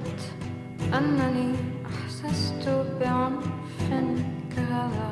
أعتقد 0.00 0.20
أنني 0.94 1.54
أحسست 1.86 2.68
بعنف 3.00 3.44
كهذا. 4.56 5.10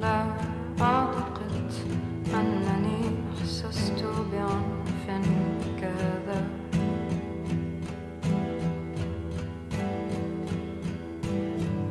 لا 0.00 0.26
أعتقد 0.80 1.72
أنني 2.34 3.00
أحسست 3.38 4.04
بعنف 4.32 5.06
كهذا. 5.80 6.48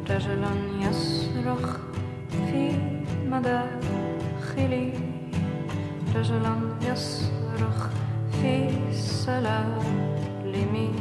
رجل 0.10 0.44
يصرخ 0.82 1.78
في 2.30 2.72
مداخلي. 3.32 5.13
رجلا 6.16 6.56
يصرخ 6.82 7.90
في 8.32 8.56
سلالمي 8.94 10.92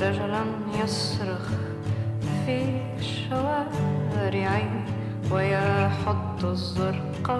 رجلا 0.00 0.44
يصرخ 0.82 1.48
في 2.46 2.58
شوارعي 3.00 4.70
ويحط 5.32 6.44
الزرق 6.44 7.30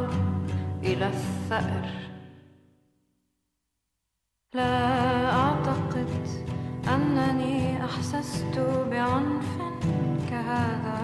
إلى 0.82 1.06
الثأر. 1.06 1.86
لا 4.54 5.30
أعتقد 5.32 6.28
أنني 6.88 7.84
أحسست 7.84 8.58
بعنف 8.90 9.48
كهذا. 10.30 11.03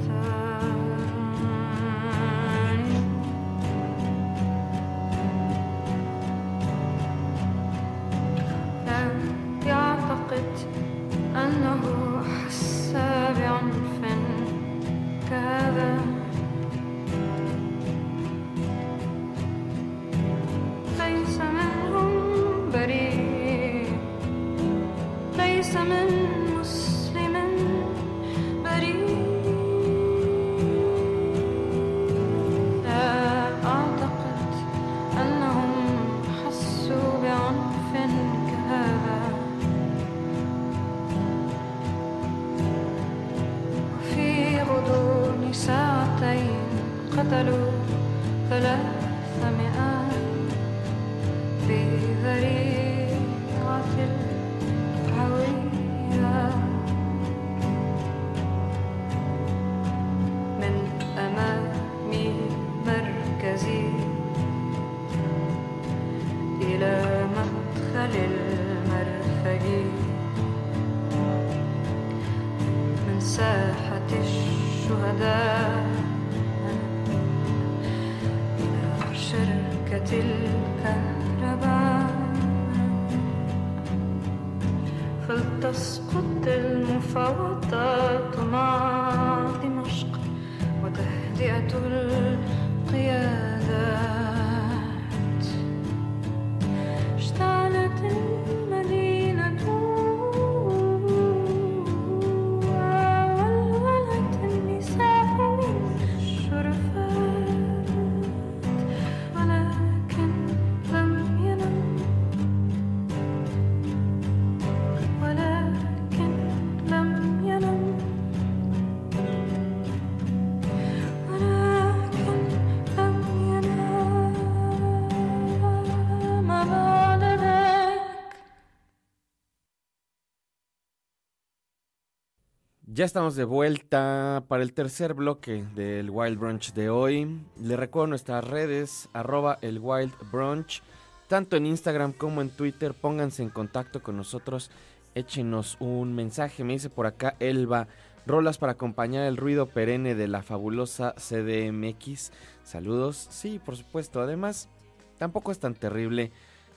Ya 133.01 133.05
estamos 133.05 133.35
de 133.35 133.45
vuelta 133.45 134.43
para 134.47 134.61
el 134.61 134.73
tercer 134.73 135.15
bloque 135.15 135.65
del 135.73 136.11
Wild 136.11 136.37
Brunch 136.37 136.71
de 136.73 136.91
hoy. 136.91 137.41
Les 137.59 137.79
recuerdo 137.79 138.05
nuestras 138.05 138.47
redes, 138.47 139.09
arroba 139.11 139.57
el 139.63 139.79
Wild 139.79 140.13
Brunch, 140.31 140.83
tanto 141.27 141.57
en 141.57 141.65
Instagram 141.65 142.13
como 142.13 142.43
en 142.43 142.51
Twitter. 142.51 142.93
Pónganse 142.93 143.41
en 143.41 143.49
contacto 143.49 144.03
con 144.03 144.17
nosotros, 144.17 144.69
échenos 145.15 145.77
un 145.79 146.13
mensaje. 146.13 146.63
Me 146.63 146.73
dice 146.73 146.91
por 146.91 147.07
acá 147.07 147.35
Elba, 147.39 147.87
rolas 148.27 148.59
para 148.59 148.73
acompañar 148.73 149.25
el 149.25 149.35
ruido 149.35 149.65
perenne 149.65 150.13
de 150.13 150.27
la 150.27 150.43
fabulosa 150.43 151.15
CDMX. 151.15 152.31
Saludos, 152.63 153.29
sí, 153.31 153.59
por 153.65 153.77
supuesto. 153.77 154.21
Además, 154.21 154.69
tampoco 155.17 155.51
es 155.51 155.57
tan 155.57 155.73
terrible 155.73 156.31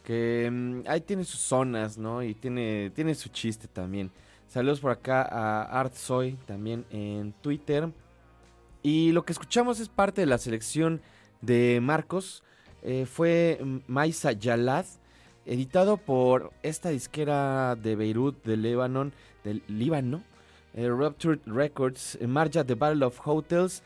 que 0.04 0.48
mm, 0.50 0.88
ahí 0.88 1.02
tiene 1.02 1.24
sus 1.24 1.40
zonas, 1.40 1.98
¿no? 1.98 2.22
Y 2.22 2.32
tiene, 2.32 2.90
tiene 2.94 3.14
su 3.14 3.28
chiste 3.28 3.68
también. 3.68 4.10
Saludos 4.54 4.78
por 4.78 4.92
acá 4.92 5.22
a 5.22 5.80
ArtSoy 5.80 6.38
también 6.46 6.84
en 6.90 7.32
Twitter. 7.32 7.92
Y 8.84 9.10
lo 9.10 9.24
que 9.24 9.32
escuchamos 9.32 9.80
es 9.80 9.88
parte 9.88 10.20
de 10.20 10.28
la 10.28 10.38
selección 10.38 11.02
de 11.40 11.80
Marcos. 11.82 12.44
Eh, 12.84 13.04
fue 13.04 13.58
Maisa 13.88 14.30
Yalad, 14.30 14.84
editado 15.44 15.96
por 15.96 16.52
esta 16.62 16.90
disquera 16.90 17.74
de 17.74 17.96
Beirut, 17.96 18.44
de 18.44 18.56
Lebanon, 18.56 19.12
del 19.42 19.64
Líbano, 19.66 20.22
eh, 20.74 20.86
Ruptured 20.86 21.40
Records, 21.46 22.16
eh, 22.20 22.28
Marja 22.28 22.62
The 22.62 22.76
Battle 22.76 23.06
of 23.06 23.18
Hotels. 23.24 23.82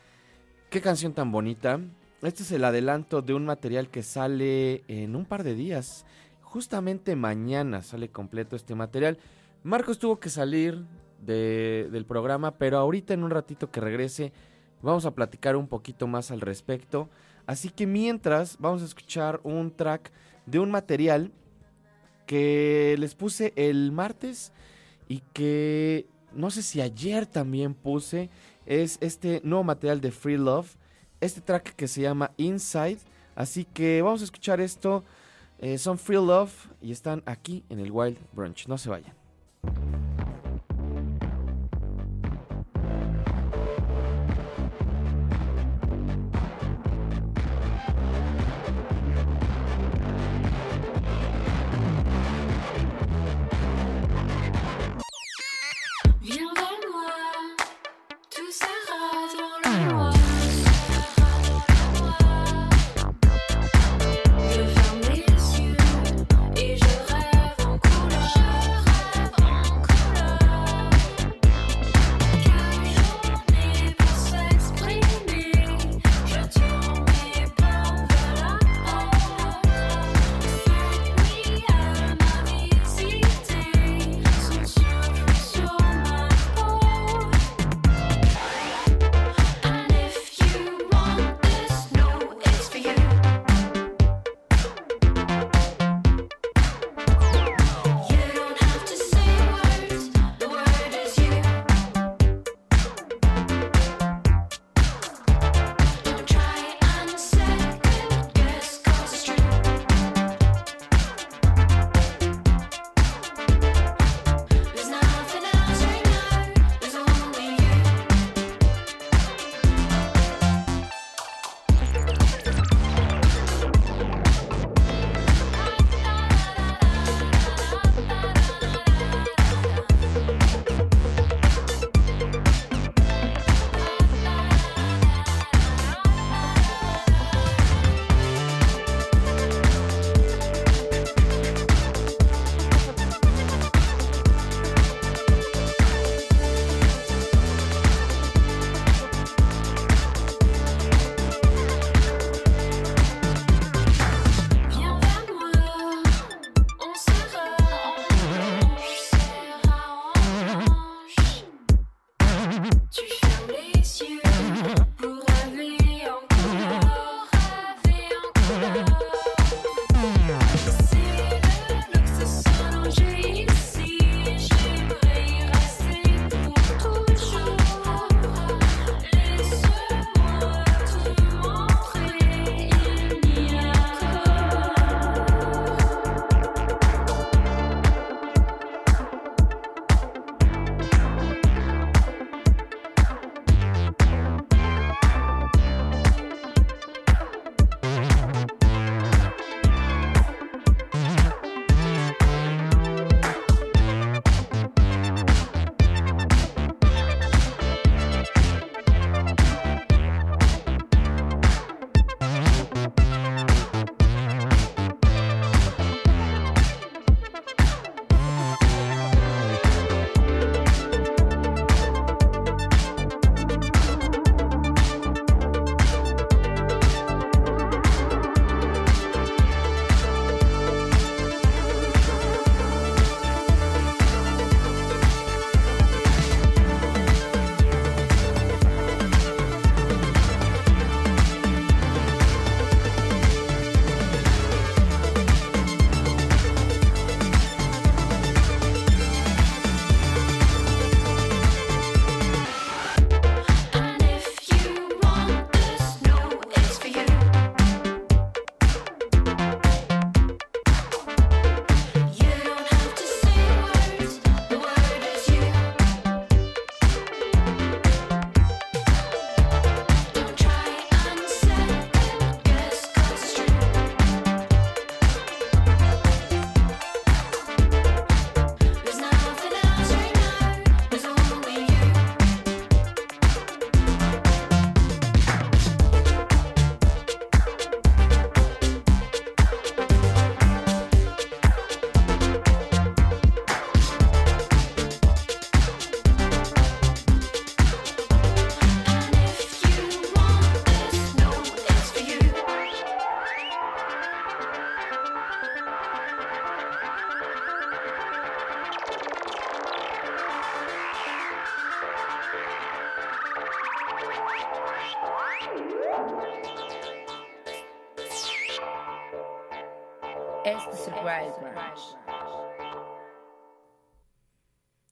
Qué 0.69 0.81
canción 0.81 1.13
tan 1.13 1.31
bonita. 1.31 1.79
Este 2.21 2.43
es 2.43 2.51
el 2.51 2.63
adelanto 2.63 3.23
de 3.23 3.33
un 3.33 3.43
material 3.43 3.89
que 3.89 4.03
sale 4.03 4.83
en 4.87 5.15
un 5.15 5.25
par 5.25 5.43
de 5.43 5.55
días. 5.55 6.05
Justamente 6.43 7.15
mañana 7.15 7.81
sale 7.81 8.09
completo 8.09 8.55
este 8.55 8.75
material. 8.75 9.17
Marcos 9.63 9.99
tuvo 9.99 10.19
que 10.19 10.29
salir 10.29 10.85
de- 11.25 11.89
del 11.91 12.05
programa, 12.05 12.57
pero 12.57 12.77
ahorita 12.77 13.13
en 13.13 13.23
un 13.23 13.31
ratito 13.31 13.69
que 13.71 13.81
regrese 13.81 14.31
vamos 14.81 15.05
a 15.05 15.11
platicar 15.11 15.55
un 15.55 15.67
poquito 15.67 16.07
más 16.07 16.31
al 16.31 16.41
respecto. 16.41 17.09
Así 17.45 17.69
que 17.69 17.85
mientras 17.85 18.57
vamos 18.59 18.81
a 18.81 18.85
escuchar 18.85 19.41
un 19.43 19.71
track 19.71 20.11
de 20.45 20.59
un 20.59 20.71
material 20.71 21.31
que 22.25 22.95
les 22.99 23.15
puse 23.15 23.53
el 23.55 23.91
martes 23.91 24.53
y 25.07 25.21
que 25.33 26.05
no 26.33 26.51
sé 26.51 26.61
si 26.61 26.79
ayer 26.79 27.25
también 27.25 27.73
puse. 27.73 28.29
Es 28.65 28.97
este 29.01 29.41
nuevo 29.43 29.63
material 29.63 29.99
de 29.99 30.11
Free 30.11 30.37
Love. 30.37 30.75
Este 31.21 31.41
track 31.41 31.75
que 31.75 31.87
se 31.87 32.01
llama 32.01 32.31
Inside. 32.37 32.99
Así 33.35 33.65
que 33.65 34.01
vamos 34.03 34.21
a 34.21 34.25
escuchar 34.25 34.61
esto. 34.61 35.03
Eh, 35.57 35.77
son 35.79 35.97
Free 35.97 36.17
Love 36.17 36.53
y 36.81 36.91
están 36.91 37.23
aquí 37.25 37.63
en 37.69 37.79
el 37.79 37.91
Wild 37.91 38.17
Brunch. 38.31 38.67
No 38.67 38.77
se 38.77 38.89
vayan. 38.89 39.13
Thank 39.63 40.18
you. 40.18 40.18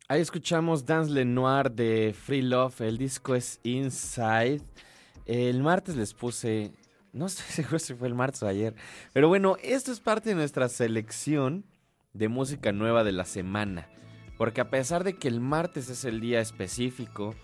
Ahí 0.09 0.21
escuchamos 0.21 0.85
Dance 0.85 1.11
Lenoir 1.11 1.69
de 1.69 2.15
Free 2.17 2.41
Love. 2.41 2.79
El 2.79 2.97
disco 2.97 3.35
es 3.35 3.59
Inside. 3.63 4.61
El 5.25 5.61
martes 5.61 5.97
les 5.97 6.13
puse. 6.13 6.71
No 7.11 7.25
estoy 7.27 7.45
seguro 7.47 7.77
si 7.77 7.93
fue 7.93 8.07
el 8.07 8.15
martes 8.15 8.41
o 8.41 8.47
ayer. 8.47 8.73
Pero 9.11 9.27
bueno, 9.27 9.57
esto 9.61 9.91
es 9.91 9.99
parte 9.99 10.29
de 10.29 10.35
nuestra 10.35 10.69
selección 10.69 11.65
de 12.13 12.29
música 12.29 12.71
nueva 12.71 13.03
de 13.03 13.11
la 13.11 13.25
semana. 13.25 13.89
Porque 14.37 14.61
a 14.61 14.69
pesar 14.69 15.03
de 15.03 15.17
que 15.17 15.27
el 15.27 15.41
martes 15.41 15.89
es 15.89 16.05
el 16.05 16.21
día 16.21 16.39
específico 16.39 17.35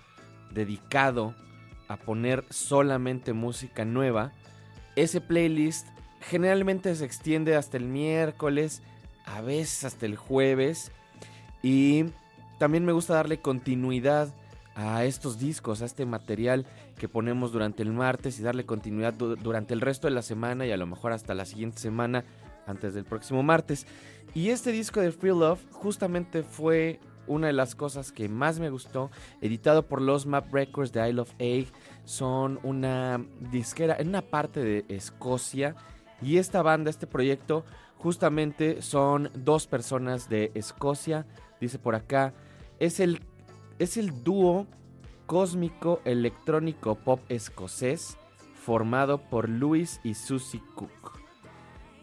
dedicado 0.51 1.35
a 1.89 1.97
poner 1.97 2.45
solamente 2.49 3.33
música 3.33 3.83
nueva, 3.83 4.31
ese 4.95 5.19
playlist 5.19 5.89
generalmente 6.21 6.95
se 6.95 7.03
extiende 7.03 7.57
hasta 7.57 7.75
el 7.75 7.89
miércoles, 7.89 8.81
a 9.25 9.41
veces 9.41 9.83
hasta 9.83 10.05
el 10.05 10.15
jueves. 10.15 10.93
Y 11.61 12.05
también 12.57 12.85
me 12.85 12.91
gusta 12.91 13.13
darle 13.15 13.39
continuidad 13.39 14.33
a 14.75 15.03
estos 15.05 15.37
discos, 15.37 15.81
a 15.81 15.85
este 15.85 16.05
material 16.05 16.65
que 16.97 17.07
ponemos 17.07 17.51
durante 17.51 17.83
el 17.83 17.91
martes 17.91 18.39
y 18.39 18.43
darle 18.43 18.65
continuidad 18.65 19.13
du- 19.13 19.35
durante 19.35 19.73
el 19.73 19.81
resto 19.81 20.07
de 20.07 20.13
la 20.13 20.21
semana 20.23 20.65
y 20.65 20.71
a 20.71 20.77
lo 20.77 20.87
mejor 20.87 21.11
hasta 21.11 21.35
la 21.35 21.45
siguiente 21.45 21.79
semana 21.79 22.23
antes 22.65 22.93
del 22.93 23.05
próximo 23.05 23.43
martes. 23.43 23.85
Y 24.33 24.49
este 24.49 24.71
disco 24.71 24.99
de 24.99 25.11
Free 25.11 25.29
Love 25.29 25.59
justamente 25.71 26.41
fue 26.41 26.99
una 27.27 27.47
de 27.47 27.53
las 27.53 27.75
cosas 27.75 28.11
que 28.11 28.27
más 28.27 28.59
me 28.59 28.69
gustó, 28.69 29.11
editado 29.41 29.85
por 29.85 30.01
los 30.01 30.25
Map 30.25 30.51
Records 30.51 30.91
de 30.91 31.07
Isle 31.07 31.21
of 31.21 31.31
Egg. 31.37 31.67
Son 32.03 32.59
una 32.63 33.23
disquera 33.51 33.95
en 33.99 34.09
una 34.09 34.23
parte 34.23 34.61
de 34.61 34.85
Escocia 34.89 35.75
y 36.21 36.37
esta 36.37 36.61
banda, 36.63 36.89
este 36.89 37.05
proyecto, 37.07 37.63
justamente 37.97 38.81
son 38.81 39.29
dos 39.35 39.67
personas 39.67 40.29
de 40.29 40.51
Escocia, 40.55 41.25
dice 41.63 41.79
por 41.79 41.95
acá, 41.95 42.33
es 42.79 42.99
el, 42.99 43.21
es 43.79 43.97
el 43.97 44.23
dúo 44.23 44.67
cósmico 45.25 46.01
electrónico 46.05 46.95
pop 46.95 47.19
escocés 47.29 48.17
formado 48.53 49.17
por 49.29 49.49
Louis 49.49 49.99
y 50.03 50.13
Susie 50.13 50.61
Cook, 50.75 51.19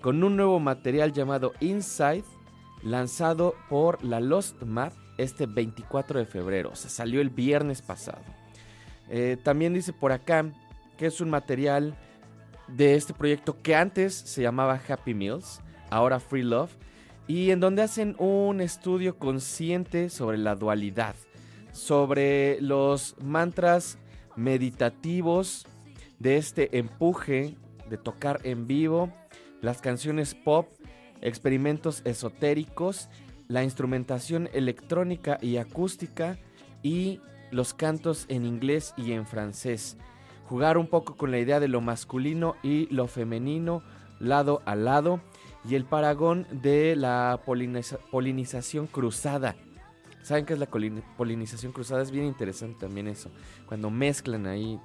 con 0.00 0.22
un 0.24 0.36
nuevo 0.36 0.60
material 0.60 1.12
llamado 1.12 1.52
Inside, 1.60 2.24
lanzado 2.82 3.54
por 3.68 4.02
la 4.04 4.20
Lost 4.20 4.62
Map 4.62 4.92
este 5.18 5.46
24 5.46 6.18
de 6.18 6.26
febrero, 6.26 6.70
o 6.72 6.76
sea, 6.76 6.90
salió 6.90 7.20
el 7.20 7.30
viernes 7.30 7.82
pasado. 7.82 8.22
Eh, 9.08 9.36
también 9.42 9.74
dice 9.74 9.92
por 9.92 10.12
acá 10.12 10.44
que 10.96 11.06
es 11.06 11.20
un 11.20 11.30
material 11.30 11.94
de 12.68 12.94
este 12.94 13.12
proyecto 13.12 13.60
que 13.60 13.74
antes 13.74 14.14
se 14.14 14.42
llamaba 14.42 14.80
Happy 14.88 15.14
Meals, 15.14 15.60
ahora 15.90 16.20
Free 16.20 16.42
Love, 16.42 16.72
y 17.30 17.52
en 17.52 17.60
donde 17.60 17.82
hacen 17.82 18.16
un 18.18 18.60
estudio 18.60 19.16
consciente 19.16 20.10
sobre 20.10 20.36
la 20.36 20.56
dualidad, 20.56 21.14
sobre 21.70 22.60
los 22.60 23.14
mantras 23.22 23.98
meditativos 24.34 25.64
de 26.18 26.38
este 26.38 26.76
empuje 26.76 27.54
de 27.88 27.98
tocar 27.98 28.40
en 28.42 28.66
vivo, 28.66 29.12
las 29.60 29.80
canciones 29.80 30.34
pop, 30.34 30.66
experimentos 31.20 32.02
esotéricos, 32.04 33.08
la 33.46 33.62
instrumentación 33.62 34.48
electrónica 34.52 35.38
y 35.40 35.58
acústica 35.58 36.36
y 36.82 37.20
los 37.52 37.74
cantos 37.74 38.24
en 38.26 38.44
inglés 38.44 38.92
y 38.96 39.12
en 39.12 39.24
francés. 39.24 39.96
Jugar 40.48 40.78
un 40.78 40.88
poco 40.88 41.16
con 41.16 41.30
la 41.30 41.38
idea 41.38 41.60
de 41.60 41.68
lo 41.68 41.80
masculino 41.80 42.56
y 42.64 42.92
lo 42.92 43.06
femenino 43.06 43.84
lado 44.18 44.62
a 44.64 44.74
lado 44.74 45.20
y 45.68 45.74
el 45.74 45.84
paragón 45.84 46.46
de 46.50 46.96
la 46.96 47.40
poliniza- 47.44 47.98
polinización 48.10 48.86
cruzada. 48.86 49.56
¿Saben 50.22 50.44
qué 50.46 50.52
es 50.52 50.58
la 50.58 50.66
polinización 51.16 51.72
cruzada? 51.72 52.02
Es 52.02 52.10
bien 52.10 52.26
interesante 52.26 52.78
también 52.80 53.08
eso. 53.08 53.30
Cuando 53.66 53.90
mezclan 53.90 54.46
ahí 54.46 54.78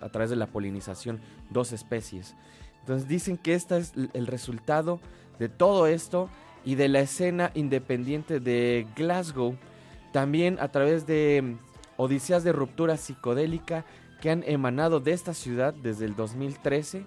a 0.00 0.08
través 0.08 0.30
de 0.30 0.36
la 0.36 0.46
polinización 0.46 1.20
dos 1.50 1.72
especies. 1.72 2.34
Entonces 2.80 3.08
dicen 3.08 3.36
que 3.36 3.54
este 3.54 3.78
es 3.78 3.92
el 4.14 4.26
resultado 4.26 5.00
de 5.38 5.48
todo 5.48 5.86
esto 5.86 6.28
y 6.64 6.74
de 6.74 6.88
la 6.88 7.00
escena 7.00 7.50
independiente 7.54 8.40
de 8.40 8.86
Glasgow. 8.96 9.56
También 10.12 10.58
a 10.60 10.68
través 10.68 11.06
de 11.06 11.42
mm, 11.42 11.58
odiseas 11.96 12.42
de 12.42 12.52
ruptura 12.52 12.96
psicodélica 12.96 13.84
que 14.20 14.30
han 14.30 14.42
emanado 14.44 15.00
de 15.00 15.12
esta 15.12 15.32
ciudad 15.34 15.72
desde 15.74 16.04
el 16.04 16.16
2013 16.16 17.04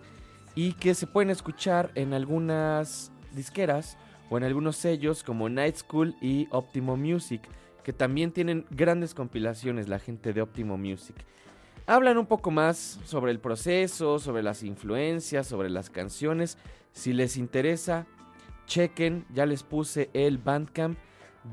y 0.56 0.74
que 0.74 0.94
se 0.94 1.08
pueden 1.08 1.30
escuchar 1.30 1.92
en 1.96 2.14
algunas 2.14 3.12
disqueras 3.32 3.98
o 4.30 4.38
en 4.38 4.44
algunos 4.44 4.76
sellos 4.76 5.24
como 5.24 5.50
Night 5.50 5.78
School 5.78 6.16
y 6.22 6.48
Optimo 6.52 6.98
Music, 6.98 7.42
que 7.84 7.94
también 7.94 8.32
tienen 8.32 8.66
grandes 8.70 9.14
compilaciones 9.14 9.88
la 9.88 10.00
gente 10.00 10.34
de 10.34 10.42
Optimo 10.42 10.78
Music. 10.78 11.16
Hablan 11.86 12.18
un 12.18 12.28
poco 12.28 12.50
más 12.50 13.00
sobre 13.04 13.32
el 13.32 13.40
proceso, 13.40 14.18
sobre 14.18 14.42
las 14.42 14.64
influencias, 14.64 15.48
sobre 15.48 15.70
las 15.70 15.90
canciones. 15.90 16.58
Si 16.94 17.12
les 17.12 17.36
interesa, 17.36 18.06
chequen, 18.68 19.26
ya 19.34 19.46
les 19.46 19.64
puse 19.64 20.10
el 20.14 20.38
Bandcamp 20.38 20.98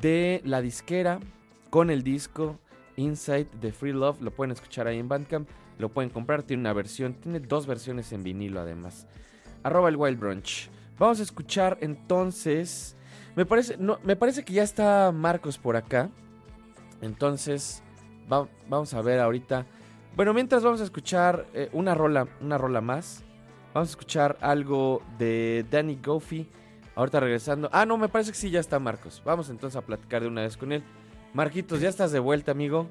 de 0.01 0.41
la 0.45 0.61
disquera 0.61 1.19
con 1.69 1.91
el 1.91 2.05
disco 2.05 2.61
Inside 2.97 3.49
de 3.61 3.73
Free 3.73 3.93
Love. 3.93 4.21
Lo 4.21 4.31
pueden 4.31 4.53
escuchar 4.53 4.87
ahí 4.87 4.99
en 4.99 5.09
Bandcamp, 5.09 5.49
lo 5.81 5.89
pueden 5.89 6.11
comprar. 6.11 6.43
Tiene 6.45 6.61
una 6.61 6.73
versión, 6.73 7.15
tiene 7.15 7.41
dos 7.41 7.67
versiones 7.67 8.13
en 8.13 8.23
vinilo 8.23 8.61
además. 8.61 9.07
Arroba 9.63 9.89
el 9.89 9.97
Wild 9.97 10.19
Brunch. 10.19 10.71
Vamos 10.99 11.19
a 11.21 11.23
escuchar 11.23 11.79
entonces. 11.81 12.97
Me 13.37 13.47
parece, 13.47 13.77
no, 13.79 13.99
me 14.05 14.17
parece 14.17 14.45
que 14.45 14.53
ya 14.53 14.63
está 14.63 15.11
Marcos 15.13 15.59
por 15.59 15.77
acá. 15.77 16.11
Entonces, 17.01 17.83
va- 18.31 18.49
vamos 18.69 18.93
a 18.95 19.03
ver 19.03 19.21
ahorita. 19.21 19.67
Bueno, 20.17 20.35
mientras 20.35 20.63
vamos 20.63 20.81
a 20.81 20.85
escuchar 20.85 21.47
eh, 21.55 21.69
una 21.73 21.95
rola, 21.95 22.29
una 22.41 22.59
rola 22.59 22.81
más. 22.81 23.23
Vamos 23.73 23.89
a 23.91 23.93
escuchar 23.93 24.37
algo 24.41 25.03
de 25.19 25.65
Danny 25.71 25.99
Goffey. 26.05 26.49
Ahorita 26.97 27.21
regresando. 27.21 27.71
Ah, 27.73 27.87
no, 27.87 27.97
me 27.97 28.09
parece 28.09 28.33
que 28.33 28.37
sí 28.37 28.51
ya 28.51 28.61
está 28.61 28.79
Marcos. 28.79 29.23
Vamos 29.25 29.49
entonces 29.49 29.77
a 29.77 29.83
platicar 29.87 30.23
de 30.23 30.29
una 30.29 30.43
vez 30.43 30.57
con 30.57 30.73
él. 30.73 30.83
Marquitos, 31.33 31.81
ya 31.81 31.89
estás 31.89 32.11
de 32.13 32.19
vuelta, 32.19 32.51
amigo. 32.51 32.89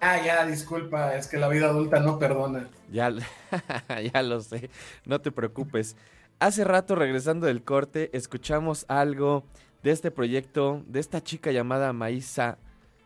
Ah, 0.00 0.20
ya, 0.22 0.46
disculpa, 0.46 1.16
es 1.16 1.26
que 1.26 1.38
la 1.38 1.48
vida 1.48 1.66
adulta 1.68 2.00
no 2.00 2.18
perdona. 2.18 2.68
Ya, 2.90 3.10
ya 4.12 4.22
lo 4.22 4.40
sé, 4.40 4.70
no 5.04 5.20
te 5.20 5.32
preocupes. 5.32 5.96
Hace 6.38 6.64
rato, 6.64 6.94
regresando 6.94 7.46
del 7.46 7.62
corte, 7.64 8.10
escuchamos 8.12 8.84
algo 8.88 9.44
de 9.82 9.90
este 9.92 10.10
proyecto, 10.10 10.82
de 10.86 11.00
esta 11.00 11.22
chica 11.22 11.50
llamada 11.50 11.92
Maísa, 11.92 12.58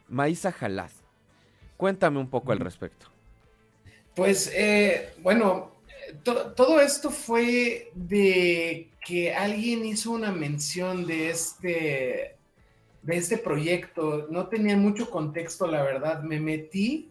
Maísa 0.09 0.51
Jalad. 0.53 0.91
Cuéntame 1.77 2.19
un 2.19 2.29
poco 2.29 2.53
al 2.53 2.59
respecto. 2.59 3.07
Pues, 4.17 4.51
eh, 4.55 5.15
bueno, 5.23 5.77
to- 6.25 6.53
todo 6.53 6.81
esto 6.81 7.11
fue 7.11 7.91
de 7.95 8.91
que 9.07 9.33
alguien 9.35 9.85
hizo 9.87 10.11
una 10.11 10.33
mención 10.33 11.07
de 11.07 11.31
este, 11.31 12.37
de 13.03 13.17
este 13.17 13.39
proyecto. 13.39 14.29
No 14.31 14.49
tenía 14.49 14.77
mucho 14.77 15.11
contexto, 15.11 15.67
la 15.67 15.83
verdad. 15.83 16.23
Me 16.23 16.39
metí 16.41 17.11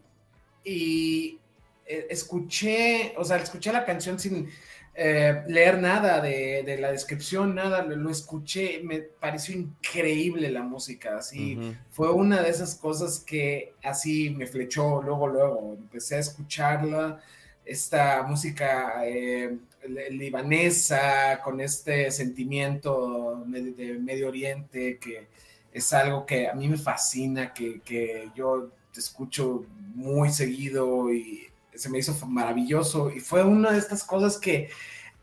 y 0.63 1.39
eh, 1.85 2.07
escuché, 2.09 3.13
o 3.17 3.23
sea, 3.23 3.37
escuché 3.37 3.71
la 3.71 3.85
canción 3.85 4.19
sin 4.19 4.49
eh, 4.93 5.43
leer 5.47 5.79
nada 5.79 6.19
de, 6.19 6.63
de 6.63 6.77
la 6.77 6.91
descripción, 6.91 7.55
nada, 7.55 7.83
lo, 7.83 7.95
lo 7.95 8.09
escuché, 8.09 8.81
me 8.83 8.99
pareció 8.99 9.55
increíble 9.55 10.51
la 10.51 10.61
música, 10.61 11.17
así 11.17 11.57
fue 11.89 12.11
una 12.11 12.41
de 12.41 12.49
esas 12.49 12.75
cosas 12.75 13.19
que 13.19 13.73
así 13.81 14.31
me 14.31 14.45
flechó 14.45 15.01
luego, 15.01 15.27
luego. 15.27 15.75
Empecé 15.79 16.15
a 16.15 16.19
escucharla, 16.19 17.21
esta 17.63 18.23
música 18.23 19.03
eh, 19.05 19.55
li- 19.87 20.17
libanesa 20.17 21.39
con 21.43 21.61
este 21.61 22.11
sentimiento 22.11 23.43
de 23.47 23.97
Medio 23.99 24.27
Oriente 24.27 24.97
que 24.97 25.27
es 25.73 25.93
algo 25.93 26.25
que 26.25 26.47
a 26.49 26.53
mí 26.53 26.67
me 26.67 26.77
fascina, 26.77 27.53
que, 27.53 27.81
que 27.81 28.29
yo 28.35 28.69
escucho 28.95 29.63
muy 29.95 30.29
seguido 30.31 31.13
y 31.13 31.47
se 31.73 31.89
me 31.89 31.99
hizo 31.99 32.13
maravilloso. 32.27 33.09
Y 33.11 33.19
fue 33.19 33.43
una 33.43 33.71
de 33.71 33.77
estas 33.79 34.03
cosas 34.03 34.37
que 34.37 34.69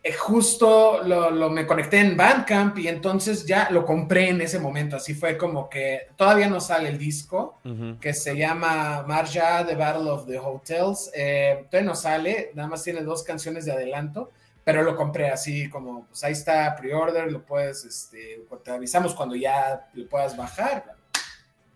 eh, 0.02 0.12
justo 0.12 1.02
lo, 1.02 1.30
lo- 1.30 1.50
me 1.50 1.66
conecté 1.66 1.98
en 1.98 2.16
Bandcamp 2.16 2.78
y 2.78 2.86
entonces 2.88 3.44
ya 3.44 3.68
lo 3.70 3.84
compré 3.84 4.28
en 4.28 4.40
ese 4.40 4.58
momento. 4.60 4.96
Así 4.96 5.14
fue 5.14 5.36
como 5.36 5.68
que 5.68 6.02
todavía 6.16 6.48
no 6.48 6.60
sale 6.60 6.88
el 6.88 6.96
disco, 6.96 7.58
que 8.00 8.14
se 8.14 8.36
llama 8.36 9.04
Marja, 9.06 9.66
The 9.66 9.74
Battle 9.74 10.08
of 10.10 10.26
the 10.26 10.38
Hotels. 10.38 11.10
Eh, 11.14 11.64
todavía 11.70 11.90
no 11.90 11.96
sale, 11.96 12.50
nada 12.54 12.68
más 12.68 12.82
tiene 12.84 13.00
dos 13.02 13.22
canciones 13.24 13.64
de 13.64 13.72
adelanto, 13.72 14.30
pero 14.66 14.82
lo 14.82 14.96
compré 14.96 15.28
así 15.28 15.68
como, 15.68 16.06
pues 16.06 16.24
ahí 16.24 16.32
está 16.32 16.74
pre-order, 16.74 17.30
lo 17.30 17.46
puedes, 17.46 17.84
este, 17.84 18.44
te 18.64 18.72
avisamos 18.72 19.14
cuando 19.14 19.36
ya 19.36 19.88
lo 19.94 20.08
puedas 20.08 20.36
bajar. 20.36 20.96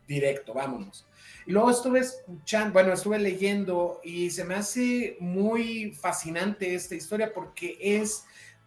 Directo, 0.08 0.54
vámonos. 0.54 1.06
Y 1.46 1.52
luego 1.52 1.70
estuve 1.70 2.00
escuchando, 2.00 2.72
bueno, 2.72 2.92
estuve 2.92 3.20
leyendo 3.20 4.00
y 4.02 4.28
se 4.30 4.44
me 4.44 4.56
hace 4.56 5.16
muy 5.20 5.92
fascinante 5.92 6.74
esta 6.74 6.96
historia 6.96 7.32
porque 7.32 7.78
es 7.80 8.24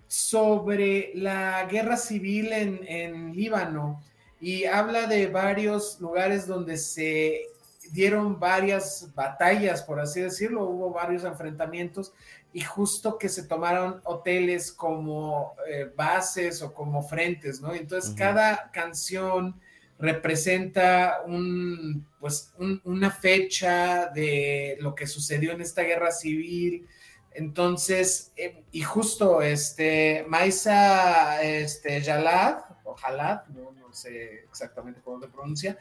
sobre 0.07 1.11
la 1.15 1.65
guerra 1.65 1.97
civil 1.97 2.53
en, 2.53 2.79
en 2.87 3.35
Líbano 3.35 4.01
y 4.39 4.63
habla 4.63 5.05
de 5.05 5.27
varios 5.27 5.99
lugares 5.99 6.47
donde 6.47 6.77
se 6.77 7.49
dieron 7.91 8.39
varias 8.39 9.13
batallas, 9.13 9.83
por 9.83 9.99
así 9.99 10.21
decirlo, 10.21 10.63
hubo 10.63 10.91
varios 10.91 11.25
enfrentamientos 11.25 12.13
y 12.53 12.61
justo 12.61 13.17
que 13.17 13.29
se 13.29 13.43
tomaron 13.43 13.99
hoteles 14.05 14.71
como 14.71 15.55
eh, 15.67 15.91
bases 15.95 16.61
o 16.61 16.73
como 16.73 17.01
frentes, 17.01 17.59
¿no? 17.61 17.73
Entonces 17.73 18.13
cada 18.15 18.69
canción 18.71 19.59
representa 19.99 21.21
un, 21.25 22.05
pues, 22.19 22.53
un- 22.57 22.79
una 22.83 23.09
fecha 23.09 24.07
de 24.13 24.77
lo 24.81 24.93
que 24.95 25.07
sucedió 25.07 25.51
en 25.53 25.61
esta 25.61 25.81
guerra 25.81 26.11
civil. 26.11 26.87
Entonces, 27.31 28.31
eh, 28.35 28.63
y 28.71 28.81
justo 28.81 29.41
este, 29.41 30.23
Maisa 30.27 31.41
este, 31.41 32.01
Jalad, 32.01 32.59
o 32.83 32.93
Jalad, 32.95 33.45
no, 33.47 33.71
no 33.71 33.91
sé 33.93 34.43
exactamente 34.49 35.01
cómo 35.03 35.19
se 35.21 35.27
pronuncia, 35.29 35.77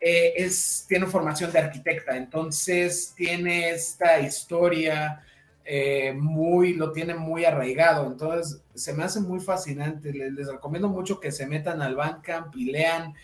eh, 0.00 0.34
es, 0.36 0.84
tiene 0.88 1.06
formación 1.06 1.52
de 1.52 1.58
arquitecta, 1.60 2.16
entonces 2.16 3.12
tiene 3.16 3.70
esta 3.70 4.18
historia 4.20 5.24
eh, 5.68 6.12
muy, 6.12 6.74
lo 6.74 6.92
tiene 6.92 7.14
muy 7.14 7.44
arraigado, 7.44 8.06
entonces 8.06 8.62
se 8.72 8.92
me 8.92 9.02
hace 9.02 9.18
muy 9.20 9.40
fascinante, 9.40 10.12
les, 10.12 10.46
recomiendo 10.46 10.88
mucho 10.88 11.18
que 11.18 11.32
se 11.32 11.44
metan 11.44 11.82
al 11.82 11.96
Bandcamp 11.96 12.54
y 12.54 12.66
lean 12.66 13.14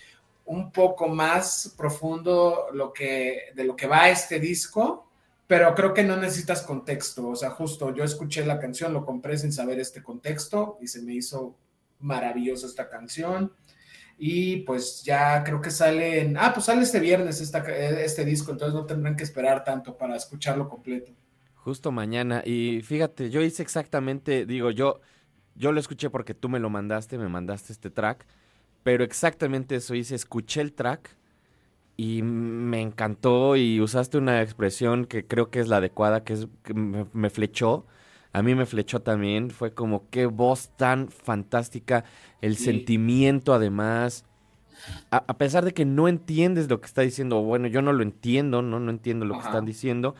un 0.44 0.72
poco 0.72 1.06
más 1.06 1.72
profundo 1.76 2.66
lo 2.72 2.92
que, 2.92 3.52
de 3.54 3.62
lo 3.62 3.76
que 3.76 3.86
va 3.86 4.08
este 4.08 4.40
disco, 4.40 5.06
pero 5.46 5.72
creo 5.76 5.94
que 5.94 6.02
no 6.02 6.16
necesitas 6.16 6.62
contexto, 6.62 7.28
o 7.28 7.36
sea, 7.36 7.50
justo 7.50 7.94
yo 7.94 8.02
escuché 8.02 8.44
la 8.44 8.58
canción, 8.58 8.92
lo 8.92 9.06
compré 9.06 9.38
sin 9.38 9.52
saber 9.52 9.78
este 9.78 10.02
contexto 10.02 10.78
y 10.80 10.88
se 10.88 11.00
me 11.00 11.14
hizo 11.14 11.54
maravillosa 12.00 12.66
esta 12.66 12.88
canción. 12.88 13.52
Y 14.18 14.58
pues 14.58 15.02
ya 15.04 15.42
creo 15.44 15.60
que 15.60 15.70
sale 15.70 16.20
en, 16.20 16.36
ah, 16.36 16.52
pues 16.52 16.66
sale 16.66 16.82
este 16.82 17.00
viernes 17.00 17.40
este 17.40 18.24
disco, 18.24 18.52
entonces 18.52 18.74
no 18.74 18.84
tendrán 18.84 19.16
que 19.16 19.24
esperar 19.24 19.62
tanto 19.64 19.96
para 19.96 20.16
escucharlo 20.16 20.68
completo. 20.68 21.12
Justo 21.64 21.92
mañana. 21.92 22.42
Y 22.44 22.80
fíjate, 22.82 23.30
yo 23.30 23.40
hice 23.40 23.62
exactamente, 23.62 24.46
digo, 24.46 24.70
yo, 24.72 25.00
yo 25.54 25.70
lo 25.72 25.78
escuché 25.78 26.10
porque 26.10 26.34
tú 26.34 26.48
me 26.48 26.58
lo 26.58 26.70
mandaste, 26.70 27.18
me 27.18 27.28
mandaste 27.28 27.72
este 27.72 27.88
track, 27.90 28.26
pero 28.82 29.04
exactamente 29.04 29.76
eso 29.76 29.94
hice, 29.94 30.16
escuché 30.16 30.60
el 30.60 30.72
track 30.72 31.16
y 31.96 32.22
me 32.22 32.80
encantó 32.80 33.56
y 33.56 33.80
usaste 33.80 34.18
una 34.18 34.42
expresión 34.42 35.04
que 35.06 35.26
creo 35.26 35.50
que 35.50 35.60
es 35.60 35.68
la 35.68 35.76
adecuada, 35.78 36.24
que 36.24 36.32
es 36.34 36.48
que 36.64 36.74
me, 36.74 37.06
me 37.12 37.30
flechó. 37.30 37.86
A 38.32 38.42
mí 38.42 38.54
me 38.54 38.66
flechó 38.66 39.00
también, 39.02 39.50
fue 39.50 39.74
como 39.74 40.08
qué 40.10 40.26
voz 40.26 40.70
tan 40.76 41.08
fantástica, 41.10 42.04
el 42.40 42.56
Sí. 42.56 42.64
sentimiento 42.64 43.54
además. 43.54 44.24
A, 45.10 45.18
a 45.28 45.38
pesar 45.38 45.64
de 45.64 45.74
que 45.74 45.84
no 45.84 46.08
entiendes 46.08 46.68
lo 46.68 46.80
que 46.80 46.86
está 46.86 47.02
diciendo, 47.02 47.42
bueno, 47.42 47.68
yo 47.68 47.82
no 47.82 47.92
lo 47.92 48.02
entiendo, 48.02 48.62
no, 48.62 48.80
no 48.80 48.90
entiendo 48.90 49.26
lo 49.26 49.34
que 49.34 49.40
están 49.46 49.64
diciendo. 49.66 50.14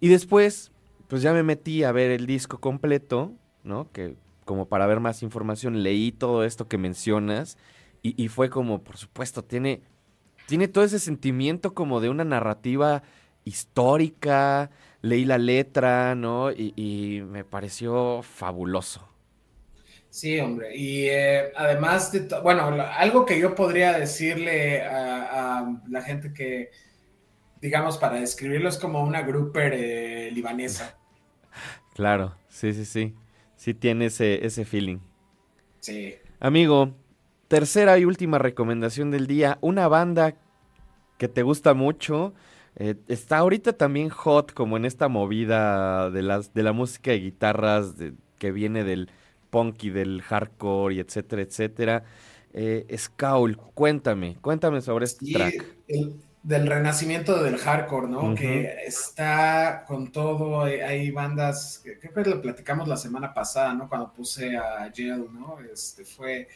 Y 0.00 0.08
después, 0.08 0.70
pues 1.08 1.22
ya 1.22 1.32
me 1.32 1.42
metí 1.42 1.84
a 1.84 1.92
ver 1.92 2.10
el 2.10 2.26
disco 2.26 2.58
completo, 2.58 3.32
¿no? 3.64 3.90
Que 3.92 4.14
como 4.44 4.66
para 4.66 4.86
ver 4.86 5.00
más 5.00 5.22
información, 5.22 5.82
leí 5.82 6.12
todo 6.12 6.44
esto 6.44 6.68
que 6.68 6.78
mencionas 6.78 7.58
y, 8.00 8.28
fue 8.28 8.48
como, 8.48 8.82
por 8.82 8.96
supuesto, 8.96 9.44
tiene, 9.44 9.82
tiene 10.46 10.68
todo 10.68 10.84
ese 10.84 10.98
sentimiento 10.98 11.74
como 11.74 12.00
de 12.00 12.08
una 12.08 12.24
narrativa 12.24 13.02
histórica, 13.44 14.70
leí 15.02 15.26
la 15.26 15.36
letra, 15.36 16.14
¿no? 16.14 16.50
Y, 16.50 17.22
me 17.28 17.44
pareció 17.44 18.22
fabuloso. 18.22 19.06
Sí, 20.08 20.38
hombre. 20.38 20.74
Y 20.74 21.08
eh, 21.08 21.52
además 21.54 22.12
de, 22.12 22.26
bueno, 22.42 22.62
algo 22.96 23.26
que 23.26 23.38
yo 23.38 23.54
podría 23.54 23.98
decirle 23.98 24.80
a 24.82 25.70
la 25.88 26.02
gente 26.02 26.32
que, 26.32 26.70
digamos, 27.60 27.98
para 27.98 28.20
describirlo 28.20 28.68
es 28.68 28.78
como 28.78 29.02
una 29.04 29.22
grouper 29.22 29.72
eh, 29.74 30.30
libanesa. 30.32 30.98
Claro, 31.94 32.34
sí, 32.48 32.72
sí, 32.74 32.84
sí. 32.84 33.14
Sí 33.56 33.74
tiene 33.74 34.06
ese, 34.06 34.46
ese 34.46 34.64
feeling. 34.64 34.98
Sí. 35.80 36.14
Amigo, 36.38 36.94
tercera 37.48 37.98
y 37.98 38.04
última 38.04 38.38
recomendación 38.38 39.10
del 39.10 39.26
día. 39.26 39.58
Una 39.60 39.88
banda 39.88 40.36
que 41.18 41.28
te 41.28 41.42
gusta 41.42 41.74
mucho. 41.74 42.34
eh, 42.76 42.94
está 43.08 43.38
ahorita 43.38 43.72
también 43.72 44.08
hot 44.10 44.52
como 44.52 44.76
en 44.76 44.84
esta 44.84 45.08
movida 45.08 46.10
de, 46.10 46.22
las, 46.22 46.54
de 46.54 46.62
la 46.62 46.72
música 46.72 47.10
de 47.10 47.18
guitarras 47.20 47.96
de- 47.98 48.14
que 48.38 48.52
viene 48.52 48.84
del 48.84 49.10
punk 49.50 49.82
y 49.84 49.90
del 49.90 50.22
hardcore 50.22 50.94
y 50.96 51.00
etcétera, 51.00 51.42
etcétera. 51.42 52.04
Eh, 52.52 52.86
Skaul, 52.96 53.56
cuéntame, 53.56 54.36
cuéntame 54.40 54.80
sobre 54.80 55.06
este 55.06 55.26
Sí, 55.26 55.32
track. 55.32 55.54
el- 55.88 56.14
del 56.42 56.66
renacimiento 56.66 57.42
del 57.42 57.56
hardcore, 57.58 58.08
¿no? 58.08 58.34
Que 58.34 58.84
está 58.86 59.84
con 59.86 60.10
todo, 60.12 60.62
hay, 60.62 61.10
bandas, 61.10 61.80
que- 61.84 61.98
creo 61.98 62.12
que 62.14 62.30
lo 62.30 62.40
platicamos 62.40 62.86
la 62.88 62.96
semana 62.96 63.34
pasada, 63.34 63.74
¿no? 63.74 63.88
Cuando 63.88 64.12
puse 64.12 64.56
a 64.56 64.90
Jail, 64.94 65.26
¿no? 65.32 65.58
Este 65.72 66.04
fue 66.04 66.48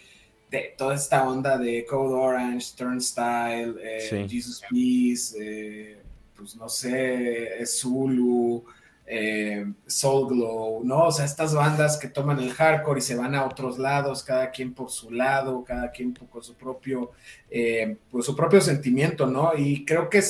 de 0.50 0.74
toda 0.78 0.94
esta 0.94 1.28
onda 1.28 1.58
de 1.58 1.84
Code 1.84 2.14
Orange, 2.14 2.74
Turnstile, 2.76 3.74
eh, 3.82 4.00
Sí. 4.08 4.28
Jesus 4.28 4.62
Peace, 4.70 5.36
eh, 5.40 5.98
pues 6.36 6.56
no 6.56 6.68
sé, 6.68 7.64
Zulu, 7.66 8.64
eh, 9.06 9.66
Soul 9.86 10.28
Glow, 10.28 10.82
¿no? 10.84 11.06
O 11.06 11.12
sea, 11.12 11.24
estas 11.24 11.54
bandas 11.54 11.96
que 11.98 12.08
toman 12.08 12.38
el 12.38 12.52
hardcore 12.52 12.98
y 13.00 13.02
se 13.02 13.16
van 13.16 13.34
a 13.34 13.44
otros 13.44 13.78
lados, 13.78 14.22
cada 14.22 14.50
quien 14.50 14.72
por 14.74 14.90
su 14.90 15.10
lado, 15.10 15.64
cada 15.64 15.90
quien 15.90 16.14
con 16.14 16.42
su 16.42 16.54
propio 16.54 17.10
eh, 17.50 17.96
pues 18.10 18.24
su 18.26 18.34
propio 18.36 18.60
sentimiento, 18.60 19.26
¿no? 19.26 19.52
Y 19.56 19.84
creo 19.84 20.08
que 20.08 20.22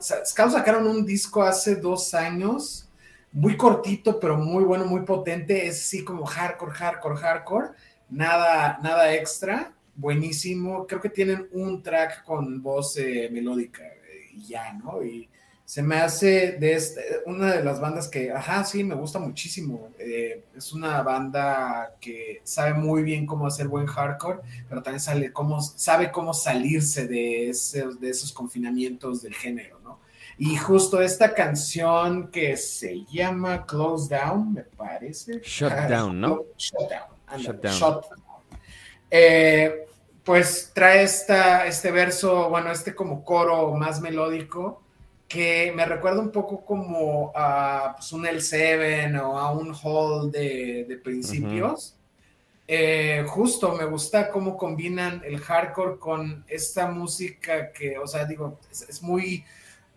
sa- 0.00 0.24
Skull 0.24 0.50
sacaron 0.50 0.86
un 0.86 1.04
disco 1.06 1.42
hace 1.42 1.76
dos 1.76 2.14
años, 2.14 2.88
muy 3.32 3.56
cortito, 3.56 4.18
pero 4.18 4.36
muy 4.36 4.64
bueno, 4.64 4.84
muy 4.84 5.02
potente, 5.02 5.66
es 5.66 5.80
así 5.80 6.04
como 6.04 6.24
hardcore, 6.26 6.72
hardcore, 6.72 7.16
hardcore, 7.16 7.68
nada, 8.08 8.78
nada 8.82 9.14
extra, 9.14 9.72
buenísimo, 9.94 10.86
creo 10.86 11.00
que 11.00 11.10
tienen 11.10 11.48
un 11.52 11.82
track 11.82 12.24
con 12.24 12.62
voz 12.62 12.96
eh, 12.96 13.28
melódica 13.32 13.84
eh, 13.86 14.30
y 14.34 14.46
ya, 14.48 14.72
¿no? 14.74 15.02
Y 15.04 15.28
se 15.70 15.84
me 15.84 15.98
hace 16.00 16.56
de 16.58 16.72
este, 16.74 17.00
una 17.26 17.54
de 17.54 17.62
las 17.62 17.80
bandas 17.80 18.08
que, 18.08 18.32
ajá, 18.32 18.64
sí, 18.64 18.82
me 18.82 18.96
gusta 18.96 19.20
muchísimo. 19.20 19.90
eh, 20.00 20.42
es 20.56 20.72
una 20.72 21.00
banda 21.04 21.94
que 22.00 22.40
sabe 22.42 22.74
muy 22.74 23.04
bien 23.04 23.24
cómo 23.24 23.46
hacer 23.46 23.68
buen 23.68 23.86
hardcore, 23.86 24.40
pero 24.68 24.82
también 24.82 24.98
sale 24.98 25.32
cómo, 25.32 25.62
sabe 25.62 26.10
cómo 26.10 26.34
salirse 26.34 27.06
de 27.06 27.50
esos, 27.50 28.00
de 28.00 28.10
esos 28.10 28.32
confinamientos 28.32 29.22
del 29.22 29.32
género, 29.32 29.78
¿no? 29.84 30.00
Y 30.38 30.56
justo 30.56 31.00
esta 31.00 31.34
canción 31.34 32.32
que 32.32 32.56
se 32.56 33.04
llama 33.04 33.64
Close 33.64 34.12
Down, 34.12 34.52
me 34.52 34.64
parece. 34.64 35.40
Shut 35.44 35.70
Ah, 35.70 35.86
Down, 35.86 36.20
¿no? 36.20 36.46
Shut 36.58 36.80
Down. 36.90 37.10
ándale, 37.28 37.70
Shut. 37.78 38.06
Eh, 39.08 39.86
pues 40.24 40.72
trae 40.74 41.04
esta, 41.04 41.64
este 41.68 41.92
verso, 41.92 42.48
bueno, 42.50 42.72
este 42.72 42.92
como 42.92 43.24
coro 43.24 43.72
más 43.76 44.00
melódico 44.00 44.82
que 45.30 45.72
me 45.76 45.86
recuerda 45.86 46.18
un 46.18 46.32
poco 46.32 46.64
como 46.64 47.30
a 47.36 47.94
pues, 47.96 48.12
un 48.12 48.24
L7 48.24 49.22
o 49.22 49.38
a 49.38 49.52
un 49.52 49.72
Hall 49.80 50.32
de, 50.32 50.84
de 50.88 50.96
principios. 50.96 51.94
Eh, 52.66 53.24
justo 53.28 53.76
me 53.76 53.84
gusta 53.84 54.28
cómo 54.28 54.56
combinan 54.56 55.22
el 55.24 55.38
hardcore 55.38 56.00
con 56.00 56.44
esta 56.48 56.90
música 56.90 57.70
que, 57.72 57.96
o 57.96 58.08
sea, 58.08 58.24
digo, 58.24 58.58
es, 58.72 58.82
es 58.88 59.02
muy, 59.02 59.44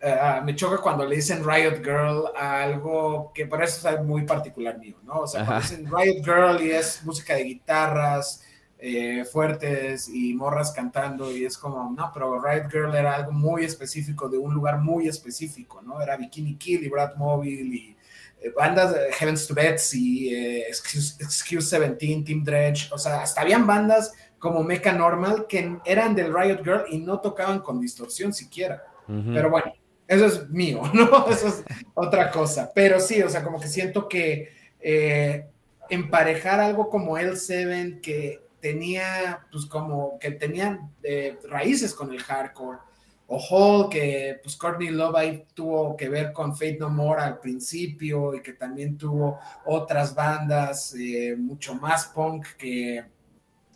eh, 0.00 0.40
me 0.44 0.54
choca 0.54 0.78
cuando 0.78 1.04
le 1.04 1.16
dicen 1.16 1.44
Riot 1.44 1.78
Girl 1.78 2.26
a 2.36 2.62
algo 2.62 3.32
que 3.34 3.46
por 3.46 3.60
eso 3.60 3.88
es 3.88 4.04
muy 4.04 4.22
particular 4.22 4.78
mío, 4.78 4.98
¿no? 5.02 5.22
O 5.22 5.26
sea, 5.26 5.44
cuando 5.44 5.62
dicen 5.62 5.86
Riot 5.86 6.24
Girl 6.24 6.64
y 6.64 6.70
es 6.70 7.04
música 7.04 7.34
de 7.34 7.42
guitarras 7.42 8.44
eh, 8.78 9.24
fuertes 9.24 10.08
y 10.08 10.34
morras 10.34 10.72
cantando 10.72 11.30
y 11.34 11.44
es 11.44 11.56
como, 11.56 11.90
no, 11.96 12.10
pero 12.12 12.40
Riot 12.42 12.70
Girl 12.70 12.94
era 12.94 13.14
algo 13.14 13.32
muy 13.32 13.64
específico 13.64 14.28
de 14.28 14.38
un 14.38 14.52
lugar 14.52 14.78
muy 14.78 15.08
específico, 15.08 15.80
¿no? 15.82 16.00
Era 16.00 16.16
Bikini 16.16 16.56
Kill 16.56 16.84
y 16.84 16.88
Brad 16.88 17.16
Mobile 17.16 17.76
y 17.76 17.96
eh, 18.40 18.52
bandas 18.56 18.92
de 18.92 19.12
Heavens 19.12 19.46
to 19.46 19.54
Beds 19.54 19.94
y 19.94 20.34
eh, 20.34 20.68
Excuse, 20.68 21.22
Excuse 21.22 21.78
17, 21.78 22.24
Team 22.24 22.44
Dredge, 22.44 22.92
o 22.92 22.98
sea, 22.98 23.22
hasta 23.22 23.40
habían 23.40 23.66
bandas 23.66 24.12
como 24.38 24.62
Mecha 24.62 24.92
Normal 24.92 25.46
que 25.48 25.78
eran 25.86 26.14
del 26.14 26.34
Riot 26.34 26.62
Girl 26.62 26.84
y 26.90 26.98
no 26.98 27.20
tocaban 27.20 27.60
con 27.60 27.80
distorsión 27.80 28.34
siquiera. 28.34 28.84
Pero 29.06 29.50
bueno, 29.50 29.72
eso 30.06 30.26
es 30.26 30.48
mío, 30.50 30.82
¿no? 30.92 31.26
Eso 31.28 31.48
es 31.48 31.64
otra 31.94 32.30
cosa. 32.30 32.70
Pero 32.74 33.00
sí, 33.00 33.22
o 33.22 33.28
sea, 33.28 33.42
como 33.42 33.60
que 33.60 33.68
siento 33.68 34.08
que 34.08 34.50
eh, 34.80 35.46
emparejar 35.88 36.60
algo 36.60 36.90
como 36.90 37.16
el 37.16 37.38
Seven 37.38 38.00
que 38.00 38.43
tenía, 38.64 39.46
pues 39.52 39.66
como 39.66 40.18
que 40.18 40.30
tenían 40.30 40.90
eh, 41.02 41.38
raíces 41.50 41.92
con 41.92 42.10
el 42.10 42.22
hardcore, 42.22 42.78
o 43.26 43.38
Hall, 43.38 43.90
que 43.90 44.40
pues 44.42 44.56
Courtney 44.56 44.88
Love 44.88 45.16
ahí 45.16 45.44
tuvo 45.52 45.94
que 45.98 46.08
ver 46.08 46.32
con 46.32 46.54
Fate 46.54 46.78
No 46.80 46.88
More 46.88 47.20
al 47.20 47.40
principio 47.40 48.34
y 48.34 48.40
que 48.40 48.54
también 48.54 48.96
tuvo 48.96 49.38
otras 49.66 50.14
bandas 50.14 50.94
eh, 50.98 51.36
mucho 51.36 51.74
más 51.74 52.06
punk 52.06 52.46
que 52.56 53.04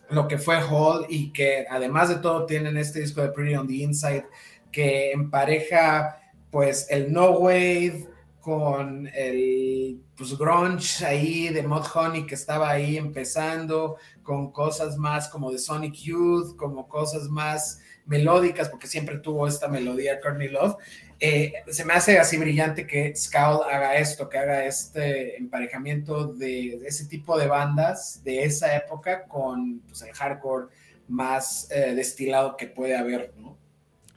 lo 0.08 0.26
que 0.26 0.38
fue 0.38 0.56
Hall 0.62 1.04
y 1.10 1.34
que 1.34 1.66
además 1.68 2.08
de 2.08 2.16
todo 2.16 2.46
tienen 2.46 2.78
este 2.78 3.00
disco 3.00 3.20
de 3.20 3.28
Pretty 3.28 3.56
on 3.56 3.68
the 3.68 3.74
Inside 3.74 4.24
que 4.72 5.12
empareja 5.12 6.18
pues 6.50 6.86
el 6.90 7.12
no 7.12 7.32
wave 7.32 8.08
con 8.40 9.06
el 9.08 10.00
pues 10.16 10.36
grunge 10.36 11.04
ahí 11.04 11.48
de 11.50 11.62
Mod 11.62 11.84
Honey 11.94 12.26
que 12.26 12.34
estaba 12.34 12.70
ahí 12.70 12.96
empezando 12.96 13.96
con 14.28 14.52
cosas 14.52 14.98
más 14.98 15.26
como 15.30 15.50
de 15.50 15.58
Sonic 15.58 15.94
Youth, 15.94 16.54
como 16.54 16.86
cosas 16.86 17.30
más 17.30 17.80
melódicas, 18.04 18.68
porque 18.68 18.86
siempre 18.86 19.16
tuvo 19.16 19.48
esta 19.48 19.68
melodía 19.68 20.20
Courtney 20.20 20.48
Love. 20.48 20.76
Eh, 21.18 21.54
se 21.68 21.86
me 21.86 21.94
hace 21.94 22.18
así 22.18 22.36
brillante 22.36 22.86
que 22.86 23.16
Skull 23.16 23.62
haga 23.72 23.96
esto, 23.96 24.28
que 24.28 24.36
haga 24.36 24.66
este 24.66 25.38
emparejamiento 25.38 26.26
de, 26.34 26.74
ese 26.86 27.06
tipo 27.06 27.38
de 27.38 27.46
bandas 27.46 28.22
de 28.22 28.44
esa 28.44 28.76
época 28.76 29.24
con 29.24 29.80
pues, 29.86 30.02
el 30.02 30.12
hardcore 30.12 30.66
más 31.08 31.66
eh, 31.70 31.94
destilado 31.94 32.54
que 32.58 32.66
puede 32.66 32.98
haber, 32.98 33.32
¿no? 33.38 33.56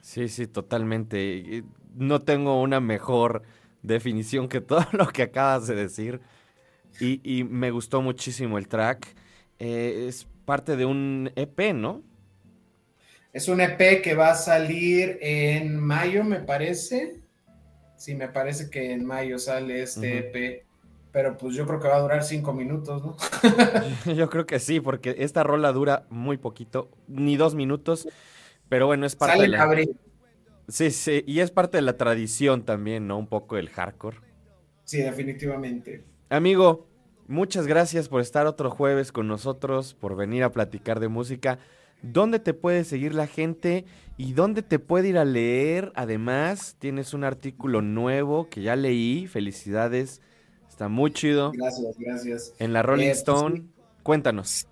Sí, 0.01 0.27
sí, 0.27 0.45
totalmente. 0.45 1.63
No 1.95 2.19
tengo 2.19 2.61
una 2.61 2.81
mejor 2.81 3.43
definición 3.81 4.49
que 4.49 4.59
todo 4.59 4.85
lo 4.91 5.07
que 5.07 5.23
acabas 5.23 5.67
de 5.67 5.75
decir. 5.75 6.19
Y, 6.99 7.21
y 7.23 7.45
me 7.45 7.71
gustó 7.71 8.01
muchísimo 8.01 8.57
el 8.57 8.67
track. 8.67 9.20
Eh, 9.63 10.07
es 10.07 10.27
parte 10.43 10.75
de 10.75 10.85
un 10.85 11.31
EP, 11.35 11.71
¿no? 11.75 12.01
Es 13.31 13.47
un 13.47 13.61
EP 13.61 14.01
que 14.01 14.15
va 14.15 14.31
a 14.31 14.35
salir 14.35 15.19
en 15.21 15.79
mayo, 15.79 16.23
me 16.23 16.39
parece. 16.39 17.21
Sí, 17.95 18.15
me 18.15 18.27
parece 18.27 18.71
que 18.71 18.91
en 18.91 19.05
mayo 19.05 19.37
sale 19.37 19.83
este. 19.83 20.17
EP. 20.17 20.65
Pero 21.11 21.37
pues 21.37 21.53
yo 21.53 21.67
creo 21.67 21.79
que 21.79 21.87
va 21.87 21.97
a 21.97 22.01
durar 22.01 22.23
cinco 22.23 22.53
minutos, 22.53 23.03
¿no? 23.03 23.17
Yo 24.15 24.29
creo 24.29 24.45
que 24.47 24.59
sí, 24.59 24.79
porque 24.79 25.13
esta 25.19 25.43
rola 25.43 25.71
dura 25.73 26.05
muy 26.09 26.37
poquito, 26.37 26.89
ni 27.07 27.35
dos 27.35 27.53
minutos. 27.53 28.07
Pero 28.67 28.87
bueno, 28.87 29.05
es 29.05 29.15
parte 29.15 29.35
Sale 29.35 29.43
de 29.43 29.49
la... 29.49 29.63
abril. 29.63 29.95
Sí, 30.69 30.89
sí, 30.89 31.23
y 31.27 31.41
es 31.41 31.51
parte 31.51 31.77
de 31.77 31.81
la 31.81 31.97
tradición 31.97 32.63
también, 32.63 33.07
¿no? 33.07 33.17
Un 33.19 33.27
poco 33.27 33.57
el 33.57 33.69
hardcore. 33.69 34.17
Sí, 34.85 35.01
definitivamente. 35.01 36.05
Amigo, 36.29 36.87
muchas 37.31 37.65
gracias 37.65 38.09
por 38.09 38.21
estar 38.21 38.45
otro 38.45 38.69
jueves 38.69 39.11
con 39.11 39.27
nosotros, 39.27 39.93
por 39.93 40.15
venir 40.15 40.43
a 40.43 40.51
platicar 40.51 40.99
de 40.99 41.07
música. 41.07 41.57
¿Dónde 42.03 42.39
te 42.39 42.53
puede 42.53 42.83
seguir 42.83 43.13
la 43.13 43.27
gente 43.27 43.85
y 44.17 44.33
dónde 44.33 44.61
te 44.63 44.79
puede 44.79 45.09
ir 45.09 45.17
a 45.17 45.25
leer? 45.25 45.91
Además, 45.95 46.75
tienes 46.79 47.13
un 47.13 47.23
artículo 47.23 47.81
nuevo 47.81 48.49
que 48.49 48.61
ya 48.61 48.75
leí. 48.75 49.27
Felicidades. 49.27 50.21
Está 50.69 50.87
muy 50.87 51.11
chido. 51.11 51.51
Gracias, 51.53 51.95
gracias. 51.99 52.53
En 52.59 52.73
la 52.73 52.81
Rolling 52.81 53.05
Eh, 53.05 53.09
pues, 53.09 53.17
Stone. 53.19 53.63
Cuéntanos. 54.03 54.67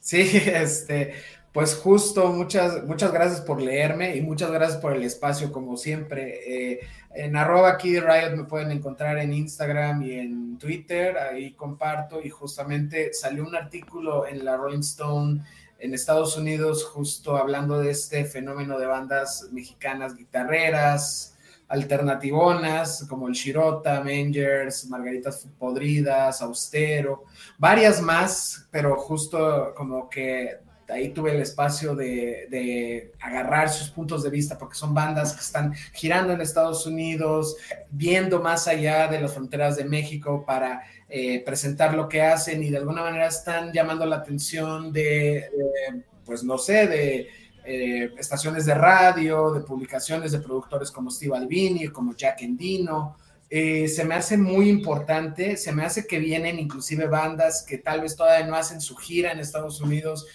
Sí, 0.00 0.20
este, 0.46 1.14
pues 1.54 1.76
justo, 1.76 2.32
muchas, 2.32 2.82
muchas 2.82 3.12
gracias 3.12 3.40
por 3.40 3.62
leerme 3.62 4.16
y 4.16 4.20
muchas 4.22 4.50
gracias 4.50 4.80
por 4.80 4.92
el 4.92 5.04
espacio, 5.04 5.52
como 5.52 5.76
siempre. 5.76 6.40
Eh, 6.72 6.80
en 7.14 7.36
arroba 7.36 7.78
Kid 7.78 8.00
Riot 8.00 8.36
me 8.36 8.42
pueden 8.42 8.72
encontrar 8.72 9.18
en 9.18 9.32
Instagram 9.32 10.02
y 10.02 10.14
en 10.14 10.58
Twitter, 10.58 11.16
ahí 11.16 11.52
comparto 11.52 12.20
y 12.20 12.28
justamente 12.28 13.12
salió 13.14 13.44
un 13.46 13.54
artículo 13.54 14.26
en 14.26 14.44
la 14.44 14.56
Rolling 14.56 14.80
Stone 14.80 15.42
en 15.78 15.94
Estados 15.94 16.36
Unidos 16.36 16.84
justo 16.86 17.36
hablando 17.36 17.78
de 17.78 17.92
este 17.92 18.24
fenómeno 18.24 18.76
de 18.76 18.86
bandas 18.86 19.48
mexicanas 19.52 20.16
guitarreras, 20.16 21.36
alternativonas, 21.68 23.06
como 23.08 23.28
el 23.28 23.34
Shirota, 23.34 24.02
Mangers, 24.02 24.88
Margaritas 24.88 25.46
Podridas, 25.56 26.42
Austero, 26.42 27.26
varias 27.58 28.00
más, 28.00 28.66
pero 28.72 28.96
justo 28.96 29.72
como 29.76 30.10
que 30.10 30.63
ahí 30.88 31.10
tuve 31.10 31.34
el 31.34 31.40
espacio 31.40 31.94
de, 31.94 33.12
agarrar 33.20 33.70
sus 33.70 33.90
puntos 33.90 34.22
de 34.22 34.30
vista, 34.30 34.58
porque 34.58 34.76
son 34.76 34.94
bandas 34.94 35.32
que 35.32 35.40
están 35.40 35.74
girando 35.92 36.32
en 36.32 36.40
Estados 36.40 36.86
Unidos, 36.86 37.56
viendo 37.90 38.40
más 38.40 38.68
allá 38.68 39.08
de 39.08 39.20
las 39.20 39.32
fronteras 39.32 39.76
de 39.76 39.84
México 39.84 40.44
para 40.46 40.82
eh, 41.08 41.42
presentar 41.44 41.94
lo 41.94 42.08
que 42.08 42.22
hacen 42.22 42.62
y 42.62 42.70
de 42.70 42.78
alguna 42.78 43.02
manera 43.02 43.26
están 43.26 43.72
llamando 43.72 44.06
la 44.06 44.16
atención 44.16 44.92
de, 44.92 45.02
de 45.02 46.02
pues 46.24 46.42
no 46.42 46.58
sé, 46.58 46.86
de 46.86 47.28
eh, 47.66 48.12
estaciones 48.18 48.66
de 48.66 48.74
radio, 48.74 49.52
de 49.52 49.60
publicaciones 49.60 50.32
de 50.32 50.40
productores 50.40 50.90
como 50.90 51.10
Steve 51.10 51.36
Albini, 51.36 51.88
como 51.88 52.14
Jack 52.14 52.42
Endino. 52.42 53.16
Eh, 53.48 53.88
se 53.88 54.04
me 54.04 54.14
hace 54.14 54.36
muy 54.36 54.68
importante, 54.68 55.56
se 55.56 55.72
me 55.72 55.84
hace 55.84 56.06
que 56.06 56.18
vienen 56.18 56.58
inclusive 56.58 57.06
bandas 57.06 57.64
que 57.66 57.78
tal 57.78 58.02
vez 58.02 58.16
todavía 58.16 58.46
no 58.46 58.56
hacen 58.56 58.80
su 58.80 58.96
gira 58.96 59.32
en 59.32 59.38
Estados 59.38 59.80
Unidos, 59.80 60.26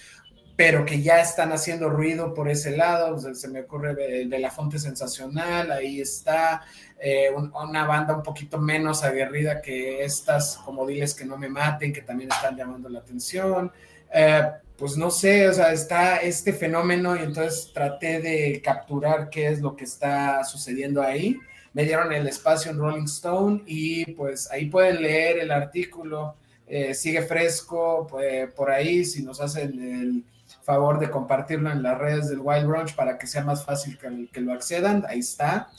pero 0.60 0.84
que 0.84 1.02
ya 1.02 1.22
están 1.22 1.54
haciendo 1.54 1.90
ruido 1.90 2.34
por 2.34 2.50
ese 2.50 2.76
lado. 2.76 3.18
Se 3.34 3.48
me 3.48 3.62
ocurre 3.62 4.26
de 4.26 4.40
La 4.40 4.52
Fonte 4.52 4.78
Sensacional, 4.78 5.72
ahí 5.72 6.02
está. 6.02 6.64
Eh, 7.00 7.30
un, 7.34 7.50
una 7.56 7.88
banda 7.88 8.14
un 8.14 8.24
poquito 8.24 8.58
menos 8.58 9.06
aguerrida 9.06 9.62
que 9.62 10.04
estas, 10.04 10.58
como 10.66 10.86
Diles 10.86 11.14
que 11.14 11.24
no 11.24 11.38
me 11.38 11.48
maten, 11.48 11.94
que 11.94 12.02
también 12.02 12.30
están 12.30 12.58
llamando 12.58 12.90
la 12.90 13.00
atención. 13.00 13.72
Eh, 14.14 14.52
pues 14.78 14.98
no 14.98 15.10
sé, 15.10 15.48
o 15.48 15.54
sea, 15.54 15.72
está 15.72 16.18
este 16.18 16.52
fenómeno 16.52 17.16
y 17.16 17.20
entonces 17.20 17.72
traté 17.74 18.20
de 18.20 18.62
capturar 18.62 19.30
qué 19.30 19.48
es 19.48 19.62
lo 19.62 19.78
que 19.78 19.86
está 19.86 20.44
sucediendo 20.44 21.02
ahí. 21.02 21.38
Me 21.72 21.86
dieron 21.86 22.12
el 22.12 22.28
espacio 22.28 22.70
en 22.70 22.80
Rolling 22.80 23.06
Stone 23.06 23.62
y 23.66 24.12
pues 24.12 24.52
ahí 24.52 24.66
pueden 24.66 25.02
leer 25.04 25.40
el 25.40 25.52
artículo. 25.52 26.36
Eh, 26.68 26.94
sigue 26.94 27.22
fresco 27.22 28.06
pues, 28.12 28.52
por 28.54 28.70
ahí 28.70 29.06
si 29.06 29.24
nos 29.24 29.40
hacen 29.40 29.80
el 29.82 30.26
favor 30.70 31.00
de 31.00 31.10
compartirlo 31.10 31.72
en 31.72 31.82
las 31.82 31.98
redes 31.98 32.30
del 32.30 32.42
Wild 32.42 32.68
Brunch 32.68 32.96
para 32.96 33.18
que 33.18 33.26
sea 33.26 33.44
más 33.44 33.66
fácil 33.66 33.98
que, 33.98 34.30
que 34.32 34.40
lo 34.40 34.54
accedan. 34.54 35.04
Ahí 35.10 35.18
está, 35.18 35.72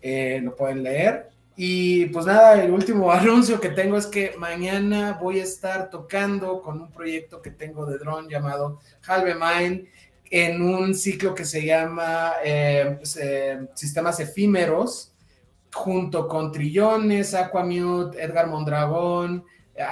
eh, 0.00 0.40
lo 0.42 0.56
pueden 0.56 0.82
leer. 0.82 1.28
Y 1.54 2.06
pues 2.06 2.24
nada, 2.24 2.62
el 2.62 2.70
último 2.70 3.12
anuncio 3.22 3.60
que 3.60 3.68
tengo 3.68 3.98
es 3.98 4.06
que 4.06 4.32
mañana 4.38 5.18
voy 5.20 5.40
a 5.40 5.42
estar 5.42 5.90
tocando 5.90 6.62
con 6.62 6.80
un 6.80 6.90
proyecto 6.90 7.42
que 7.42 7.50
tengo 7.50 7.84
de 7.84 7.98
drone 7.98 8.30
llamado 8.30 8.80
Halve 9.06 9.34
Mind 9.34 9.86
en 10.30 10.62
un 10.62 10.94
ciclo 10.94 11.34
que 11.34 11.44
se 11.44 11.66
llama 11.66 12.32
eh, 12.42 12.98
eh, 13.20 13.66
Sistemas 13.74 14.18
Efímeros, 14.18 15.12
junto 15.74 16.26
con 16.26 16.52
Trillones, 16.52 17.34
Aquamute, 17.34 18.22
Edgar 18.22 18.46
Mondragón, 18.46 19.44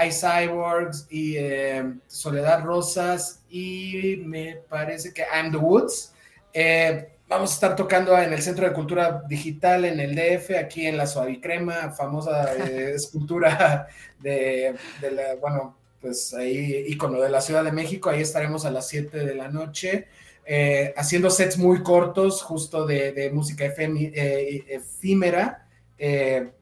iCyborgs 0.07 1.07
y 1.11 1.37
eh, 1.37 1.95
Soledad 2.07 2.65
Rosas 2.65 3.43
y 3.49 4.23
me 4.25 4.57
parece 4.69 5.13
que 5.13 5.23
I'm 5.23 5.51
the 5.51 5.59
Woods. 5.59 6.13
Eh, 6.53 7.09
vamos 7.29 7.51
a 7.51 7.55
estar 7.55 7.77
tocando 7.77 8.17
en 8.19 8.33
el 8.33 8.43
Centro 8.43 8.67
de 8.67 8.75
Cultura 8.75 9.23
Digital 9.29 9.85
en 9.85 10.01
el 10.01 10.15
DF, 10.15 10.59
aquí 10.59 10.87
en 10.87 10.97
la 10.97 11.07
Suavicrema, 11.07 11.91
famosa 11.91 12.55
eh, 12.55 12.93
escultura 12.97 13.87
de, 14.21 14.75
de, 15.01 15.11
la, 15.11 15.35
bueno, 15.37 15.77
pues 16.01 16.35
ahí, 16.35 16.85
ícono 16.89 17.21
de 17.21 17.31
la 17.31 17.41
Ciudad 17.41 17.65
de 17.65 17.73
México. 17.73 18.11
Ahí 18.11 18.23
estaremos 18.23 18.65
a 18.65 18.71
las 18.71 18.89
7 18.89 19.19
de 19.25 19.35
la 19.35 19.49
noche. 19.49 20.09
Eh, 20.49 20.95
haciendo 20.97 21.29
sets 21.29 21.59
muy 21.59 21.83
cortos, 21.83 22.41
justo 22.41 22.87
de, 22.87 23.11
de 23.11 23.31
música 23.31 23.65
efemi, 23.65 24.13
eh, 24.15 24.65
efímera, 24.69 25.67
eh, 25.99 26.53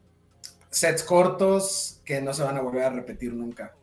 sets 0.71 1.03
cortos 1.03 1.94
que 2.05 2.21
no 2.21 2.33
se 2.33 2.43
van 2.43 2.57
a 2.57 2.61
volver 2.61 2.85
a 2.85 2.91
repetir 2.91 3.33
nunca. 3.33 3.75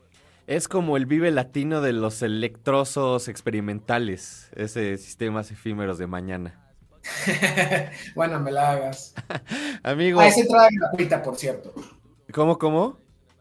Es 0.48 0.68
como 0.68 0.98
el 0.98 1.06
vive 1.06 1.31
latino 1.31 1.81
de 1.81 1.93
los 1.93 2.22
electrosos 2.22 3.27
experimentales, 3.27 4.49
ese 4.56 4.98
sistemas 4.98 5.52
efímeros 5.52 5.98
de 5.98 6.07
mañana. 6.07 6.60
bueno, 8.15 8.39
me 8.39 8.52
la 8.52 8.72
hagas. 8.72 9.14
Amigo. 9.84 10.19
Ah, 10.19 10.27
es 10.27 10.38
entrada 10.38 10.68
gratuita, 10.72 11.22
por 11.23 11.35
cierto. 11.35 11.73
¿Cómo, 12.34 12.57
cómo? 12.57 12.98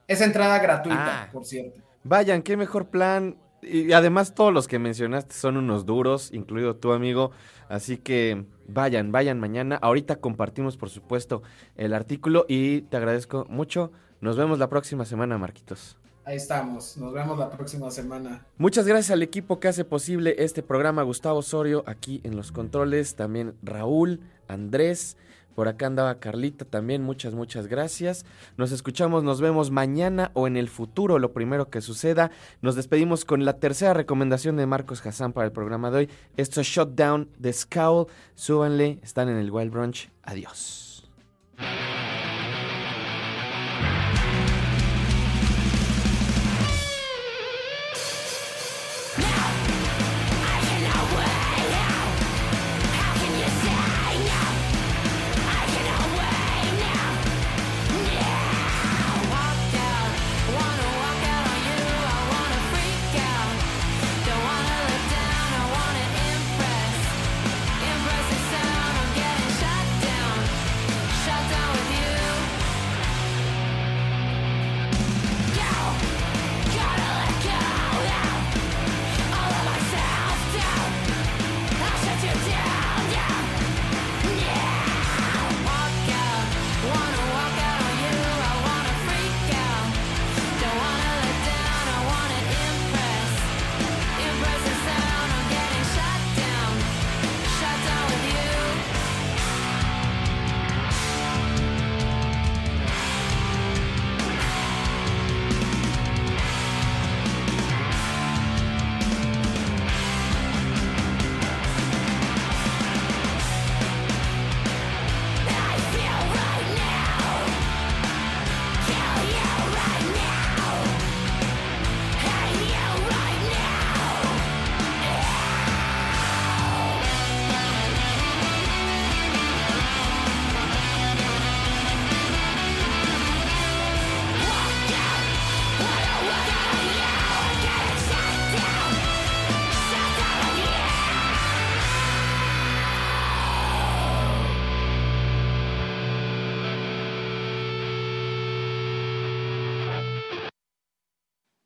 Es 0.07 0.21
entrada 0.21 0.59
gratuita, 0.59 1.25
ah, 1.25 1.29
por 1.33 1.45
cierto. 1.45 1.81
Vayan, 2.05 2.43
qué 2.43 2.57
mejor 2.57 2.89
plan. 2.89 3.37
Y 3.63 3.93
además 3.93 4.35
todos 4.35 4.53
los 4.53 4.69
que 4.69 4.79
mencionaste 4.79 5.35
son 5.35 5.57
unos 5.57 5.85
duros, 5.85 6.31
incluido 6.33 6.77
tu 6.77 6.93
amigo. 6.93 7.31
Así 7.69 7.99
que 7.99 8.45
vayan, 8.67 9.13
vayan 9.13 9.39
mañana. 9.39 9.77
Ahorita 9.77 10.17
compartimos, 10.17 10.77
por 10.77 10.91
supuesto, 10.91 11.43
el 11.77 11.93
artículo 11.93 12.47
y 12.49 12.83
te 12.83 12.97
agradezco 12.97 13.47
mucho. 13.49 13.93
Nos 14.21 14.37
vemos 14.37 14.59
la 14.59 14.69
próxima 14.69 15.05
semana, 15.05 15.39
Marquitos. 15.39 15.97
Ahí 16.25 16.37
estamos. 16.37 16.97
Nos 16.97 17.13
vemos 17.13 17.39
la 17.39 17.51
próxima 17.51 17.91
semana. 17.91 18.47
Muchas 18.59 18.87
gracias 18.87 19.11
al 19.11 19.23
equipo 19.23 19.59
que 19.59 19.69
hace 19.69 19.85
posible 19.85 20.37
este 20.39 20.63
programa. 20.63 21.03
Gustavo 21.03 21.39
Osorio 21.39 21.83
aquí 21.87 22.21
en 22.25 22.37
los 22.37 22.53
controles. 22.53 23.17
También 23.17 23.55
Raúl 23.63 24.21
Andrés. 24.47 25.17
Por 25.55 25.69
acá 25.69 25.87
andaba 25.87 26.21
Carlita 26.21 26.65
también, 26.65 27.03
muchas, 27.03 27.35
muchas 27.35 27.67
gracias. 27.67 28.25
Nos 28.57 28.73
escuchamos, 28.73 29.25
nos 29.25 29.41
vemos 29.41 29.71
mañana 29.71 30.31
o 30.35 30.47
en 30.47 30.57
el 30.57 30.69
futuro, 30.69 31.19
lo 31.19 31.33
primero 31.33 31.69
que 31.71 31.81
suceda. 31.81 32.31
Nos 32.63 32.77
despedimos 32.77 33.25
con 33.25 33.45
la 33.45 33.59
tercera 33.59 33.93
recomendación 33.93 34.57
de 34.57 34.67
Marcos 34.67 35.05
Hassan 35.05 35.33
para 35.33 35.47
el 35.47 35.53
programa 35.53 35.91
de 35.91 35.99
hoy. 35.99 36.11
Esto 36.37 36.61
es 36.61 36.67
Shutdown 36.67 37.29
de 37.39 37.53
Scowl. 37.53 38.07
Súbanle, 38.35 39.01
están 39.03 39.29
en 39.29 39.37
el 39.37 39.51
Wild 39.51 39.73
Brunch. 39.73 40.11
Adiós. 40.23 41.11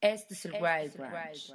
Este 0.05 0.35
es 0.35 0.45
el 0.45 0.53
Wild 0.53 0.99
Brunch. 0.99 1.55